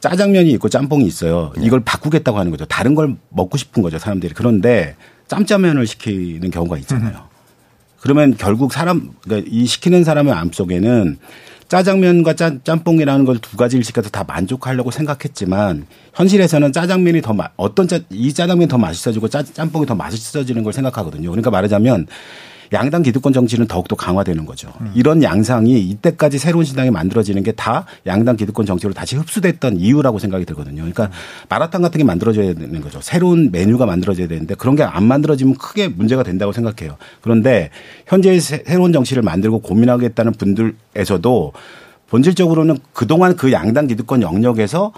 짜장면이 0.00 0.50
있고 0.52 0.68
짬뽕이 0.68 1.04
있어요. 1.06 1.52
이걸 1.60 1.80
바꾸겠다고 1.84 2.38
하는 2.38 2.50
거죠. 2.50 2.64
다른 2.64 2.94
걸 2.94 3.16
먹고 3.30 3.56
싶은 3.56 3.82
거죠, 3.82 3.98
사람들이. 3.98 4.34
그런데 4.34 4.96
짬짜면을 5.28 5.86
시키는 5.86 6.50
경우가 6.50 6.76
있잖아요. 6.78 7.28
그러면 8.00 8.36
결국 8.36 8.72
사람, 8.72 9.10
그러니까 9.22 9.48
이 9.52 9.64
시키는 9.64 10.02
사람의 10.02 10.34
마음 10.34 10.50
속에는 10.52 11.18
짜장면과 11.68 12.34
짜, 12.34 12.56
짬뽕이라는 12.64 13.24
걸 13.24 13.38
두 13.38 13.56
가지를 13.56 13.84
시켜서 13.84 14.10
다 14.10 14.24
만족하려고 14.24 14.90
생각했지만 14.90 15.86
현실에서는 16.14 16.72
짜장면이 16.72 17.22
더 17.22 17.32
마, 17.32 17.48
어떤 17.56 17.86
짜, 17.88 18.00
이 18.10 18.32
짜장면이 18.32 18.68
더 18.68 18.76
맛있어지고 18.78 19.28
짜, 19.28 19.42
짬뽕이 19.44 19.86
더 19.86 19.94
맛있어지는 19.94 20.64
걸 20.64 20.72
생각하거든요. 20.72 21.30
그러니까 21.30 21.50
말하자면 21.50 22.08
양당 22.72 23.02
기득권 23.02 23.32
정치는 23.32 23.66
더욱더 23.66 23.96
강화되는 23.96 24.46
거죠. 24.46 24.72
이런 24.94 25.22
양상이 25.22 25.78
이때까지 25.80 26.38
새로운 26.38 26.64
신당이 26.64 26.90
만들어지는 26.90 27.42
게 27.42 27.52
다 27.52 27.84
양당 28.06 28.36
기득권 28.36 28.64
정치로 28.66 28.92
다시 28.94 29.14
흡수됐던 29.16 29.76
이유라고 29.78 30.18
생각이 30.18 30.44
들거든요. 30.46 30.76
그러니까 30.76 31.10
마라탕 31.50 31.82
같은 31.82 31.98
게 31.98 32.04
만들어져야 32.04 32.54
되는 32.54 32.80
거죠. 32.80 33.00
새로운 33.02 33.50
메뉴가 33.52 33.84
만들어져야 33.86 34.26
되는데 34.26 34.54
그런 34.54 34.74
게 34.76 34.82
안 34.84 35.04
만들어지면 35.04 35.56
크게 35.56 35.88
문제가 35.88 36.22
된다고 36.22 36.52
생각해요. 36.52 36.96
그런데 37.20 37.70
현재 38.06 38.38
새- 38.40 38.62
새로운 38.66 38.92
정치를 38.92 39.22
만들고 39.22 39.60
고민하겠다는 39.60 40.32
분들에서도 40.32 41.52
본질적으로는 42.08 42.78
그동안 42.92 43.36
그 43.36 43.52
양당 43.52 43.86
기득권 43.86 44.22
영역에서 44.22 44.92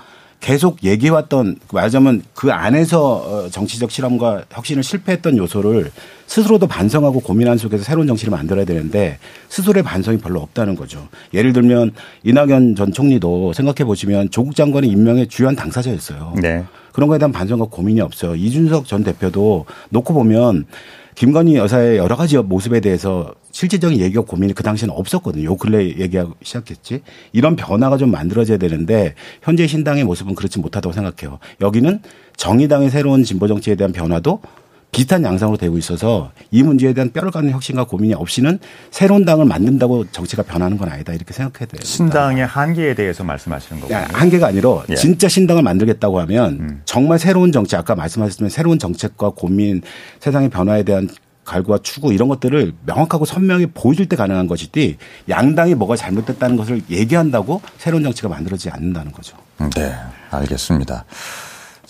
계속 0.44 0.84
얘기해왔던 0.84 1.56
말하자면 1.72 2.22
그 2.34 2.52
안에서 2.52 3.14
어, 3.14 3.48
정치적 3.48 3.90
실험과 3.90 4.44
혁신을 4.50 4.82
실패했던 4.82 5.38
요소를 5.38 5.90
스스로도 6.26 6.66
반성하고 6.66 7.20
고민한 7.20 7.56
속에서 7.56 7.82
새로운 7.82 8.06
정치를 8.06 8.30
만들어야 8.30 8.66
되는데 8.66 9.16
스스로의 9.48 9.82
반성이 9.82 10.18
별로 10.18 10.40
없다는 10.40 10.76
거죠. 10.76 11.08
예를 11.32 11.54
들면 11.54 11.92
이낙연 12.24 12.74
전 12.76 12.92
총리도 12.92 13.54
생각해 13.54 13.86
보시면 13.86 14.28
조국 14.30 14.54
장관의 14.54 14.90
임명의 14.90 15.28
주요한 15.28 15.56
당사자였어요. 15.56 16.34
네. 16.42 16.62
그런 16.92 17.08
거에 17.08 17.18
대한 17.18 17.32
반성과 17.32 17.68
고민이 17.70 18.02
없어요. 18.02 18.36
이준석 18.36 18.86
전 18.86 19.02
대표도 19.02 19.64
놓고 19.88 20.12
보면 20.12 20.66
김건희 21.14 21.54
여사의 21.56 21.98
여러 21.98 22.16
가지 22.16 22.36
모습에 22.36 22.80
대해서 22.80 23.34
실질적인 23.52 24.00
얘기와 24.00 24.24
고민이 24.24 24.52
그 24.52 24.62
당시에는 24.62 24.94
없었거든요. 24.94 25.44
요 25.44 25.56
근래 25.56 25.84
얘기하고 25.84 26.34
시작했지. 26.42 27.02
이런 27.32 27.54
변화가 27.56 27.96
좀 27.98 28.10
만들어져야 28.10 28.58
되는데 28.58 29.14
현재 29.42 29.66
신당의 29.66 30.04
모습은 30.04 30.34
그렇지 30.34 30.58
못하다고 30.58 30.92
생각해요. 30.92 31.38
여기는 31.60 32.00
정의당의 32.36 32.90
새로운 32.90 33.22
진보 33.22 33.46
정치에 33.46 33.76
대한 33.76 33.92
변화도 33.92 34.40
비슷한 34.94 35.24
양상으로 35.24 35.56
되고 35.56 35.76
있어서 35.76 36.30
이 36.52 36.62
문제에 36.62 36.92
대한 36.92 37.10
뼈를 37.10 37.32
깎는 37.32 37.50
혁신과 37.52 37.84
고민이 37.84 38.14
없이는 38.14 38.60
새로운 38.92 39.24
당을 39.24 39.44
만든다고 39.44 40.10
정치가 40.12 40.44
변하는 40.44 40.78
건 40.78 40.88
아니다 40.88 41.12
이렇게 41.12 41.34
생각해야 41.34 41.66
돼요. 41.66 41.80
신당의 41.82 42.46
한계에 42.46 42.94
대해서 42.94 43.24
말씀하시는 43.24 43.80
거군요. 43.80 43.98
야, 43.98 44.08
한계가 44.12 44.46
아니라 44.46 44.84
예. 44.90 44.94
진짜 44.94 45.28
신당을 45.28 45.62
만들겠다고 45.62 46.20
하면 46.20 46.52
음. 46.60 46.82
정말 46.84 47.18
새로운 47.18 47.50
정치 47.50 47.74
아까 47.74 47.96
말씀하셨지만 47.96 48.50
새로운 48.50 48.78
정책과 48.78 49.30
고민 49.30 49.82
세상의 50.20 50.50
변화에 50.50 50.84
대한 50.84 51.08
갈구와 51.44 51.78
추구 51.82 52.14
이런 52.14 52.28
것들을 52.28 52.72
명확하고 52.86 53.24
선명히 53.24 53.66
보여줄 53.66 54.08
때 54.08 54.16
가능한 54.16 54.46
것이지 54.46 54.96
양당이 55.28 55.74
뭐가 55.74 55.96
잘못됐다는 55.96 56.56
것을 56.56 56.82
얘기한다고 56.88 57.60
새로운 57.78 58.02
정치가 58.04 58.28
만들어지지 58.28 58.70
않는다는 58.70 59.12
거죠. 59.12 59.36
네, 59.74 59.92
알겠습니다. 60.30 61.04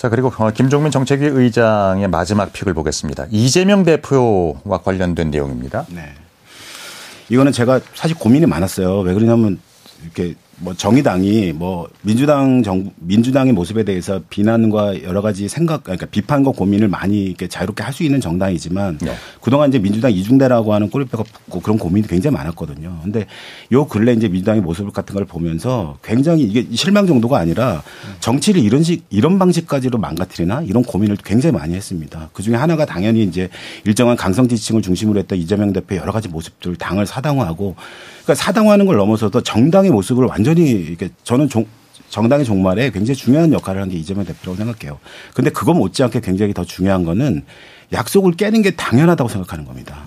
자, 0.04 0.10
그리고 0.10 0.30
어, 0.36 0.50
김종민 0.50 0.92
정책위 0.92 1.24
의장의 1.24 2.08
마지막 2.08 2.52
픽을 2.52 2.74
보겠습니다. 2.74 3.24
이재명 3.30 3.84
대표와 3.84 4.82
관련된 4.84 5.30
내용입니다. 5.30 5.86
네. 5.88 6.12
이거는 7.30 7.52
제가 7.52 7.80
사실 7.94 8.14
고민이 8.14 8.44
많았어요. 8.44 9.00
왜 9.00 9.14
그러냐면 9.14 9.58
이렇게 10.02 10.34
뭐 10.58 10.74
정의당이 10.74 11.52
뭐 11.52 11.88
민주당 12.02 12.62
정 12.62 12.90
민주당의 12.96 13.52
모습에 13.54 13.84
대해서 13.84 14.20
비난과 14.28 15.02
여러 15.04 15.22
가지 15.22 15.48
생각 15.48 15.84
그러니까 15.84 16.06
비판과 16.06 16.52
고민을 16.52 16.88
많이 16.88 17.22
이렇게 17.22 17.48
자유롭게 17.48 17.82
할 17.82 17.94
수 17.94 18.02
있는 18.02 18.20
정당이지만 18.20 18.98
네. 18.98 19.14
그동안 19.40 19.68
이제 19.70 19.78
민주당 19.78 20.10
이중대라고 20.10 20.74
하는 20.74 20.90
꼬리뼈가 20.90 21.22
붙고 21.22 21.60
그런 21.60 21.78
고민이 21.78 22.08
굉장히 22.08 22.36
많았거든요. 22.36 22.98
근데 23.04 23.26
요 23.72 23.86
근래 23.86 24.12
이제 24.12 24.28
민주당의 24.28 24.60
모습 24.60 24.92
같은 24.92 25.14
걸 25.14 25.24
보면서 25.24 25.96
굉장히 26.02 26.42
이게 26.42 26.66
실망 26.74 27.06
정도가 27.06 27.38
아니라 27.38 27.82
정치를 28.20 28.60
이런 28.60 28.82
식 28.82 29.04
이런 29.10 29.38
방식까지로 29.38 29.98
망가뜨리나 29.98 30.62
이런 30.62 30.82
고민을 30.82 31.16
굉장히 31.24 31.56
많이 31.56 31.74
했습니다. 31.74 32.28
그 32.32 32.42
중에 32.42 32.56
하나가 32.56 32.84
당연히 32.84 33.22
이제 33.22 33.48
일정한 33.84 34.16
강성 34.16 34.48
지지층을 34.48 34.82
중심으로 34.82 35.20
했던 35.20 35.38
이재명 35.38 35.72
대표의 35.72 36.00
여러 36.00 36.10
가지 36.10 36.28
모습들 36.28 36.74
당을 36.74 37.06
사당화하고 37.06 37.76
그러니까 38.24 38.34
사당화하는 38.34 38.86
걸 38.86 38.96
넘어서도 38.96 39.42
정당의 39.42 39.92
모습을 39.92 40.24
완전 40.26 40.43
히 40.52 40.70
이렇게 40.70 41.10
저는 41.24 41.48
종 41.48 41.66
정당의 42.10 42.44
종말에 42.44 42.90
굉장히 42.90 43.16
중요한 43.16 43.52
역할을 43.52 43.80
한 43.82 43.88
게 43.88 43.96
이재명 43.96 44.24
대표라고 44.24 44.56
생각해요. 44.56 44.98
근데 45.34 45.50
그거 45.50 45.74
못지않게 45.74 46.20
굉장히 46.20 46.52
더 46.54 46.64
중요한 46.64 47.04
거는 47.04 47.42
약속을 47.92 48.32
깨는 48.32 48.62
게 48.62 48.72
당연하다고 48.72 49.28
생각하는 49.28 49.64
겁니다. 49.64 50.04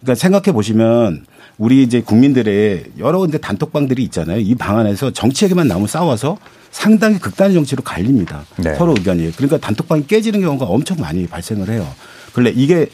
그러니까 0.00 0.14
생각해 0.20 0.52
보시면 0.52 1.24
우리 1.58 1.82
이제 1.82 2.00
국민들의 2.02 2.84
여러 2.98 3.18
군데 3.18 3.38
단톡방들이 3.38 4.02
있잖아요. 4.04 4.38
이 4.40 4.54
방 4.54 4.78
안에서 4.78 5.10
정치 5.12 5.44
얘기만 5.46 5.68
나오면 5.68 5.88
싸워서 5.88 6.36
상당히 6.70 7.18
극단의 7.18 7.54
정치로 7.54 7.82
갈립니다. 7.82 8.44
네. 8.58 8.74
서로 8.74 8.92
의견이. 8.92 9.32
그러니까 9.32 9.58
단톡방이 9.58 10.06
깨지는 10.06 10.42
경우가 10.42 10.66
엄청 10.66 10.98
많이 11.00 11.26
발생을 11.26 11.70
해요. 11.70 11.86
근데 12.34 12.50
이게 12.50 12.88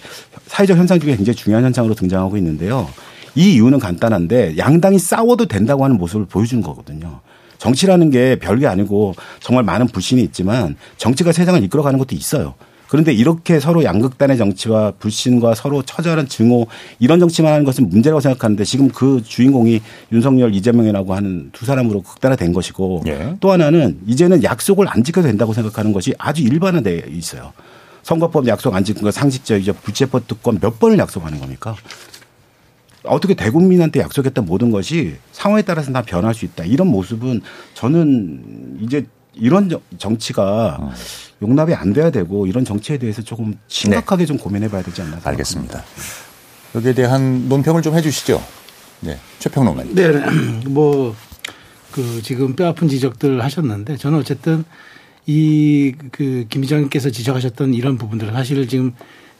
사회적 0.47 0.79
현상 0.79 1.01
중에 1.01 1.17
굉장히 1.17 1.35
중요한 1.37 1.65
현상으로 1.65 1.95
등장하고 1.95 2.37
있는데요. 2.37 2.89
이 3.35 3.55
이유는 3.55 3.79
간단한데 3.79 4.57
양당이 4.59 4.99
싸워도 4.99 5.47
된다고 5.47 5.85
하는 5.85 5.97
모습을 5.99 6.27
보여주는 6.27 6.63
거거든요. 6.63 7.21
정치라는 7.59 8.11
게 8.11 8.37
별게 8.37 8.67
아니고 8.67 9.15
정말 9.41 9.65
많은 9.65 9.87
불신이 9.87 10.23
있지만 10.25 10.77
정치가 10.97 11.31
세상을 11.31 11.63
이끌어가는 11.63 11.99
것도 11.99 12.17
있어요. 12.17 12.55
그런데 12.93 13.15
이렇게 13.15 13.59
서로 13.59 13.85
양극단의 13.85 14.37
정치와 14.37 14.93
불신과 14.99 15.55
서로 15.55 15.83
처절한 15.83 16.29
증오 16.29 16.67
이런 16.99 17.21
정치만 17.21 17.53
하는 17.53 17.65
것은 17.65 17.89
문제라고 17.89 18.21
생각하는데 18.21 18.65
지금 18.65 18.89
그 18.89 19.23
주인공이 19.25 19.81
윤석열 20.13 20.55
이재명이라고 20.55 21.15
하는 21.15 21.49
두 21.53 21.65
사람으로 21.65 22.03
극단화된 22.03 22.53
것이고 22.53 23.05
예. 23.07 23.35
또 23.41 23.51
하나는 23.51 23.99
이제는 24.07 24.43
약속을 24.43 24.89
안 24.91 25.05
지켜도 25.05 25.27
된다고 25.27 25.55
생각하는 25.55 25.95
것이 25.95 26.13
아주 26.19 26.43
일반화돼 26.43 27.07
있어요. 27.13 27.55
선거법 28.03 28.47
약속 28.47 28.75
안 28.75 28.85
지킨 28.85 29.05
거 29.05 29.11
상식적이죠. 29.11 29.73
부채법 29.73 30.29
특권 30.29 30.59
몇 30.61 30.79
번을 30.79 30.99
약속하는 30.99 31.41
겁니까? 31.41 31.75
어떻게 33.05 33.35
대국민한테 33.35 34.01
약속했던 34.01 34.45
모든 34.45 34.71
것이 34.71 35.17
상황에 35.33 35.63
따라서 35.63 35.93
다 35.93 36.03
변할 36.03 36.35
수 36.35 36.45
있다. 36.45 36.65
이런 36.65 36.89
모습은 36.89 37.41
저는 37.75 38.79
이제 38.83 39.07
이런 39.35 39.71
정치가 39.99 40.79
음. 40.81 40.91
용납이 41.43 41.75
안 41.75 41.93
돼야 41.93 42.11
되고 42.11 42.47
이런 42.47 42.65
정치에 42.65 42.99
대해서 42.99 43.23
조금 43.23 43.59
심각하게 43.69 44.23
네. 44.23 44.27
좀 44.27 44.39
고민해 44.39 44.69
봐야 44.69 44.83
되지 44.83 45.03
않나 45.03 45.21
알겠습니다. 45.25 45.83
여기에 46.75 46.95
대한 46.95 47.49
논평을 47.49 47.83
좀 47.83 47.95
해 47.95 48.01
주시죠. 48.01 48.43
네, 49.01 49.19
최평론가님. 49.41 49.95
네, 49.95 50.13
뭐, 50.69 51.15
그 51.91 52.21
지금 52.23 52.55
뼈 52.55 52.69
아픈 52.69 52.89
지적들 52.89 53.43
하셨는데 53.43 53.97
저는 53.97 54.19
어쨌든 54.21 54.65
이 55.27 55.93
그김 56.13 56.63
기자님께서 56.63 57.11
지적하셨던 57.11 57.75
이런 57.75 57.99
부분들은 57.99 58.33
사실 58.33 58.67
지금 58.69 58.93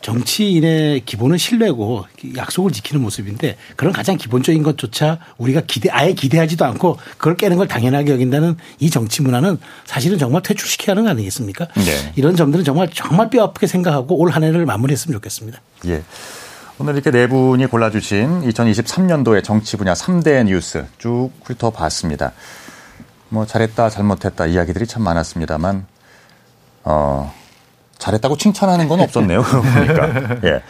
정치인의 0.03 1.03
기본은 1.07 1.39
신뢰고 1.39 2.05
약속을 2.37 2.73
지키는 2.73 3.01
모습인데 3.01 3.57
그런 3.77 3.93
가장 3.93 4.17
기본적인 4.17 4.63
것조차 4.63 5.19
우리가 5.39 5.63
기대 5.67 5.89
아예 5.91 6.13
기대하지도 6.13 6.65
않고 6.65 6.99
그걸 7.17 7.37
깨는 7.37 7.57
걸 7.57 7.69
당연하게 7.69 8.13
여긴다는 8.13 8.57
이 8.81 8.91
정치 8.91 9.23
문화는 9.23 9.59
사실은 9.85 10.19
정말 10.19 10.43
퇴출시켜야 10.43 10.93
하는 10.93 11.05
거 11.05 11.11
아니겠습니까? 11.11 11.69
네. 11.77 12.13
이런 12.17 12.37
점들은 12.37 12.65
정말 12.65 12.91
정말 12.93 13.31
뼈 13.31 13.45
아프게 13.45 13.67
생각하고 13.67 14.19
올 14.19 14.33
한 14.33 14.43
해를 14.45 14.65
마무리했으면 14.65 15.15
좋겠습니다. 15.19 15.61
예. 15.89 16.03
오늘 16.79 16.95
이렇게 16.95 17.11
네 17.11 17.27
분이 17.27 17.67
골라주신 17.67 18.49
2023년도의 18.51 19.45
정치 19.45 19.77
분야 19.77 19.93
3대 19.93 20.45
뉴스 20.45 20.87
쭉 20.99 21.31
훑어봤습니다. 21.45 22.33
뭐 23.29 23.45
잘했다 23.47 23.91
잘못했다 23.91 24.47
이야기들이 24.47 24.87
참 24.87 25.03
많았습니다만 25.03 25.87
어 26.85 27.33
잘했다고 28.03 28.37
칭찬하는 28.37 28.89
건 28.89 29.01
없었네요. 29.01 29.43
그러니까. 29.47 30.37
예. 30.43 30.63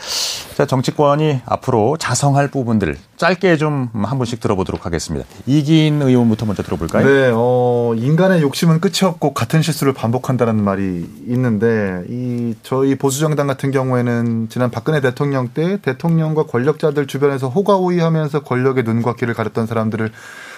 자, 0.54 0.66
정치권이 0.66 1.40
앞으로 1.46 1.96
자성할 1.96 2.48
부분들 2.48 2.98
짧게 3.16 3.56
좀 3.56 3.88
한 4.12 4.18
분씩 4.18 4.40
들어보도록 4.40 4.84
하겠습니다. 4.84 5.26
이긴 5.46 6.02
의원부터 6.02 6.44
먼저 6.44 6.62
들어볼까요? 6.62 7.06
네, 7.06 7.30
어, 7.34 7.94
인간의 7.96 8.42
욕심은 8.42 8.80
끝이 8.80 9.04
없고 9.04 9.32
같은 9.32 9.62
실수를 9.62 9.94
반복한다는 9.94 10.62
말이 10.62 11.08
있는데 11.26 12.04
이 12.08 12.54
저희 12.62 12.96
보수정당 12.96 13.46
같은 13.46 13.70
경우에는 13.70 14.48
지난 14.50 14.70
박근혜 14.70 15.00
대통령 15.00 15.48
때 15.48 15.78
대통령과 15.80 16.44
권력자들 16.44 17.06
주변에서 17.06 17.48
호가호위하면서 17.48 18.40
권력의 18.40 18.84
눈과 18.84 19.14
귀를 19.14 19.32
가렸던 19.32 19.66
사람들을 19.66 20.12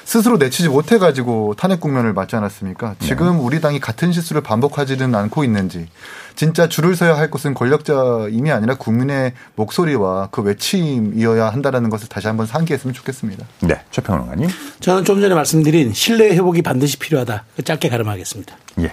스스로 0.05 0.37
내치지 0.37 0.69
못해가지고 0.69 1.55
탄핵 1.57 1.81
국면을 1.81 2.13
맞지 2.13 2.37
않았습니까? 2.37 2.97
지금 3.01 3.41
우리 3.41 3.61
당이 3.61 3.81
같은 3.81 4.13
실수를 4.13 4.43
반복하지는 4.43 5.15
않고 5.15 5.45
있는지 5.45 5.89
진짜 6.37 6.69
줄을 6.69 6.97
서야 6.97 7.17
할 7.17 7.31
것은 7.31 7.55
권력자임이 7.55 8.51
아니라 8.51 8.75
국민의 8.75 9.33
목소리와 9.55 10.29
그 10.31 10.43
외침이어야 10.43 11.49
한다라는 11.49 11.91
것을 11.91 12.09
다시 12.09 12.27
한번 12.27 12.47
상기했으면 12.47 12.93
좋겠습니다. 12.93 13.47
네, 13.61 13.81
최평론가님. 13.91 14.49
저는 14.81 15.05
좀 15.05 15.21
전에 15.21 15.35
말씀드린 15.35 15.93
신뢰 15.93 16.31
회복이 16.33 16.63
반드시 16.63 16.99
필요하다. 16.99 17.45
짧게 17.65 17.89
가름하겠습니다. 17.89 18.57
예. 18.81 18.93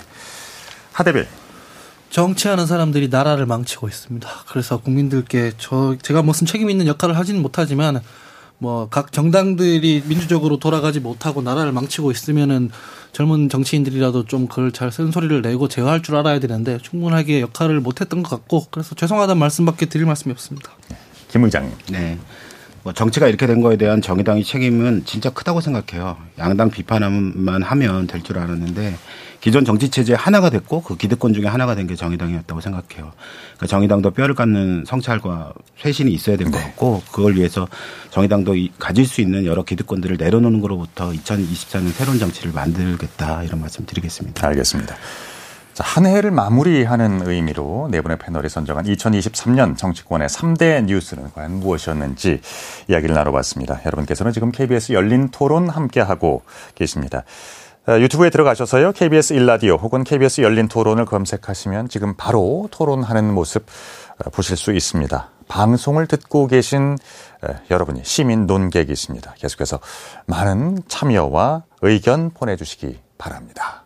하대별. 0.93 1.27
정치하는 2.09 2.67
사람들이 2.67 3.07
나라를 3.07 3.45
망치고 3.45 3.87
있습니다. 3.87 4.29
그래서 4.49 4.77
국민들께 4.77 5.53
저 5.57 5.95
제가 6.01 6.21
무슨 6.21 6.45
책임 6.45 6.69
있는 6.69 6.85
역할을 6.85 7.17
하지는 7.17 7.41
못하지만 7.41 8.01
뭐 8.61 8.87
각 8.91 9.11
정당들이 9.11 10.03
민주적으로 10.05 10.57
돌아가지 10.59 10.99
못하고 10.99 11.41
나라를 11.41 11.71
망치고 11.71 12.11
있으면은 12.11 12.69
젊은 13.11 13.49
정치인들이라도 13.49 14.25
좀 14.25 14.47
그걸 14.47 14.71
잘 14.71 14.91
쓴소리를 14.91 15.41
내고 15.41 15.67
제어할 15.67 16.03
줄 16.03 16.15
알아야 16.15 16.39
되는데 16.39 16.77
충분하게 16.77 17.41
역할을 17.41 17.79
못했던 17.79 18.21
것 18.21 18.29
같고 18.29 18.67
그래서 18.69 18.93
죄송하다는 18.93 19.39
말씀밖에 19.39 19.87
드릴 19.87 20.05
말씀이 20.05 20.31
없습니다. 20.31 20.71
김 21.29 21.43
의장님. 21.43 21.71
네. 21.89 22.19
뭐 22.83 22.93
정치가 22.93 23.27
이렇게 23.27 23.47
된 23.47 23.61
거에 23.61 23.77
대한 23.77 24.01
정의당의 24.01 24.43
책임은 24.43 25.05
진짜 25.05 25.31
크다고 25.31 25.59
생각해요. 25.61 26.17
양당 26.37 26.69
비판만 26.69 27.63
하면 27.63 28.07
될 28.07 28.21
줄 28.21 28.37
알았는데 28.37 28.95
기존 29.41 29.65
정치 29.65 29.89
체제 29.89 30.13
하나가 30.13 30.49
됐고 30.49 30.83
그 30.83 30.95
기득권 30.95 31.33
중에 31.33 31.47
하나가 31.47 31.75
된 31.75 31.87
게 31.87 31.95
정의당이었다고 31.95 32.61
생각해요. 32.61 33.11
그러니까 33.55 33.67
정의당도 33.67 34.11
뼈를 34.11 34.35
깎는 34.35 34.85
성찰과 34.85 35.51
쇄신이 35.81 36.11
있어야 36.13 36.37
될것 36.37 36.53
네. 36.53 36.61
같고 36.67 37.01
그걸 37.11 37.35
위해서 37.35 37.67
정의당도 38.11 38.55
가질 38.77 39.05
수 39.07 39.19
있는 39.19 39.45
여러 39.45 39.63
기득권들을 39.63 40.17
내려놓는 40.17 40.61
것으로부터 40.61 41.09
2024년 41.09 41.91
새로운 41.91 42.19
정치를 42.19 42.53
만들겠다 42.53 43.43
이런 43.43 43.59
말씀 43.61 43.83
드리겠습니다. 43.87 44.47
알겠습니다. 44.47 44.95
자, 45.73 45.83
한 45.85 46.05
해를 46.05 46.31
마무리하는 46.31 47.25
의미로 47.25 47.87
네 47.89 48.01
분의 48.01 48.19
패널이 48.19 48.47
선정한 48.49 48.85
2023년 48.85 49.77
정치권의 49.77 50.27
3대 50.27 50.83
뉴스는 50.85 51.31
과연 51.33 51.59
무엇이었는지 51.61 52.41
이야기를 52.89 53.15
나눠봤습니다. 53.15 53.81
여러분께서는 53.85 54.33
지금 54.33 54.51
KBS 54.51 54.93
열린 54.93 55.29
토론 55.29 55.69
함께하고 55.69 56.43
계십니다. 56.75 57.23
어, 57.87 57.99
유튜브에 57.99 58.29
들어가셔서요. 58.29 58.91
KBS 58.91 59.33
일라디오 59.33 59.75
혹은 59.75 60.03
KBS 60.03 60.41
열린 60.41 60.67
토론을 60.67 61.05
검색하시면 61.05 61.89
지금 61.89 62.15
바로 62.15 62.67
토론하는 62.71 63.33
모습 63.33 63.65
어, 64.23 64.29
보실 64.29 64.55
수 64.55 64.71
있습니다. 64.71 65.29
방송을 65.47 66.05
듣고 66.07 66.47
계신 66.47 66.95
어, 67.41 67.47
여러분이 67.71 68.01
시민 68.03 68.45
논객이십니다. 68.45 69.33
계속해서 69.37 69.79
많은 70.27 70.83
참여와 70.87 71.63
의견 71.81 72.29
보내주시기 72.29 72.99
바랍니다. 73.17 73.85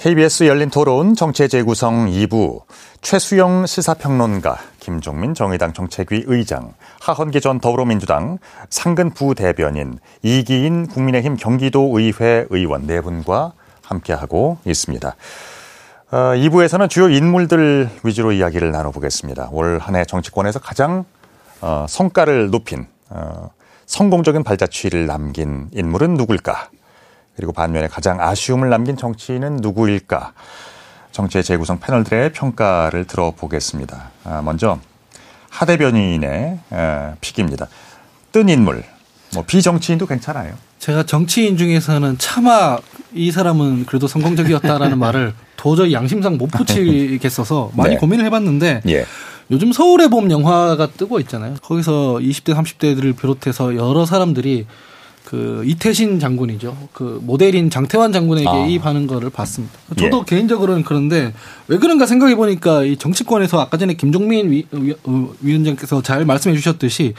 KBS 0.00 0.44
열린 0.44 0.70
토론 0.70 1.14
정체 1.14 1.46
재구성 1.46 2.06
2부 2.06 2.62
최수영 3.02 3.66
시사평론가, 3.66 4.56
김종민 4.80 5.34
정의당 5.34 5.74
정책위 5.74 6.24
의장, 6.26 6.72
하헌기 7.02 7.42
전 7.42 7.60
더불어민주당 7.60 8.38
상근 8.70 9.10
부대변인, 9.10 9.98
이기인 10.22 10.86
국민의힘 10.86 11.36
경기도의회 11.36 12.46
의원 12.48 12.86
네 12.86 13.02
분과 13.02 13.52
함께하고 13.82 14.56
있습니다. 14.64 15.16
어, 16.12 16.16
2부에서는 16.16 16.88
주요 16.88 17.10
인물들 17.10 17.90
위주로 18.02 18.32
이야기를 18.32 18.70
나눠보겠습니다. 18.72 19.50
올 19.52 19.78
한 19.80 19.96
해 19.96 20.06
정치권에서 20.06 20.60
가장 20.60 21.04
어, 21.60 21.84
성과를 21.86 22.48
높인 22.48 22.86
어, 23.10 23.50
성공적인 23.84 24.44
발자취를 24.44 25.04
남긴 25.04 25.68
인물은 25.74 26.14
누굴까? 26.14 26.70
그리고 27.40 27.52
반면에 27.52 27.88
가장 27.88 28.20
아쉬움을 28.20 28.68
남긴 28.68 28.98
정치인은 28.98 29.60
누구일까? 29.62 30.34
정치의 31.10 31.42
재구성 31.42 31.80
패널들의 31.80 32.34
평가를 32.34 33.06
들어보겠습니다. 33.06 34.10
아, 34.24 34.42
먼저 34.42 34.78
하 35.48 35.64
대변인의 35.64 36.58
픽입니다. 37.22 37.66
뜬 38.30 38.50
인물, 38.50 38.84
뭐 39.32 39.42
비정치인도 39.46 40.06
괜찮아요. 40.06 40.52
제가 40.78 41.04
정치인 41.04 41.56
중에서는 41.56 42.18
차마 42.18 42.76
이 43.14 43.32
사람은 43.32 43.86
그래도 43.86 44.06
성공적이었다라는 44.06 44.98
말을 45.00 45.32
도저히 45.56 45.94
양심상 45.94 46.36
못 46.36 46.48
붙이겠어서 46.48 47.70
많이 47.74 47.94
네. 47.94 47.96
고민을 47.96 48.26
해봤는데 48.26 48.82
예. 48.86 49.06
요즘 49.50 49.72
서울의 49.72 50.10
봄 50.10 50.30
영화가 50.30 50.88
뜨고 50.88 51.18
있잖아요. 51.20 51.54
거기서 51.62 52.18
20대 52.20 52.54
30대들을 52.54 53.18
비롯해서 53.18 53.76
여러 53.76 54.04
사람들이 54.04 54.66
그 55.30 55.62
이태신 55.64 56.18
장군이죠. 56.18 56.76
그 56.92 57.20
모델인 57.22 57.70
장태환 57.70 58.12
장군에게 58.12 58.48
아. 58.48 58.66
이입하는 58.66 59.06
거를 59.06 59.30
봤습니다. 59.30 59.78
저도 59.96 60.22
예. 60.22 60.24
개인적으로는 60.26 60.82
그런데 60.82 61.32
왜 61.68 61.78
그런가 61.78 62.04
생각해 62.04 62.34
보니까 62.34 62.82
이 62.82 62.96
정치권에서 62.96 63.60
아까 63.60 63.76
전에 63.78 63.94
김종민 63.94 64.50
위, 64.50 64.66
어, 65.04 65.32
위원장께서 65.40 66.02
잘 66.02 66.24
말씀해 66.24 66.56
주셨듯이 66.56 67.14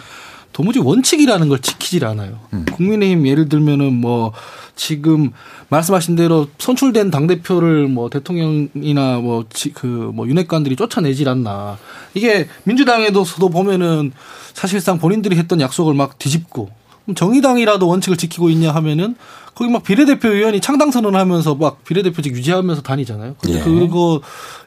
도무지 0.52 0.80
원칙이라는 0.80 1.48
걸 1.48 1.60
지키질 1.60 2.04
않아요. 2.04 2.38
음. 2.52 2.66
국민의힘 2.74 3.26
예를 3.28 3.48
들면은 3.48 3.94
뭐 3.94 4.34
지금 4.76 5.32
말씀하신 5.70 6.18
대로 6.18 6.48
선출된 6.58 7.12
당 7.12 7.28
대표를 7.28 7.88
뭐 7.88 8.10
대통령이나 8.10 9.20
뭐 9.20 9.46
그뭐 9.74 10.12
뭐 10.12 10.28
윤핵관들이 10.28 10.76
쫓아내질 10.76 11.30
않나. 11.30 11.78
이게 12.14 12.50
민주당에서도 12.66 13.48
보면은 13.48 14.12
사실상 14.54 15.00
본인들이 15.00 15.38
했던 15.38 15.62
약속을 15.62 15.94
막 15.94 16.20
뒤집고 16.20 16.81
정의당이라도 17.16 17.88
원칙을 17.88 18.18
지키고 18.18 18.50
있냐 18.52 18.72
하면은 18.76 19.16
거기 19.56 19.70
막 19.70 19.84
비례대표 19.84 20.30
의원이 20.30 20.62
창당 20.62 20.92
선언하면서 20.92 21.56
막 21.56 21.84
비례대표직 21.84 22.34
유지하면서 22.36 22.84
다니잖아요. 22.84 23.36
근데 23.42 23.60
예. 23.60 23.64
그거 23.64 24.22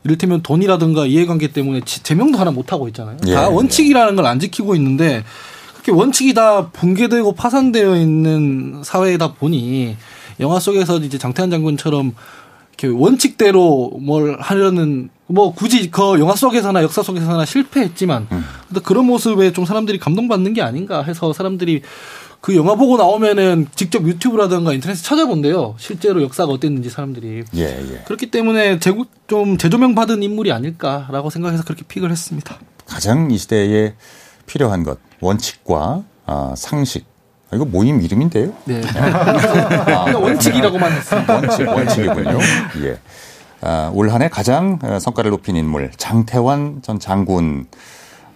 이를테면 0.04 0.42
돈이라든가 0.42 1.06
이해관계 1.06 1.48
때문에 1.52 1.80
제명도 1.84 2.38
하나 2.38 2.50
못 2.50 2.72
하고 2.72 2.86
있잖아요. 2.88 3.16
예. 3.26 3.32
다 3.34 3.48
원칙이라는 3.48 4.16
걸 4.16 4.26
안 4.26 4.40
지키고 4.40 4.74
있는데 4.76 5.24
그렇게 5.72 5.92
원칙이 5.92 6.34
다 6.34 6.68
붕괴되고 6.70 7.32
파산되어 7.34 7.96
있는 7.96 8.82
사회이다 8.84 9.34
보니 9.34 9.96
영화 10.40 10.58
속에서 10.60 10.98
이제 10.98 11.18
장태환 11.18 11.50
장군처럼 11.50 12.14
이렇게 12.76 12.88
원칙대로 12.88 13.98
뭘 14.00 14.36
하려는 14.40 15.08
뭐 15.26 15.54
굳이 15.54 15.90
그 15.90 16.18
영화 16.18 16.34
속에서나 16.34 16.82
역사 16.82 17.02
속에서나 17.02 17.44
실패했지만 17.44 18.26
음. 18.32 18.44
그런 18.82 19.06
모습에 19.06 19.52
좀 19.52 19.64
사람들이 19.64 19.98
감동받는 19.98 20.52
게 20.54 20.60
아닌가 20.62 21.02
해서 21.02 21.32
사람들이 21.32 21.82
그 22.44 22.54
영화 22.56 22.74
보고 22.74 22.98
나오면은 22.98 23.68
직접 23.74 24.06
유튜브라든가 24.06 24.74
인터넷에 24.74 25.02
찾아본대요. 25.02 25.76
실제로 25.78 26.22
역사가 26.22 26.52
어땠는지 26.52 26.90
사람들이. 26.90 27.42
예, 27.56 27.62
예. 27.62 28.02
그렇기 28.04 28.30
때문에 28.30 28.78
제구, 28.80 29.06
좀 29.26 29.56
재조명 29.56 29.94
받은 29.94 30.22
인물이 30.22 30.52
아닐까라고 30.52 31.30
생각해서 31.30 31.64
그렇게 31.64 31.84
픽을 31.88 32.10
했습니다. 32.10 32.58
가장 32.84 33.30
이 33.30 33.38
시대에 33.38 33.94
필요한 34.44 34.82
것 34.84 34.98
원칙과 35.22 36.02
아, 36.26 36.52
상식 36.54 37.06
이거 37.54 37.64
모임 37.64 38.02
이름인데요? 38.02 38.52
네. 38.66 38.82
아, 38.94 40.14
원칙이라고만 40.14 40.92
했습니다. 40.92 41.34
원칙, 41.36 41.66
원칙이군요. 41.66 42.38
예. 42.84 42.98
아, 43.62 43.90
올 43.94 44.10
한 44.10 44.20
해 44.20 44.28
가장 44.28 44.78
어, 44.82 44.98
성과를 44.98 45.30
높인 45.30 45.56
인물 45.56 45.90
장태환 45.96 46.80
전 46.82 47.00
장군 47.00 47.68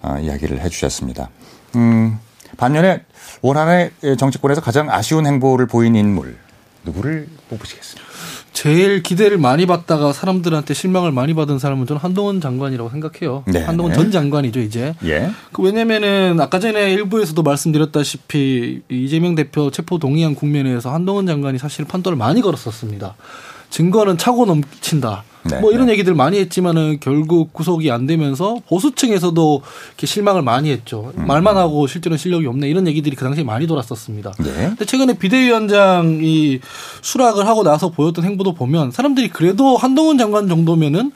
아, 0.01 0.19
이야기를 0.19 0.63
해주셨습니다. 0.63 1.29
음, 1.77 2.19
반면에 2.57 3.03
올 3.43 3.57
한해 3.57 3.91
정치권에서 4.19 4.61
가장 4.61 4.91
아쉬운 4.91 5.27
행보를 5.27 5.67
보인 5.67 5.95
인물 5.95 6.37
누구를 6.85 7.29
뽑으시겠습니까? 7.51 8.09
제일 8.53 9.05
기대를 9.05 9.39
많이 9.39 9.67
받다가 9.67 10.13
사람들한테 10.13 10.75
실망을 10.75 11.13
많이 11.13 11.33
받은 11.33 11.61
사람은 11.61 11.87
저는 11.87 12.01
한동훈 12.01 12.41
장관이라고 12.41 12.91
생각해요. 12.91 13.45
네. 13.47 13.63
한동훈 13.63 13.95
전 13.95 14.11
장관이죠, 14.11 14.59
이제. 14.59 14.97
예. 15.05 15.31
그 15.53 15.63
왜냐면은 15.63 16.41
아까 16.41 16.59
전에 16.59 16.93
일부에서도 16.93 17.41
말씀드렸다시피 17.41 18.83
이재명 18.89 19.37
대표 19.37 19.71
체포 19.71 20.01
동의안 20.01 20.35
국면에서 20.35 20.93
한동훈 20.93 21.27
장관이 21.27 21.59
사실 21.59 21.85
판도를 21.85 22.19
많이 22.19 22.41
걸었었습니다. 22.41 23.15
증거는 23.71 24.19
차고 24.19 24.47
넘친다. 24.47 25.23
네, 25.51 25.61
뭐 25.61 25.73
이런 25.73 25.87
네. 25.87 25.93
얘기들 25.93 26.15
많이 26.15 26.39
했지만은 26.39 26.99
결국 27.01 27.53
구속이 27.53 27.91
안 27.91 28.07
되면서 28.07 28.59
보수층에서도 28.69 29.63
이렇게 29.89 30.07
실망을 30.07 30.43
많이 30.43 30.71
했죠. 30.71 31.13
음. 31.17 31.27
말만 31.27 31.57
하고 31.57 31.87
실제로는 31.87 32.19
실력이 32.19 32.47
없네 32.47 32.69
이런 32.69 32.87
얘기들이 32.87 33.17
그 33.17 33.25
당시에 33.25 33.45
많이 33.45 33.67
돌았었습니다. 33.67 34.33
네. 34.39 34.53
근데 34.69 34.85
최근에 34.85 35.15
비대위원장이 35.19 36.61
수락을 37.03 37.47
하고 37.47 37.63
나서 37.63 37.91
보였던 37.91 38.25
행보도 38.25 38.55
보면 38.55 38.91
사람들이 38.91 39.29
그래도 39.29 39.77
한동훈 39.77 40.19
장관 40.19 40.49
정도면은 40.49 41.13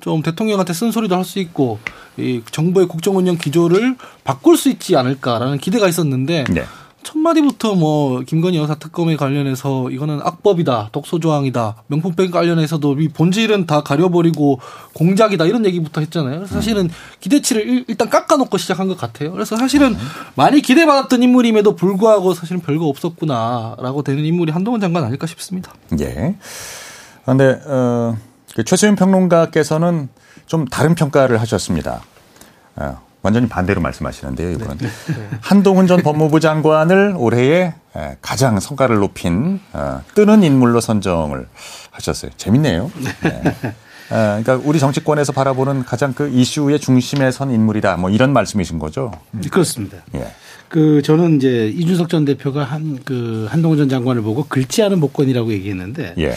좀 0.00 0.22
대통령한테 0.22 0.72
쓴소리도 0.72 1.14
할 1.16 1.24
수 1.24 1.38
있고 1.38 1.78
이 2.18 2.40
정부의 2.50 2.86
국정 2.86 3.16
운영 3.16 3.36
기조를 3.36 3.96
바꿀 4.24 4.56
수 4.56 4.68
있지 4.70 4.96
않을까라는 4.96 5.58
기대가 5.58 5.88
있었는데 5.88 6.44
네. 6.50 6.64
첫 7.06 7.18
마디부터 7.18 7.76
뭐 7.76 8.18
김건희 8.22 8.58
여사 8.58 8.74
특검에 8.74 9.14
관련해서 9.14 9.90
이거는 9.90 10.18
악법이다, 10.24 10.88
독소 10.90 11.20
조항이다, 11.20 11.84
명품백 11.86 12.32
관련해서도 12.32 13.00
이 13.00 13.06
본질은 13.06 13.66
다 13.66 13.84
가려버리고 13.84 14.58
공작이다 14.92 15.44
이런 15.44 15.64
얘기부터 15.66 16.00
했잖아요. 16.00 16.46
사실은 16.46 16.90
기대치를 17.20 17.84
일 17.86 17.96
단 17.96 18.10
깎아놓고 18.10 18.58
시작한 18.58 18.88
것 18.88 18.98
같아요. 18.98 19.30
그래서 19.30 19.54
사실은 19.56 19.96
많이 20.34 20.60
기대받았던 20.60 21.22
인물임에도 21.22 21.76
불구하고 21.76 22.34
사실은 22.34 22.60
별거 22.60 22.86
없었구나라고 22.86 24.02
되는 24.02 24.24
인물이 24.24 24.50
한동훈 24.50 24.80
장관 24.80 25.04
아닐까 25.04 25.28
싶습니다. 25.28 25.72
예. 26.00 26.34
그런데 27.22 27.60
어, 27.66 28.16
그 28.56 28.64
최수윤 28.64 28.96
평론가께서는 28.96 30.08
좀 30.46 30.64
다른 30.66 30.96
평가를 30.96 31.40
하셨습니다. 31.40 32.02
어, 32.74 33.00
완전히 33.26 33.48
반대로 33.48 33.80
말씀하시는데요. 33.80 34.56
네. 34.58 34.66
네. 34.78 34.88
한동훈 35.40 35.88
전 35.88 36.00
법무부 36.00 36.38
장관을 36.38 37.14
올해의 37.18 37.74
가장 38.22 38.60
성과를 38.60 38.98
높인 38.98 39.58
어, 39.72 40.00
뜨는 40.14 40.44
인물로 40.44 40.80
선정을 40.80 41.48
하셨어요. 41.90 42.30
재밌네요. 42.36 42.92
네. 43.24 43.42
그러니까 44.08 44.60
우리 44.62 44.78
정치권에서 44.78 45.32
바라보는 45.32 45.84
가장 45.84 46.14
그 46.14 46.28
이슈의 46.28 46.78
중심에 46.78 47.32
선 47.32 47.50
인물이다. 47.50 47.96
뭐 47.96 48.10
이런 48.10 48.32
말씀이신 48.32 48.78
거죠? 48.78 49.10
그렇습니다. 49.50 49.98
예. 50.14 50.28
그 50.68 51.02
저는 51.02 51.36
이제 51.36 51.68
이준석 51.74 52.08
전 52.08 52.24
대표가 52.24 52.62
한 52.62 52.98
그 53.04 53.46
한동훈 53.50 53.78
전 53.78 53.88
장관을 53.88 54.22
보고 54.22 54.44
긁지 54.44 54.82
않은 54.84 55.00
복권이라고 55.00 55.52
얘기했는데 55.52 56.14
예. 56.18 56.34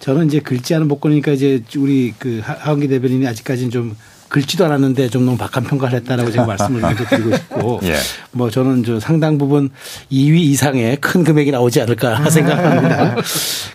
저는 0.00 0.26
이제 0.26 0.40
긁지 0.40 0.74
않은 0.74 0.88
복권이니까 0.88 1.32
이제 1.32 1.62
우리 1.76 2.12
그 2.18 2.40
하원기 2.44 2.88
대변인이 2.88 3.26
아직까지는 3.28 3.70
좀 3.70 3.96
긁지도 4.34 4.64
않았는데 4.64 5.10
좀 5.10 5.24
너무 5.24 5.38
박한 5.38 5.62
평가를 5.62 6.00
했다라고 6.00 6.32
제가 6.32 6.44
말씀을 6.44 6.82
드리고 7.08 7.36
싶고 7.36 7.80
예. 7.84 7.94
뭐 8.32 8.50
저는 8.50 8.82
저 8.82 8.98
상당 8.98 9.38
부분 9.38 9.70
2위 10.10 10.38
이상의 10.38 10.96
큰 10.96 11.22
금액이 11.22 11.52
나오지 11.52 11.80
않을까 11.80 12.24
생각합니다. 12.28 13.14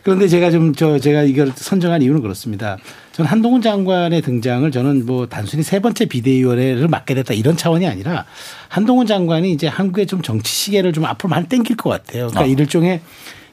그런데 0.03 0.28
제가 0.28 0.51
좀 0.51 0.74
저 0.76 0.99
제가 0.99 1.24
이걸 1.24 1.51
선정한 1.55 2.01
이유는 2.01 2.22
그렇습니다. 2.22 2.78
저는 3.14 3.32
한동훈 3.32 3.62
장관의 3.62 4.22
등장을 4.22 4.70
저는 4.70 5.05
뭐 5.05 5.28
단순히 5.28 5.64
세 5.64 5.80
번째 5.80 6.05
비대위원회를 6.05 6.89
맡게 6.89 7.16
됐다 7.16 7.34
이런 7.34 7.55
차원이 7.55 7.88
아니라 7.88 8.26
한동훈 8.68 9.07
장관이 9.07 9.51
이제 9.51 9.68
한국의 9.68 10.07
좀 10.07 10.22
정치 10.22 10.53
시계를 10.53 10.91
좀 10.91 11.05
앞으로 11.05 11.30
많이 11.30 11.47
땡길 11.47 11.78
것 11.78 11.89
같아요. 11.89 12.28
그러니까 12.28 12.41
어. 12.41 12.45
이를종의 12.45 12.99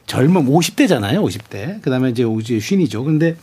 젊은 0.07 0.47
50대잖아요. 0.47 1.21
50대. 1.21 1.81
그다음에 1.81 2.09
이제 2.09 2.23
오지 2.23 2.59
쉰이죠. 2.59 3.03
근데 3.03 3.35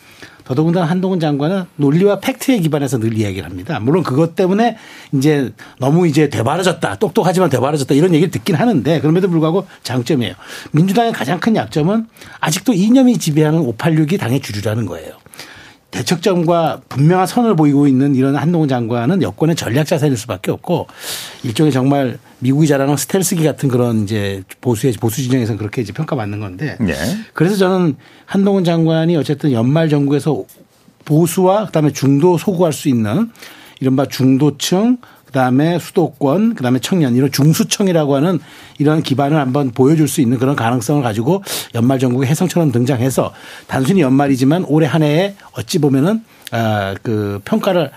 더더군다나 0.45 0.87
한동훈 0.87 1.21
장관은 1.21 1.65
논리와 1.77 2.21
팩트에 2.21 2.59
기반해서 2.59 2.99
늘 2.99 3.17
이야기를 3.17 3.49
합니다. 3.49 3.79
물론 3.81 4.03
그것 4.03 4.35
때문에 4.35 4.77
이제 5.13 5.53
너무 5.79 6.07
이제 6.07 6.29
되바라졌다. 6.29 6.97
똑똑하지만 6.97 7.49
되바라졌다. 7.51 7.95
이런 7.95 8.13
얘기를 8.15 8.31
듣긴 8.31 8.57
하는데 8.57 9.01
그럼에도 9.01 9.29
불구하고 9.29 9.67
장점이에요. 9.83 10.35
민주당의 10.73 11.13
가장 11.13 11.39
큰 11.39 11.55
약점은 11.57 12.07
아직도 12.41 12.73
이념이 12.73 13.19
지배하는 13.19 13.61
586이 13.61 14.19
당의 14.19 14.41
주류라는 14.41 14.87
거예요. 14.87 15.13
대척점과 15.95 16.83
분명한 16.89 17.29
선을 17.29 17.55
보이고 17.55 17.87
있는 17.87 18.17
이런 18.17 18.35
한동훈 18.35 18.69
장관은 18.69 19.23
여권의 19.23 19.55
전략 19.55 19.87
자산일 19.87 20.17
수밖에 20.17 20.51
없고 20.51 20.89
일종의 21.45 21.71
정말 21.71 22.19
미국이 22.41 22.67
잘하는 22.67 22.97
스텔스기 22.97 23.45
같은 23.45 23.69
그런 23.69 24.03
이제 24.03 24.43
보수의 24.61 24.95
보수 24.95 25.23
진영에서는 25.23 25.57
그렇게 25.57 25.83
이제 25.83 25.93
평가받는 25.93 26.41
건데 26.41 26.77
네. 26.81 26.95
그래서 27.33 27.57
저는 27.57 27.95
한동훈 28.27 28.65
장관이 28.65 29.17
어쨌든 29.17 29.53
연말 29.53 29.89
정국에서 29.89 30.45
보수와 31.05 31.67
그다음에 31.67 31.93
중도 31.93 32.39
소구할 32.39 32.73
수 32.73 32.89
있는 32.89 33.31
이른바 33.81 34.07
중도층 34.07 34.99
그다음에 35.35 35.81
수도권, 35.81 36.55
그다음에 36.55 36.79
청년 36.79 37.17
이런 37.17 37.33
중수청이라고 37.33 38.15
하는 38.15 38.39
이런 38.79 39.03
기반을 39.03 39.37
한번 39.37 39.73
보여줄 39.73 40.07
수 40.07 40.21
있는 40.21 40.39
그런 40.39 40.55
가능성을 40.55 41.03
가지고 41.03 41.43
연말 41.75 41.99
전국의 41.99 42.29
해성처럼 42.29 42.71
등장해서 42.71 43.33
단순히 43.67 44.01
연말이지만 44.01 44.65
올해 44.69 44.87
한 44.87 45.03
해에 45.03 45.35
어찌 45.53 45.81
보면은 45.81 46.23
아, 46.53 46.95
그 47.03 47.41
평가를 47.45 47.91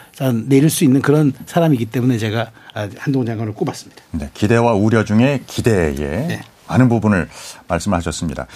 내릴 0.47 0.71
수 0.71 0.83
있는 0.83 0.99
그런 1.03 1.31
사람이기 1.45 1.85
때문에 1.85 2.17
제가 2.17 2.49
아, 2.73 2.89
한동훈 2.97 3.27
장관을 3.27 3.53
꼽았습니다. 3.53 4.01
네, 4.11 4.31
기대와 4.33 4.73
우려 4.73 5.05
중에 5.05 5.43
기대에 5.45 5.93
네. 5.93 6.41
많은 6.67 6.89
부분을 6.89 7.29
말씀하셨습니다. 7.67 8.47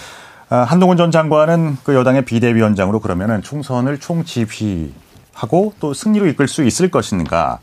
아, 0.48 0.56
한동훈 0.56 0.96
전 0.96 1.12
장관은 1.12 1.76
그 1.84 1.94
여당의 1.94 2.24
비대위원장으로 2.24 2.98
그러면은 2.98 3.42
총선을 3.42 4.00
총지휘하고 4.00 5.74
또 5.78 5.94
승리로 5.94 6.26
이끌 6.26 6.48
수 6.48 6.64
있을 6.64 6.90
것인가 6.90 7.60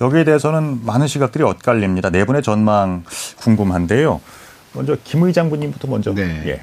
여기에 0.00 0.24
대해서는 0.24 0.84
많은 0.84 1.06
시각들이 1.06 1.44
엇갈립니다. 1.44 2.10
네 2.10 2.24
분의 2.24 2.42
전망 2.42 3.04
궁금한데요. 3.38 4.20
먼저 4.72 4.96
김 5.04 5.22
의장부님부터 5.22 5.88
먼저. 5.88 6.14
네. 6.14 6.42
예. 6.46 6.62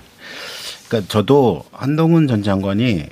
그러니까 0.87 1.07
저도 1.11 1.63
한동훈 1.71 2.27
전 2.27 2.41
장관이 2.41 3.09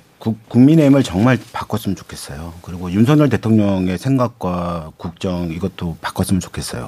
국민의힘을 0.48 1.04
정말 1.04 1.38
바꿨으면 1.54 1.96
좋겠어요. 1.96 2.54
그리고 2.64 2.92
윤석열 2.92 3.30
대통령의 3.30 3.98
생각과 4.00 4.92
국정 4.98 5.52
이것도 5.52 5.98
바꿨으면 6.02 6.40
좋겠어요. 6.40 6.88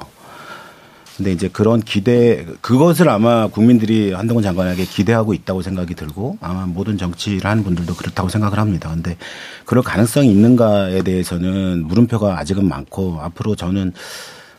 근데 1.18 1.32
이제 1.32 1.47
그런 1.47 1.82
기대 1.82 2.45
그것을 2.61 3.09
아마 3.09 3.47
국민들이 3.47 4.13
한동훈 4.13 4.43
장관에게 4.43 4.86
기대하고 4.86 5.34
있다고 5.34 5.63
생각이 5.63 5.95
들고 5.95 6.38
아마 6.41 6.68
모든 6.68 6.99
정치를 6.99 7.49
하는 7.49 7.63
분들도 7.63 7.95
그렇다고 7.95 8.30
생각을 8.30 8.59
합니다. 8.59 8.91
근데 8.91 9.18
그럴 9.65 9.84
가능성이 9.84 10.30
있는가에 10.30 11.01
대해서는 11.01 11.86
물음표가 11.88 12.38
아직은 12.38 12.68
많고 12.68 13.20
앞으로 13.20 13.55
저는 13.55 13.93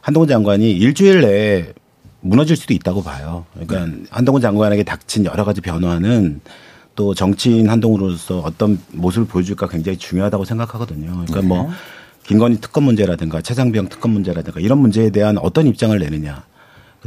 한동훈 0.00 0.28
장관이 0.28 0.72
일주일 0.72 1.20
내에 1.20 1.72
무너질 2.20 2.56
수도 2.56 2.74
있다고 2.74 3.04
봐요. 3.04 3.46
그러니까 3.54 3.96
한동훈 4.11 4.42
장관에게 4.42 4.82
닥친 4.82 5.26
여러 5.26 5.44
가지 5.44 5.61
변화는 5.61 6.40
또 6.96 7.14
정치인 7.14 7.70
한동훈으로서 7.70 8.40
어떤 8.40 8.80
모습을 8.90 9.28
보여줄까 9.28 9.68
굉장히 9.68 9.96
중요하다고 9.96 10.44
생각하거든요. 10.44 11.24
그러니까 11.26 11.42
뭐 11.42 11.62
네. 11.62 11.70
김건희 12.24 12.61
특검 12.61 12.84
문제라든가 12.84 13.40
최상병 13.40 13.88
특검 13.88 14.11
문제라든가 14.11 14.61
이런 14.61 14.78
문제에 14.78 15.11
대한 15.11 15.38
어떤 15.38 15.66
입장을 15.66 15.96
내느냐. 15.98 16.44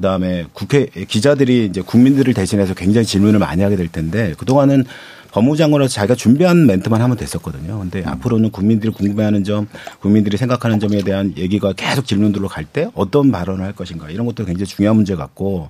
그 0.02 0.08
다음에 0.08 0.48
국회 0.52 0.88
기자들이 0.88 1.68
이제 1.68 1.82
국민들을 1.82 2.34
대신해서 2.34 2.74
굉장히 2.74 3.06
질문을 3.06 3.38
많이 3.38 3.62
하게 3.62 3.76
될 3.76 3.88
텐데 3.88 4.34
그동안은 4.36 4.84
법무장관으로서 5.32 5.94
자기가 5.94 6.16
준비한 6.16 6.66
멘트만 6.66 7.00
하면 7.00 7.16
됐었거든요. 7.18 7.78
근데 7.78 8.00
음. 8.00 8.08
앞으로는 8.08 8.50
국민들이 8.50 8.92
궁금해하는 8.92 9.44
점, 9.44 9.68
국민들이 10.00 10.38
생각하는 10.38 10.80
점에 10.80 11.04
대한 11.04 11.36
얘기가 11.38 11.74
계속 11.74 12.08
질문들로 12.08 12.48
갈 12.48 12.66
때 12.66 12.90
어떤 12.96 13.32
발언을 13.32 13.64
할 13.64 13.74
것인가 13.74 14.10
이런 14.10 14.26
것도 14.26 14.44
굉장히 14.46 14.66
중요한 14.66 14.96
문제 14.96 15.16
같고 15.16 15.70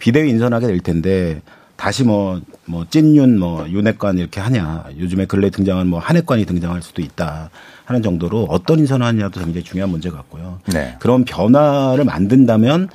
비대위 0.00 0.30
인선하게 0.30 0.66
될 0.66 0.80
텐데 0.80 1.40
다시 1.76 2.04
뭐, 2.04 2.40
뭐, 2.66 2.84
찐윤, 2.90 3.38
뭐, 3.38 3.66
윤핵관 3.66 4.18
이렇게 4.18 4.38
하냐. 4.38 4.84
요즘에 4.98 5.24
근래 5.24 5.48
등장한 5.48 5.86
뭐, 5.86 5.98
한핵관이 5.98 6.44
등장할 6.44 6.82
수도 6.82 7.00
있다. 7.00 7.48
하는 7.86 8.02
정도로 8.02 8.48
어떤 8.50 8.80
인선을 8.80 9.06
하느냐도 9.06 9.40
굉장히 9.40 9.64
중요한 9.64 9.88
문제 9.88 10.10
같고요. 10.10 10.60
네. 10.66 10.96
그런 10.98 11.24
변화를 11.24 12.04
만든다면, 12.04 12.90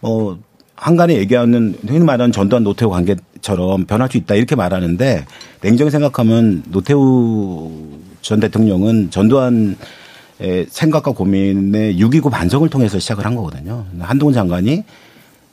뭐, 0.00 0.38
한간에 0.76 1.16
얘기하는, 1.16 1.76
흔히 1.86 2.00
말하는 2.00 2.32
전두환 2.32 2.64
노태우 2.64 2.90
관계처럼 2.90 3.84
변할 3.84 4.08
수 4.10 4.16
있다. 4.16 4.34
이렇게 4.34 4.56
말하는데, 4.56 5.26
냉정히 5.60 5.90
생각하면 5.90 6.62
노태우 6.68 7.70
전 8.22 8.40
대통령은 8.40 9.10
전두환 9.10 9.76
생각과 10.68 11.12
고민의 11.12 11.98
6.29 11.98 12.30
반성을 12.30 12.68
통해서 12.70 12.98
시작을 12.98 13.24
한 13.26 13.34
거거든요. 13.34 13.84
한동훈 13.98 14.32
장관이 14.32 14.84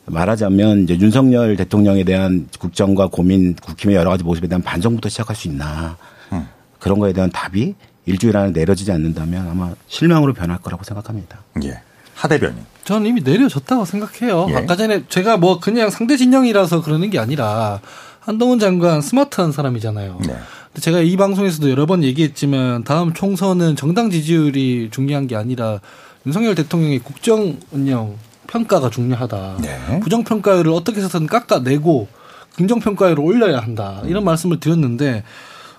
말하자면 0.06 0.84
이제 0.84 0.98
윤석열 0.98 1.58
대통령에 1.58 2.06
대한 2.06 2.48
국정과 2.58 3.08
고민, 3.08 3.56
국힘의 3.56 3.98
여러 3.98 4.10
가지 4.10 4.24
모습에 4.24 4.48
대한 4.48 4.62
반성부터 4.62 5.10
시작할 5.10 5.36
수 5.36 5.50
있나. 5.50 5.98
음. 6.32 6.48
그런 6.80 7.00
거에 7.00 7.12
대한 7.12 7.30
답이 7.30 7.76
일주일 8.06 8.38
안에 8.38 8.52
내려지지 8.52 8.92
않는다면 8.94 9.50
아마 9.50 9.74
실망으로 9.88 10.34
변할 10.34 10.60
거라고 10.60 10.86
생각합니다. 10.86 11.40
예. 11.66 11.82
하 12.18 12.28
대변인. 12.28 12.58
저는 12.84 13.06
이미 13.06 13.22
내려졌다고 13.22 13.86
생각해요. 13.86 14.48
예. 14.50 14.56
아까 14.56 14.76
전에 14.76 15.04
제가 15.08 15.38
뭐 15.38 15.60
그냥 15.60 15.92
상대 15.92 16.18
진영이라서 16.18 16.82
그러는 16.82 17.12
게 17.12 17.20
아니라 17.20 17.80
한동훈 18.20 18.58
장관 18.58 19.02
스마트한 19.02 19.52
사람이잖아요. 19.52 20.20
네. 20.26 20.36
제가 20.80 21.02
이 21.02 21.16
방송에서도 21.16 21.70
여러 21.70 21.86
번 21.86 22.04
얘기했지만 22.04 22.84
다음 22.84 23.14
총선은 23.14 23.76
정당 23.76 24.10
지지율이 24.10 24.90
중요한 24.92 25.28
게 25.28 25.36
아니라 25.36 25.80
윤석열 26.26 26.56
대통령의 26.56 27.00
국정 27.00 27.58
운영 27.72 28.16
평가가 28.48 28.90
중요하다. 28.90 29.58
네. 29.62 30.00
부정 30.00 30.24
평가율을 30.24 30.72
어떻게 30.72 30.98
해서든 31.02 31.28
깎아내고 31.28 32.08
긍정 32.56 32.80
평가율을 32.80 33.24
올려야 33.24 33.60
한다. 33.60 34.02
이런 34.06 34.24
말씀을 34.24 34.60
드렸는데 34.60 35.24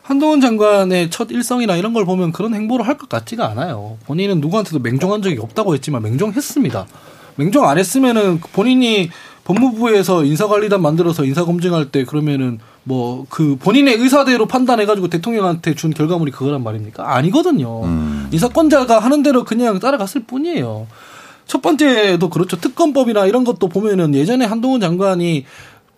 한동훈 0.09 0.41
장관의 0.41 1.11
첫 1.11 1.31
일성이나 1.31 1.77
이런 1.77 1.93
걸 1.93 2.07
보면 2.07 2.33
그런 2.33 2.55
행보를 2.55 2.87
할 2.87 2.97
것 2.97 3.09
같지가 3.11 3.47
않아요. 3.51 3.99
본인은 4.07 4.41
누구한테도 4.41 4.79
맹종한 4.81 5.21
적이 5.23 5.39
없다고 5.41 5.75
했지만 5.75 6.03
맹종했습니다. 6.03 6.87
맹종 7.37 7.69
안 7.69 7.77
했으면은 7.79 8.41
본인이 8.41 9.11
법무부에서 9.45 10.25
인사관리단 10.25 10.81
만들어서 10.83 11.25
인사검증할 11.25 11.91
때 11.91 12.05
그러면은 12.05 12.59
뭐 12.85 13.27
그 13.29 13.57
본인의 13.61 13.97
의사대로 13.97 14.47
판단해가지고 14.47 15.09
대통령한테 15.09 15.75
준 15.75 15.91
결과물이 15.93 16.33
그거란 16.33 16.65
말입니까? 16.65 17.15
아니거든요. 17.17 17.85
음. 17.85 18.29
인사권자가 18.33 18.99
하는 18.99 19.23
대로 19.23 19.45
그냥 19.45 19.79
따라갔을 19.79 20.23
뿐이에요. 20.25 20.87
첫 21.47 21.61
번째도 21.63 22.31
그렇죠. 22.31 22.57
특검법이나 22.59 23.27
이런 23.27 23.45
것도 23.45 23.69
보면은 23.69 24.15
예전에 24.15 24.45
한동훈 24.47 24.81
장관이 24.81 25.45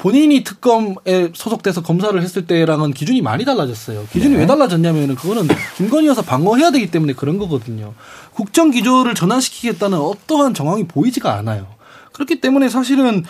본인이 0.01 0.43
특검에 0.45 1.31
소속돼서 1.35 1.83
검사를 1.83 2.21
했을 2.21 2.47
때랑은 2.47 2.93
기준이 2.93 3.21
많이 3.21 3.45
달라졌어요. 3.45 4.07
기준이 4.11 4.35
네. 4.35 4.41
왜 4.41 4.47
달라졌냐면은 4.47 5.15
그거는 5.15 5.47
김건희여서 5.77 6.23
방어해야 6.23 6.71
되기 6.71 6.91
때문에 6.91 7.13
그런 7.13 7.37
거거든요. 7.37 7.93
국정 8.33 8.71
기조를 8.71 9.15
전환시키겠다는 9.15 9.99
어떠한 9.99 10.55
정황이 10.55 10.85
보이지가 10.89 11.35
않아요. 11.35 11.67
그렇기 12.13 12.41
때문에 12.41 12.71
사실은 12.71 13.25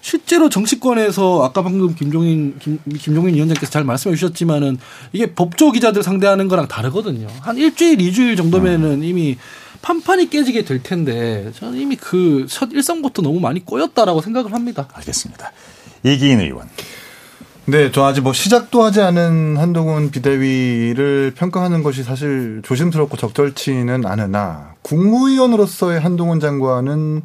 실제로 0.00 0.48
정치권에서 0.48 1.42
아까 1.42 1.64
방금 1.64 1.96
김종인 1.96 2.56
김, 2.60 2.78
김종인 3.00 3.34
위원장께서 3.34 3.72
잘 3.72 3.82
말씀해 3.82 4.14
주셨지만은 4.14 4.78
이게 5.12 5.34
법조 5.34 5.72
기자들 5.72 6.04
상대하는 6.04 6.46
거랑 6.46 6.68
다르거든요. 6.68 7.26
한 7.40 7.56
일주일, 7.58 8.00
이주일 8.00 8.36
정도면은 8.36 9.02
이미 9.02 9.36
판판이 9.82 10.30
깨지게 10.30 10.64
될 10.64 10.84
텐데 10.84 11.50
저는 11.56 11.80
이미 11.80 11.96
그 11.96 12.46
첫 12.48 12.70
일성부터 12.72 13.22
너무 13.22 13.40
많이 13.40 13.64
꼬였다라고 13.64 14.20
생각을 14.20 14.52
합니다. 14.52 14.88
알겠습니다. 14.92 15.50
이기인 16.02 16.40
의원. 16.40 16.68
네, 17.68 17.90
저 17.90 18.04
아직 18.04 18.20
뭐 18.20 18.32
시작도 18.32 18.84
하지 18.84 19.00
않은 19.00 19.56
한동훈 19.56 20.12
비대위를 20.12 21.32
평가하는 21.34 21.82
것이 21.82 22.04
사실 22.04 22.60
조심스럽고 22.64 23.16
적절치는 23.16 24.06
않으나 24.06 24.74
국무위원으로서의 24.82 25.98
한동훈 25.98 26.38
장관은 26.38 27.22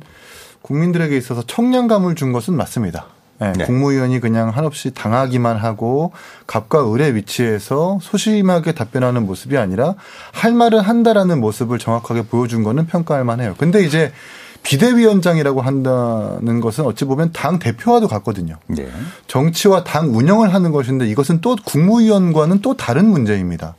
국민들에게 0.64 1.16
있어서 1.16 1.44
청량감을 1.44 2.16
준 2.16 2.32
것은 2.32 2.56
맞습니다. 2.56 3.06
네, 3.40 3.54
네. 3.54 3.66
국무위원이 3.66 4.20
그냥 4.20 4.50
한없이 4.50 4.92
당하기만 4.92 5.58
하고 5.58 6.12
갑과 6.46 6.92
을의 6.92 7.16
위치에서 7.16 8.00
소심하게 8.02 8.74
답변하는 8.74 9.26
모습이 9.26 9.58
아니라 9.58 9.96
할 10.32 10.54
말을 10.54 10.82
한다라는 10.82 11.40
모습을 11.40 11.80
정확하게 11.80 12.24
보여준 12.24 12.64
거는 12.64 12.86
평가할 12.88 13.24
만해요. 13.24 13.56
근데 13.58 13.84
이제 13.84 14.12
비대위원장이라고 14.64 15.62
한다는 15.62 16.62
것은 16.62 16.86
어찌 16.86 17.06
보면 17.06 17.32
당 17.34 17.60
대표와도 17.60 18.08
같거든요. 18.08 18.58
네. 18.68 18.88
정치와 19.28 19.84
당 19.84 20.16
운영을 20.16 20.54
하는 20.54 20.72
것인데 20.72 21.08
이것은 21.08 21.42
또 21.42 21.56
국무위원과는 21.64 22.62
또 22.62 22.76
다른 22.76 23.08
문제입니다. 23.08 23.76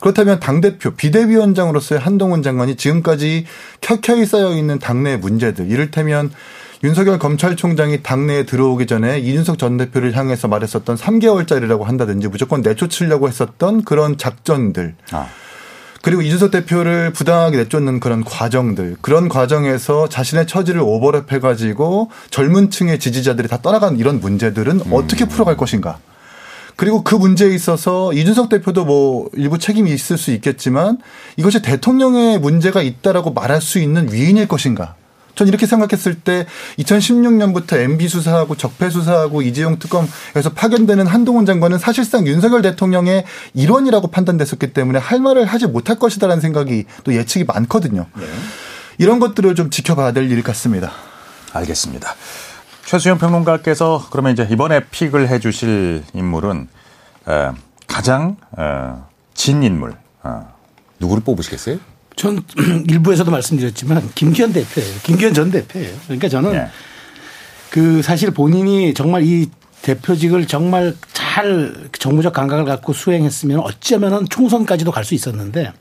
그렇다면 0.00 0.40
당대표, 0.40 0.92
비대위원장으로서의 0.92 2.00
한동훈 2.00 2.42
장관이 2.42 2.76
지금까지 2.76 3.44
켜켜이 3.80 4.24
쌓여 4.24 4.52
있는 4.52 4.78
당내 4.78 5.18
문제들, 5.18 5.70
이를테면 5.70 6.30
윤석열 6.82 7.18
검찰총장이 7.18 8.02
당내에 8.02 8.44
들어오기 8.44 8.86
전에 8.86 9.18
이준석 9.18 9.58
전 9.58 9.76
대표를 9.76 10.16
향해서 10.16 10.48
말했었던 10.48 10.96
3개월짜리라고 10.96 11.82
한다든지 11.82 12.28
무조건 12.28 12.62
내쫓으려고 12.62 13.28
했었던 13.28 13.84
그런 13.84 14.16
작전들. 14.16 14.94
아. 15.12 15.26
그리고 16.02 16.22
이준석 16.22 16.50
대표를 16.50 17.12
부당하게 17.12 17.58
내쫓는 17.58 18.00
그런 18.00 18.24
과정들, 18.24 18.96
그런 19.02 19.28
과정에서 19.28 20.08
자신의 20.08 20.46
처지를 20.46 20.80
오버랩 20.80 21.30
해 21.30 21.40
가지고 21.40 22.10
젊은 22.30 22.70
층의 22.70 22.98
지지자들이 22.98 23.48
다 23.48 23.58
떠나간 23.60 23.98
이런 23.98 24.20
문제들은 24.20 24.92
어떻게 24.92 25.26
풀어갈 25.26 25.56
것인가. 25.56 25.98
그리고 26.76 27.04
그 27.04 27.14
문제에 27.14 27.54
있어서 27.54 28.10
이준석 28.14 28.48
대표도 28.48 28.86
뭐 28.86 29.28
일부 29.34 29.58
책임이 29.58 29.92
있을 29.92 30.16
수 30.16 30.30
있겠지만 30.30 30.96
이것이 31.36 31.60
대통령의 31.60 32.38
문제가 32.38 32.80
있다라고 32.80 33.34
말할 33.34 33.60
수 33.60 33.78
있는 33.78 34.10
위인일 34.10 34.48
것인가. 34.48 34.94
전 35.34 35.48
이렇게 35.48 35.66
생각했을 35.66 36.14
때 36.14 36.46
2016년부터 36.78 37.78
MB 37.78 38.08
수사하고 38.08 38.56
적폐 38.56 38.90
수사하고 38.90 39.42
이재용 39.42 39.78
특검에서 39.78 40.50
파견되는 40.54 41.06
한동훈 41.06 41.46
장관은 41.46 41.78
사실상 41.78 42.26
윤석열 42.26 42.62
대통령의 42.62 43.24
일원이라고 43.54 44.08
판단됐었기 44.08 44.72
때문에 44.72 44.98
할 44.98 45.20
말을 45.20 45.44
하지 45.46 45.66
못할 45.66 45.98
것이다라는 45.98 46.40
생각이 46.40 46.84
또 47.04 47.14
예측이 47.14 47.44
많거든요. 47.44 48.06
이런 48.98 49.18
것들을 49.18 49.54
좀 49.54 49.70
지켜봐야 49.70 50.12
될 50.12 50.30
일 50.30 50.42
같습니다. 50.42 50.92
알겠습니다. 51.52 52.14
최수영 52.84 53.18
평론가께서 53.18 54.06
그러면 54.10 54.32
이제 54.32 54.46
이번에 54.50 54.80
픽을 54.90 55.28
해주실 55.28 56.04
인물은 56.12 56.68
어, 57.26 57.54
가장 57.86 58.36
어, 58.52 59.08
진 59.34 59.62
인물 59.62 59.94
어, 60.22 60.52
누구를 60.98 61.22
뽑으시겠어요? 61.24 61.78
전 62.20 62.44
일부에서도 62.90 63.30
말씀드렸지만 63.30 64.10
김기현 64.14 64.52
대표예요. 64.52 64.94
김기현 65.04 65.32
전 65.32 65.50
대표예요. 65.50 65.90
그러니까 66.04 66.28
저는 66.28 66.52
예. 66.52 66.66
그 67.70 68.02
사실 68.02 68.30
본인이 68.30 68.92
정말 68.92 69.22
이 69.24 69.48
대표직을 69.80 70.46
정말 70.46 70.94
잘 71.14 71.72
정무적 71.98 72.34
감각을 72.34 72.66
갖고 72.66 72.92
수행했으면 72.92 73.60
어쩌면은 73.60 74.26
총선까지도 74.28 74.90
갈 74.90 75.04
수 75.04 75.14
있었는데 75.14 75.72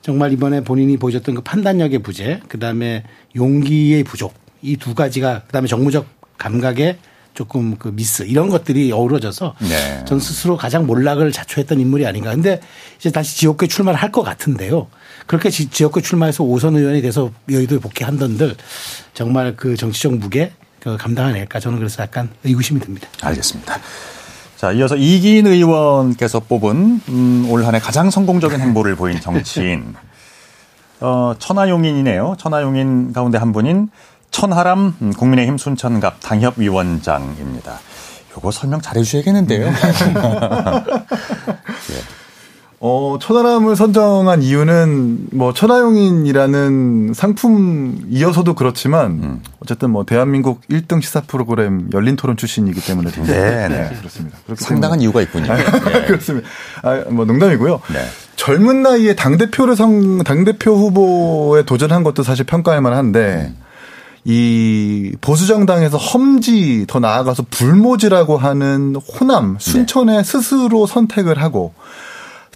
정말 0.00 0.32
이번에 0.32 0.62
본인이 0.62 0.96
보여줬던 0.96 1.34
그 1.34 1.40
판단력의 1.42 1.98
부재, 1.98 2.40
그 2.48 2.58
다음에 2.58 3.02
용기의 3.34 4.02
부족, 4.04 4.32
이 4.62 4.76
두 4.78 4.94
가지가 4.94 5.42
그 5.46 5.52
다음에 5.52 5.68
정무적 5.68 6.06
감각의 6.38 6.96
조금 7.34 7.76
그 7.76 7.88
미스 7.94 8.22
이런 8.22 8.48
것들이 8.48 8.90
어우러져서 8.92 9.56
네. 9.60 10.04
전 10.06 10.18
스스로 10.20 10.56
가장 10.56 10.86
몰락을 10.86 11.32
자초했던 11.32 11.78
인물이 11.80 12.06
아닌가. 12.06 12.30
근데 12.30 12.60
이제 12.98 13.10
다시 13.10 13.36
지역구에 13.36 13.68
출마를 13.68 14.00
할 14.00 14.10
것 14.10 14.22
같은데요. 14.22 14.86
그렇게 15.26 15.50
지- 15.50 15.68
지역구 15.70 16.02
출마해서 16.02 16.44
오선 16.44 16.76
의원이 16.76 17.02
돼서 17.02 17.30
여의도에 17.50 17.78
복귀한던들 17.78 18.54
정말 19.14 19.56
그 19.56 19.76
정치적 19.76 20.14
무게 20.18 20.52
그 20.80 20.96
감당해낼까 20.96 21.58
저는 21.60 21.78
그래서 21.78 22.02
약간 22.02 22.28
의구심이 22.44 22.80
듭니다. 22.80 23.08
알겠습니다. 23.22 23.78
자, 24.56 24.72
이어서 24.72 24.96
이기인 24.96 25.46
의원께서 25.46 26.40
뽑은 26.40 27.00
음, 27.08 27.46
올 27.50 27.64
한해 27.64 27.78
가장 27.80 28.08
성공적인 28.10 28.60
행보를 28.60 28.94
보인 28.96 29.20
정치인 29.20 29.94
어, 31.00 31.34
천하용인이네요. 31.38 32.36
천하용인 32.38 33.12
가운데 33.12 33.36
한 33.38 33.52
분인 33.52 33.90
천하람 34.30 34.96
음, 35.02 35.12
국민의힘 35.12 35.58
순천갑 35.58 36.20
당협위원장입니다. 36.20 37.80
요거 38.36 38.50
설명 38.50 38.80
잘 38.80 38.96
해주셔야겠는데요. 38.98 39.72
어, 42.88 43.18
천하람을 43.20 43.74
선정한 43.74 44.42
이유는 44.42 45.26
뭐 45.32 45.52
천하용인이라는 45.52 47.14
상품이어서도 47.14 48.54
그렇지만 48.54 49.10
음. 49.10 49.42
어쨌든 49.58 49.90
뭐 49.90 50.04
대한민국 50.04 50.60
1등 50.70 51.02
시사 51.02 51.22
프로그램 51.22 51.88
열린 51.92 52.14
토론 52.14 52.36
출신이기 52.36 52.80
때문에 52.80 53.10
네, 53.10 53.68
네. 53.68 53.90
그렇습니다. 53.98 54.38
상당한 54.54 55.00
때문에- 55.00 55.02
이유가 55.02 55.20
있군요. 55.20 55.52
아, 55.52 55.58
예. 55.58 55.64
그렇습니다. 56.06 56.48
아, 56.82 57.02
뭐 57.10 57.24
농담이고요. 57.24 57.80
네. 57.92 58.04
젊은 58.36 58.82
나이에 58.84 59.16
당 59.16 59.36
대표를 59.36 59.74
성, 59.74 60.22
당 60.22 60.44
대표 60.44 60.76
후보에 60.76 61.64
도전한 61.64 62.04
것도 62.04 62.22
사실 62.22 62.46
평가할 62.46 62.82
만한데 62.82 63.52
이 64.24 65.12
보수정당에서 65.20 65.98
험지 65.98 66.84
더 66.88 67.00
나아가서 67.00 67.46
불모지라고 67.50 68.36
하는 68.36 68.94
호남 68.96 69.56
순천에 69.58 70.18
네. 70.18 70.22
스스로 70.22 70.86
선택을 70.86 71.42
하고 71.42 71.74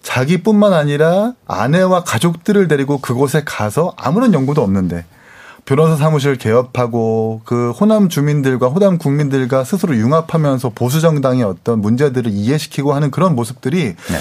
자기뿐만 0.03 0.73
아니라 0.73 1.35
아내와 1.47 2.05
가족들을 2.05 2.69
데리고 2.69 2.99
그곳에 2.99 3.43
가서 3.45 3.93
아무런 3.97 4.33
연구도 4.35 4.63
없는데 4.63 5.05
변호사 5.65 5.97
사무실 5.97 6.37
개업하고 6.37 7.43
그 7.45 7.71
호남 7.71 8.09
주민들과 8.09 8.69
호남 8.69 8.99
국민들과 8.99 9.63
스스로 9.63 9.95
융합하면서 9.95 10.71
보수 10.71 11.01
정당의 11.01 11.45
어떤 11.45 11.81
문제들을 11.81 12.31
이해시키고 12.33 12.93
하는 12.93 13.11
그런 13.11 13.37
모습들이 13.37 13.95
네. 13.95 14.19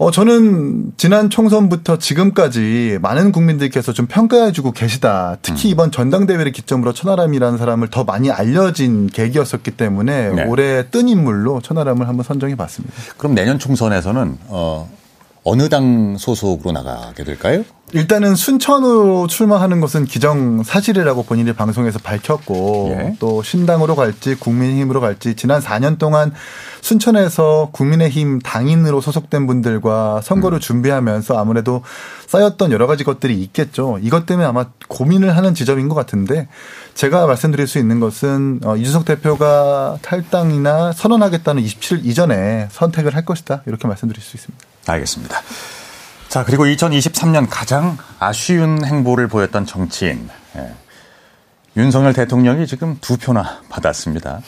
어, 0.00 0.10
저는 0.10 0.94
지난 0.96 1.28
총선부터 1.28 1.98
지금까지 1.98 2.98
많은 3.02 3.32
국민들께서 3.32 3.92
좀 3.92 4.06
평가해주고 4.06 4.72
계시다. 4.72 5.36
특히 5.42 5.68
음. 5.68 5.72
이번 5.72 5.90
전당대회를 5.90 6.52
기점으로 6.52 6.94
천하람이라는 6.94 7.58
사람을 7.58 7.88
더 7.88 8.04
많이 8.04 8.30
알려진 8.30 9.08
계기였었기 9.08 9.72
때문에 9.72 10.30
네. 10.30 10.44
올해 10.46 10.88
뜬 10.88 11.06
인물로 11.06 11.60
천하람을 11.60 12.08
한번 12.08 12.24
선정해 12.24 12.56
봤습니다. 12.56 12.94
그럼 13.18 13.34
내년 13.34 13.58
총선에서는 13.58 14.38
어, 14.46 14.90
어느 15.42 15.68
당 15.68 16.16
소속으로 16.18 16.72
나가게 16.72 17.24
될까요? 17.24 17.64
일단은 17.92 18.36
순천으로 18.36 19.26
출마하는 19.26 19.80
것은 19.80 20.04
기정 20.04 20.62
사실이라고 20.62 21.24
본인이 21.24 21.52
방송에서 21.52 21.98
밝혔고 21.98 22.96
예. 22.96 23.16
또 23.18 23.42
신당으로 23.42 23.96
갈지 23.96 24.36
국민의힘으로 24.36 25.00
갈지 25.00 25.34
지난 25.34 25.60
4년 25.60 25.98
동안 25.98 26.32
순천에서 26.82 27.70
국민의힘 27.72 28.40
당인으로 28.40 29.00
소속된 29.00 29.46
분들과 29.46 30.20
선거를 30.22 30.58
음. 30.58 30.60
준비하면서 30.60 31.36
아무래도 31.36 31.82
쌓였던 32.28 32.70
여러 32.70 32.86
가지 32.86 33.02
것들이 33.02 33.42
있겠죠. 33.42 33.98
이것 34.02 34.24
때문에 34.24 34.46
아마 34.46 34.66
고민을 34.88 35.36
하는 35.36 35.54
지점인 35.54 35.88
것 35.88 35.96
같은데 35.96 36.48
제가 36.94 37.26
말씀드릴 37.26 37.66
수 37.66 37.78
있는 37.78 37.98
것은 37.98 38.60
어, 38.64 38.76
이준석 38.76 39.04
대표가 39.04 39.98
탈당이나 40.02 40.92
선언하겠다는 40.92 41.62
27일 41.64 42.04
이전에 42.04 42.68
선택을 42.70 43.16
할 43.16 43.24
것이다. 43.24 43.62
이렇게 43.66 43.88
말씀드릴 43.88 44.22
수 44.22 44.36
있습니다. 44.36 44.69
알겠습니다. 44.90 45.40
자, 46.28 46.44
그리고 46.44 46.64
2023년 46.64 47.46
가장 47.50 47.98
아쉬운 48.18 48.84
행보를 48.84 49.28
보였던 49.28 49.66
정치인. 49.66 50.28
예. 50.56 50.72
윤석열 51.76 52.12
대통령이 52.12 52.66
지금 52.66 52.98
두 53.00 53.16
표나 53.16 53.62
받았습니다. 53.68 54.40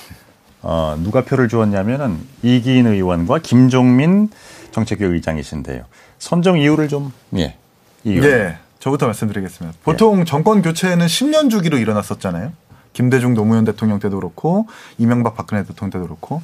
어, 0.62 0.96
누가 1.00 1.24
표를 1.24 1.48
주었냐면은 1.48 2.20
이기인 2.42 2.86
의원과 2.86 3.40
김종민 3.40 4.30
정책위 4.70 5.04
의장이신데요. 5.04 5.84
선정 6.18 6.58
이유를 6.58 6.88
좀, 6.88 7.12
예. 7.36 7.56
이유. 8.04 8.20
네. 8.20 8.58
저부터 8.78 9.06
말씀드리겠습니다. 9.06 9.78
보통 9.82 10.20
예. 10.20 10.24
정권 10.24 10.62
교체는 10.62 11.06
10년 11.06 11.50
주기로 11.50 11.78
일어났었잖아요. 11.78 12.52
김대중 12.92 13.34
노무현 13.34 13.64
대통령 13.64 13.98
때도 13.98 14.16
그렇고 14.16 14.66
이명박 14.98 15.34
박근혜 15.36 15.64
대통령 15.64 15.90
때도 15.90 16.04
그렇고. 16.04 16.42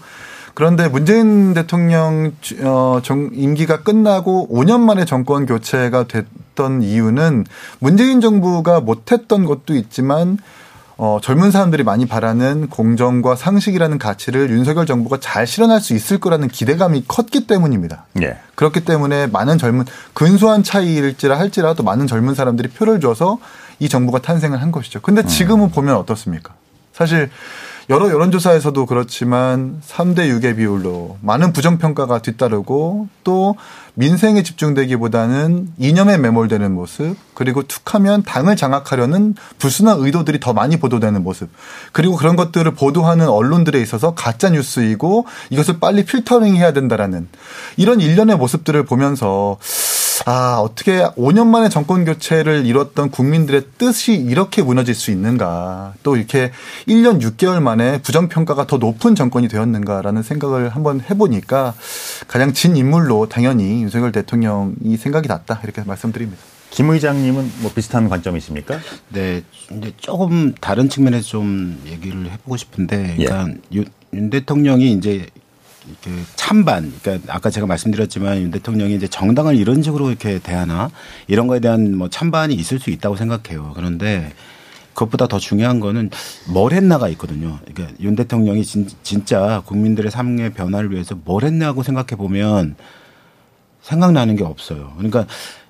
그런데 0.54 0.88
문재인 0.88 1.54
대통령 1.54 2.32
어, 2.62 3.00
정, 3.04 3.30
임기가 3.32 3.84
끝나고 3.84 4.48
5년 4.50 4.80
만에 4.80 5.04
정권 5.04 5.46
교체가 5.46 6.08
됐던 6.08 6.82
이유는 6.82 7.44
문재인 7.78 8.20
정부가 8.20 8.80
못했던 8.80 9.44
것도 9.44 9.76
있지만 9.76 10.38
어, 11.00 11.20
젊은 11.22 11.52
사람들이 11.52 11.84
많이 11.84 12.06
바라는 12.06 12.68
공정과 12.70 13.36
상식이라는 13.36 13.98
가치를 13.98 14.50
윤석열 14.50 14.84
정부가 14.84 15.18
잘 15.20 15.46
실현할 15.46 15.80
수 15.80 15.94
있을 15.94 16.18
거라는 16.18 16.48
기대감이 16.48 17.04
컸기 17.06 17.46
때문입니다. 17.46 18.06
예. 18.20 18.36
그렇기 18.56 18.84
때문에 18.84 19.28
많은 19.28 19.58
젊은 19.58 19.84
근소한 20.12 20.64
차이일지라 20.64 21.38
할지라도 21.38 21.84
많은 21.84 22.08
젊은 22.08 22.34
사람들이 22.34 22.70
표를 22.70 23.00
줘서 23.00 23.38
이 23.78 23.88
정부가 23.88 24.20
탄생을 24.20 24.60
한 24.60 24.72
것이죠. 24.72 25.00
근데 25.00 25.24
지금은 25.24 25.66
음. 25.66 25.70
보면 25.70 25.94
어떻습니까? 25.94 26.54
사실 26.92 27.30
여러 27.90 28.10
여론조사에서도 28.10 28.84
그렇지만 28.84 29.80
3대 29.86 30.18
6의 30.18 30.56
비율로 30.56 31.16
많은 31.22 31.54
부정평가가 31.54 32.20
뒤따르고 32.20 33.08
또 33.24 33.56
민생에 33.94 34.42
집중되기보다는 34.42 35.72
이념에 35.78 36.18
매몰되는 36.18 36.70
모습 36.70 37.16
그리고 37.32 37.62
툭하면 37.62 38.24
당을 38.24 38.56
장악하려는 38.56 39.34
불순한 39.58 40.00
의도들이 40.00 40.38
더 40.38 40.52
많이 40.52 40.78
보도되는 40.78 41.22
모습 41.22 41.48
그리고 41.92 42.16
그런 42.16 42.36
것들을 42.36 42.70
보도하는 42.74 43.26
언론들에 43.26 43.80
있어서 43.80 44.12
가짜 44.14 44.50
뉴스이고 44.50 45.24
이것을 45.48 45.80
빨리 45.80 46.04
필터링 46.04 46.56
해야 46.56 46.74
된다라는 46.74 47.26
이런 47.78 48.02
일련의 48.02 48.36
모습들을 48.36 48.84
보면서 48.84 49.56
아, 50.26 50.58
어떻게 50.60 51.02
5년 51.16 51.46
만에 51.46 51.68
정권 51.68 52.04
교체를 52.04 52.66
이뤘던 52.66 53.10
국민들의 53.10 53.62
뜻이 53.78 54.14
이렇게 54.14 54.62
무너질 54.62 54.94
수 54.94 55.10
있는가. 55.10 55.94
또 56.02 56.16
이렇게 56.16 56.50
1년 56.86 57.20
6개월 57.20 57.60
만에 57.60 58.00
부정평가가 58.02 58.66
더 58.66 58.78
높은 58.78 59.14
정권이 59.14 59.48
되었는가라는 59.48 60.22
생각을 60.22 60.70
한번 60.70 61.00
해보니까 61.00 61.74
가장 62.26 62.52
진 62.52 62.76
인물로 62.76 63.28
당연히 63.28 63.82
윤석열 63.82 64.12
대통령이 64.12 64.96
생각이 64.96 65.28
났다. 65.28 65.60
이렇게 65.64 65.82
말씀드립니다. 65.82 66.42
김 66.70 66.90
의장님은 66.90 67.52
뭐 67.60 67.72
비슷한 67.74 68.08
관점이십니까? 68.08 68.78
네, 69.08 69.42
이제 69.70 69.92
조금 69.96 70.54
다른 70.60 70.88
측면에서 70.88 71.26
좀 71.26 71.80
얘기를 71.86 72.30
해보고 72.30 72.56
싶은데, 72.56 73.16
그러니까 73.16 73.48
예. 73.48 73.76
윤, 73.78 73.86
윤 74.12 74.30
대통령이 74.30 74.92
이제 74.92 75.26
이렇게 75.88 76.22
찬반, 76.36 76.92
그러니까 77.02 77.32
아까 77.34 77.50
제가 77.50 77.66
말씀드렸지만 77.66 78.42
윤 78.42 78.50
대통령이 78.50 78.94
이제 78.94 79.08
정당을 79.08 79.56
이런 79.56 79.82
식으로 79.82 80.08
이렇게 80.10 80.38
대하나 80.38 80.90
이런 81.26 81.46
거에 81.46 81.60
대한 81.60 81.96
뭐 81.96 82.08
찬반이 82.08 82.54
있을 82.54 82.78
수 82.78 82.90
있다고 82.90 83.16
생각해요. 83.16 83.72
그런데 83.74 84.32
그것보다 84.94 85.28
더 85.28 85.38
중요한 85.38 85.78
거는 85.78 86.10
뭘 86.52 86.72
했나가 86.72 87.08
있거든요. 87.10 87.58
그러니까 87.64 87.96
윤 88.00 88.16
대통령이 88.16 88.64
진, 88.64 88.88
진짜 89.02 89.62
국민들의 89.64 90.10
삶의 90.10 90.54
변화를 90.54 90.90
위해서 90.90 91.16
뭘 91.24 91.44
했냐고 91.44 91.82
생각해 91.82 92.16
보면 92.16 92.74
생각나는 93.82 94.36
게 94.36 94.44
없어요. 94.44 94.92
그러니까 94.96 95.26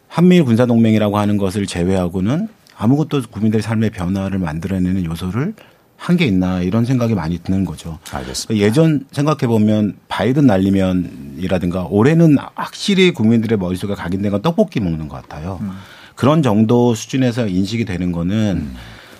한미일 0.08 0.44
군사동맹이라고 0.44 1.18
하는 1.18 1.36
것을 1.36 1.66
제외하고는 1.66 2.48
아무것도 2.76 3.22
국민들의 3.30 3.62
삶의 3.62 3.90
변화를 3.90 4.38
만들어내는 4.38 5.04
요소를 5.04 5.54
한게 5.98 6.26
있나 6.26 6.62
이런 6.62 6.84
생각이 6.84 7.14
많이 7.14 7.38
드는 7.38 7.64
거죠. 7.64 7.98
알겠습니다. 8.12 8.64
예전 8.64 9.04
생각해 9.10 9.48
보면 9.48 9.96
바이든 10.06 10.46
날리면이라든가 10.46 11.86
올해는 11.90 12.38
확실히 12.54 13.10
국민들의 13.12 13.58
머릿속에 13.58 13.94
각인된 13.94 14.30
건 14.30 14.40
떡볶이 14.40 14.78
먹는 14.78 15.08
것 15.08 15.20
같아요. 15.20 15.58
음. 15.60 15.72
그런 16.14 16.42
정도 16.42 16.94
수준에서 16.94 17.48
인식이 17.48 17.84
되는 17.84 18.12
거는 18.12 18.36
음. 18.56 18.76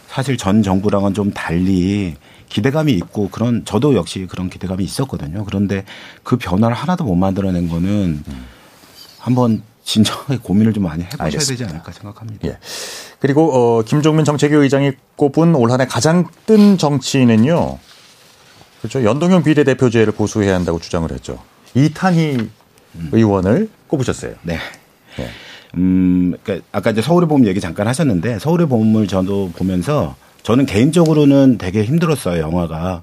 사실 0.06 0.36
전 0.36 0.62
정부랑은 0.62 1.14
좀 1.14 1.32
달리 1.32 2.14
기대감이 2.48 2.92
있고 2.92 3.28
그런 3.28 3.64
저도 3.64 3.94
역시 3.94 4.26
그런 4.30 4.48
기대감이 4.48 4.82
있었거든요. 4.82 5.44
그런데 5.44 5.84
그 6.22 6.36
변화를 6.36 6.76
하나도 6.76 7.04
못 7.04 7.16
만들어낸 7.16 7.68
거는 7.68 8.22
음. 8.26 8.44
한번 9.18 9.62
진정하게 9.84 10.38
고민을 10.38 10.72
좀 10.72 10.84
많이 10.84 11.02
해보셔야 11.02 11.24
알겠습니다. 11.24 11.64
되지 11.64 11.74
않을까 11.74 11.92
생각합니다. 11.92 12.48
예. 12.48 12.58
그리고 13.20 13.52
어, 13.52 13.82
김종민 13.82 14.24
정책위 14.24 14.54
의장이 14.54 14.92
꼽은 15.16 15.54
올 15.54 15.70
한해 15.70 15.86
가장 15.86 16.26
뜬 16.46 16.78
정치인은요. 16.78 17.78
그렇죠. 18.80 19.04
연동형 19.04 19.42
비례대표제를 19.42 20.12
고수해야 20.12 20.54
한다고 20.54 20.78
주장을 20.78 21.10
했죠. 21.10 21.42
이탄희 21.74 22.36
음. 22.94 23.08
의원을 23.12 23.68
꼽으셨어요. 23.88 24.34
네. 24.42 24.58
네. 25.16 25.28
음, 25.76 26.34
그러니까 26.42 26.66
아까 26.72 26.90
이제 26.90 27.02
서울의 27.02 27.28
봄 27.28 27.46
얘기 27.46 27.60
잠깐 27.60 27.88
하셨는데 27.88 28.38
서울의 28.38 28.68
봄을 28.68 29.06
저도 29.08 29.50
보면서 29.56 30.14
저는 30.44 30.66
개인적으로는 30.66 31.58
되게 31.58 31.84
힘들었어요. 31.84 32.40
영화가 32.40 33.02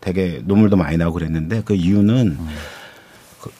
되게 0.00 0.40
눈물도 0.44 0.76
많이 0.76 0.96
나고 0.96 1.12
그랬는데 1.12 1.62
그 1.64 1.74
이유는 1.74 2.36
음. 2.38 2.48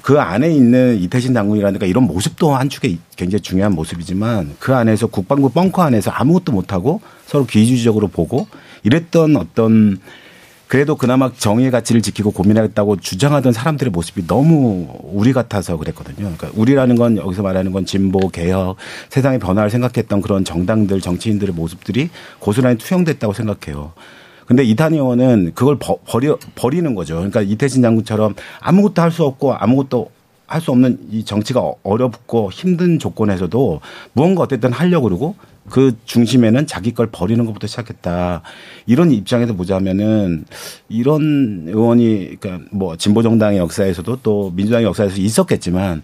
그 0.02 0.20
안에 0.20 0.50
있는 0.50 0.98
이태신 1.00 1.34
장군이라든가 1.34 1.86
이런 1.86 2.04
모습도 2.04 2.54
한 2.54 2.68
축에 2.68 2.98
굉장히 3.16 3.40
중요한 3.42 3.72
모습이지만 3.72 4.56
그 4.58 4.74
안에서 4.74 5.06
국방부 5.06 5.50
벙커 5.50 5.82
안에서 5.82 6.10
아무것도 6.10 6.52
못하고 6.52 7.00
서로 7.26 7.46
비주의적으로 7.46 8.08
보고 8.08 8.46
이랬던 8.82 9.36
어떤 9.36 9.98
그래도 10.70 10.94
그나마 10.94 11.32
정의의 11.32 11.72
가치를 11.72 12.00
지키고 12.00 12.30
고민하겠다고 12.30 12.98
주장하던 12.98 13.52
사람들의 13.52 13.90
모습이 13.90 14.28
너무 14.28 14.86
우리 15.02 15.32
같아서 15.32 15.76
그랬거든요. 15.76 16.16
그러니까 16.18 16.50
우리라는 16.54 16.94
건 16.94 17.16
여기서 17.16 17.42
말하는 17.42 17.72
건 17.72 17.86
진보, 17.86 18.28
개혁, 18.28 18.76
세상의 19.08 19.40
변화를 19.40 19.68
생각했던 19.68 20.20
그런 20.20 20.44
정당들, 20.44 21.00
정치인들의 21.00 21.56
모습들이 21.56 22.10
고스란히 22.38 22.78
투영됐다고 22.78 23.32
생각해요. 23.32 23.92
근데 24.50 24.64
이탄희 24.64 24.96
의원은 24.96 25.52
그걸 25.54 25.78
버, 25.78 25.98
버려, 26.04 26.36
버리는 26.56 26.92
거죠. 26.96 27.14
그러니까 27.14 27.40
이태진 27.40 27.82
장군처럼 27.82 28.34
아무것도 28.58 29.00
할 29.00 29.12
수 29.12 29.22
없고 29.24 29.54
아무것도 29.54 30.10
할 30.48 30.60
수 30.60 30.72
없는 30.72 30.98
이 31.12 31.24
정치가 31.24 31.62
어렵고 31.84 32.50
힘든 32.50 32.98
조건에서도 32.98 33.80
무언가 34.12 34.42
어쨌든 34.42 34.72
하려고 34.72 35.04
그러고 35.04 35.36
그 35.68 35.96
중심에는 36.04 36.66
자기 36.66 36.92
걸 36.94 37.06
버리는 37.12 37.46
것부터 37.46 37.68
시작했다. 37.68 38.42
이런 38.86 39.12
입장에서 39.12 39.54
보자면은 39.54 40.44
이런 40.88 41.66
의원이 41.68 42.38
그러니까 42.40 42.66
뭐 42.72 42.96
진보 42.96 43.22
정당의 43.22 43.60
역사에서도 43.60 44.18
또 44.24 44.50
민주당의 44.56 44.84
역사에서 44.84 45.14
있었겠지만 45.18 46.02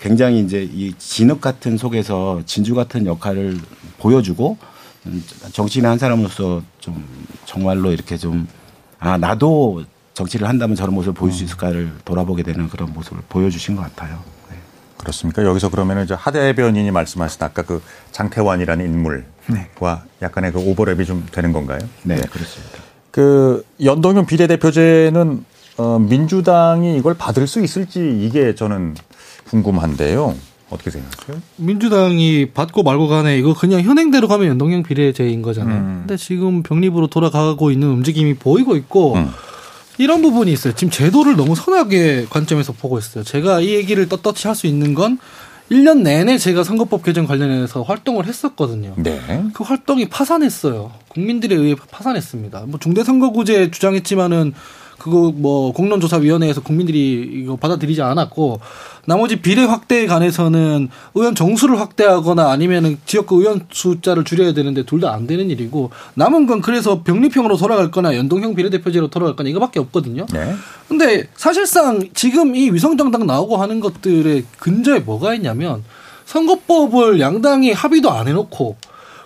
굉장히 0.00 0.40
이제 0.40 0.66
이 0.72 0.94
진흙 0.96 1.42
같은 1.42 1.76
속에서 1.76 2.40
진주 2.46 2.74
같은 2.74 3.04
역할을 3.04 3.58
보여주고 3.98 4.56
정치인 5.52 5.86
한 5.86 5.98
사람으로서 5.98 6.62
좀 6.78 7.04
정말로 7.46 7.92
이렇게 7.92 8.16
좀 8.16 8.46
아 9.00 9.16
나도 9.16 9.84
정치를 10.14 10.48
한다면 10.48 10.74
저런 10.74 10.94
모습을 10.94 11.14
보일 11.14 11.32
수 11.32 11.44
있을까를 11.44 11.92
돌아보게 12.04 12.42
되는 12.42 12.68
그런 12.68 12.92
모습을 12.92 13.22
보여주신 13.28 13.76
것 13.76 13.82
같아요. 13.82 14.18
네. 14.50 14.56
그렇습니까? 14.96 15.44
여기서 15.44 15.68
그러면 15.68 16.02
이제 16.02 16.14
하 16.14 16.32
대 16.32 16.52
변인이 16.52 16.90
말씀하신 16.90 17.40
아까 17.44 17.62
그 17.62 17.80
장태환이라는 18.10 18.84
인물과 18.84 19.22
네. 19.46 19.70
약간의 20.20 20.52
그 20.52 20.58
오버랩이 20.58 21.06
좀 21.06 21.24
되는 21.30 21.52
건가요? 21.52 21.78
네, 22.02 22.16
네. 22.16 22.22
그렇습니다. 22.22 22.78
그 23.12 23.64
연동형 23.84 24.26
비례대표제는 24.26 25.44
어, 25.76 25.98
민주당이 26.00 26.96
이걸 26.96 27.14
받을 27.14 27.46
수 27.46 27.62
있을지 27.62 28.18
이게 28.20 28.56
저는 28.56 28.96
궁금한데요. 29.48 30.34
어떻게 30.70 30.90
생각하세요? 30.90 31.40
민주당이 31.56 32.50
받고 32.52 32.82
말고 32.82 33.08
간에 33.08 33.38
이거 33.38 33.54
그냥 33.54 33.80
현행대로 33.82 34.28
가면 34.28 34.48
연동형 34.48 34.82
비례제인 34.82 35.42
거잖아요. 35.42 35.76
음. 35.78 35.96
근데 36.06 36.16
지금 36.16 36.62
병립으로 36.62 37.06
돌아가고 37.06 37.70
있는 37.70 37.88
움직임이 37.88 38.34
보이고 38.34 38.76
있고 38.76 39.14
음. 39.14 39.30
이런 39.98 40.22
부분이 40.22 40.52
있어요. 40.52 40.74
지금 40.74 40.90
제도를 40.90 41.36
너무 41.36 41.54
선하게 41.56 42.26
관점에서 42.30 42.72
보고 42.72 42.98
있어요. 42.98 43.24
제가 43.24 43.60
이 43.60 43.70
얘기를 43.74 44.08
떳떳이 44.08 44.42
할 44.44 44.54
수 44.54 44.66
있는 44.66 44.94
건 44.94 45.18
1년 45.72 46.00
내내 46.02 46.38
제가 46.38 46.64
선거법 46.64 47.02
개정 47.02 47.26
관련해서 47.26 47.82
활동을 47.82 48.26
했었거든요. 48.26 48.94
네. 48.96 49.20
그 49.52 49.64
활동이 49.64 50.08
파산했어요. 50.08 50.92
국민들에 51.08 51.54
의해 51.54 51.74
파산했습니다. 51.90 52.64
뭐 52.68 52.78
중대선거구제 52.80 53.70
주장했지만은 53.70 54.54
그거 54.98 55.32
뭐 55.34 55.72
공론조사위원회에서 55.72 56.60
국민들이 56.62 57.42
이거 57.42 57.56
받아들이지 57.56 58.02
않았고 58.02 58.60
나머지 59.06 59.36
비례 59.40 59.64
확대에 59.64 60.06
관해서는 60.06 60.88
의원 61.14 61.34
정수를 61.34 61.80
확대하거나 61.80 62.50
아니면은 62.50 62.98
지역구 63.06 63.40
의원 63.40 63.66
숫자를 63.70 64.24
줄여야 64.24 64.52
되는데 64.54 64.82
둘 64.84 65.00
다 65.00 65.12
안 65.12 65.26
되는 65.26 65.48
일이고 65.50 65.90
남은 66.14 66.46
건 66.46 66.60
그래서 66.60 67.02
병립형으로 67.04 67.56
돌아갈 67.56 67.90
거나 67.90 68.16
연동형 68.16 68.54
비례대표제로 68.56 69.08
돌아갈 69.08 69.36
거나 69.36 69.48
이거밖에 69.48 69.78
없거든요. 69.80 70.26
네. 70.32 70.54
근데 70.88 71.28
사실상 71.36 72.08
지금 72.14 72.54
이 72.56 72.70
위성정당 72.70 73.26
나오고 73.26 73.56
하는 73.56 73.80
것들의 73.80 74.44
근저에 74.58 74.98
뭐가 75.00 75.34
있냐면 75.34 75.84
선거법을 76.26 77.20
양당이 77.20 77.72
합의도 77.72 78.10
안 78.10 78.28
해놓고 78.28 78.76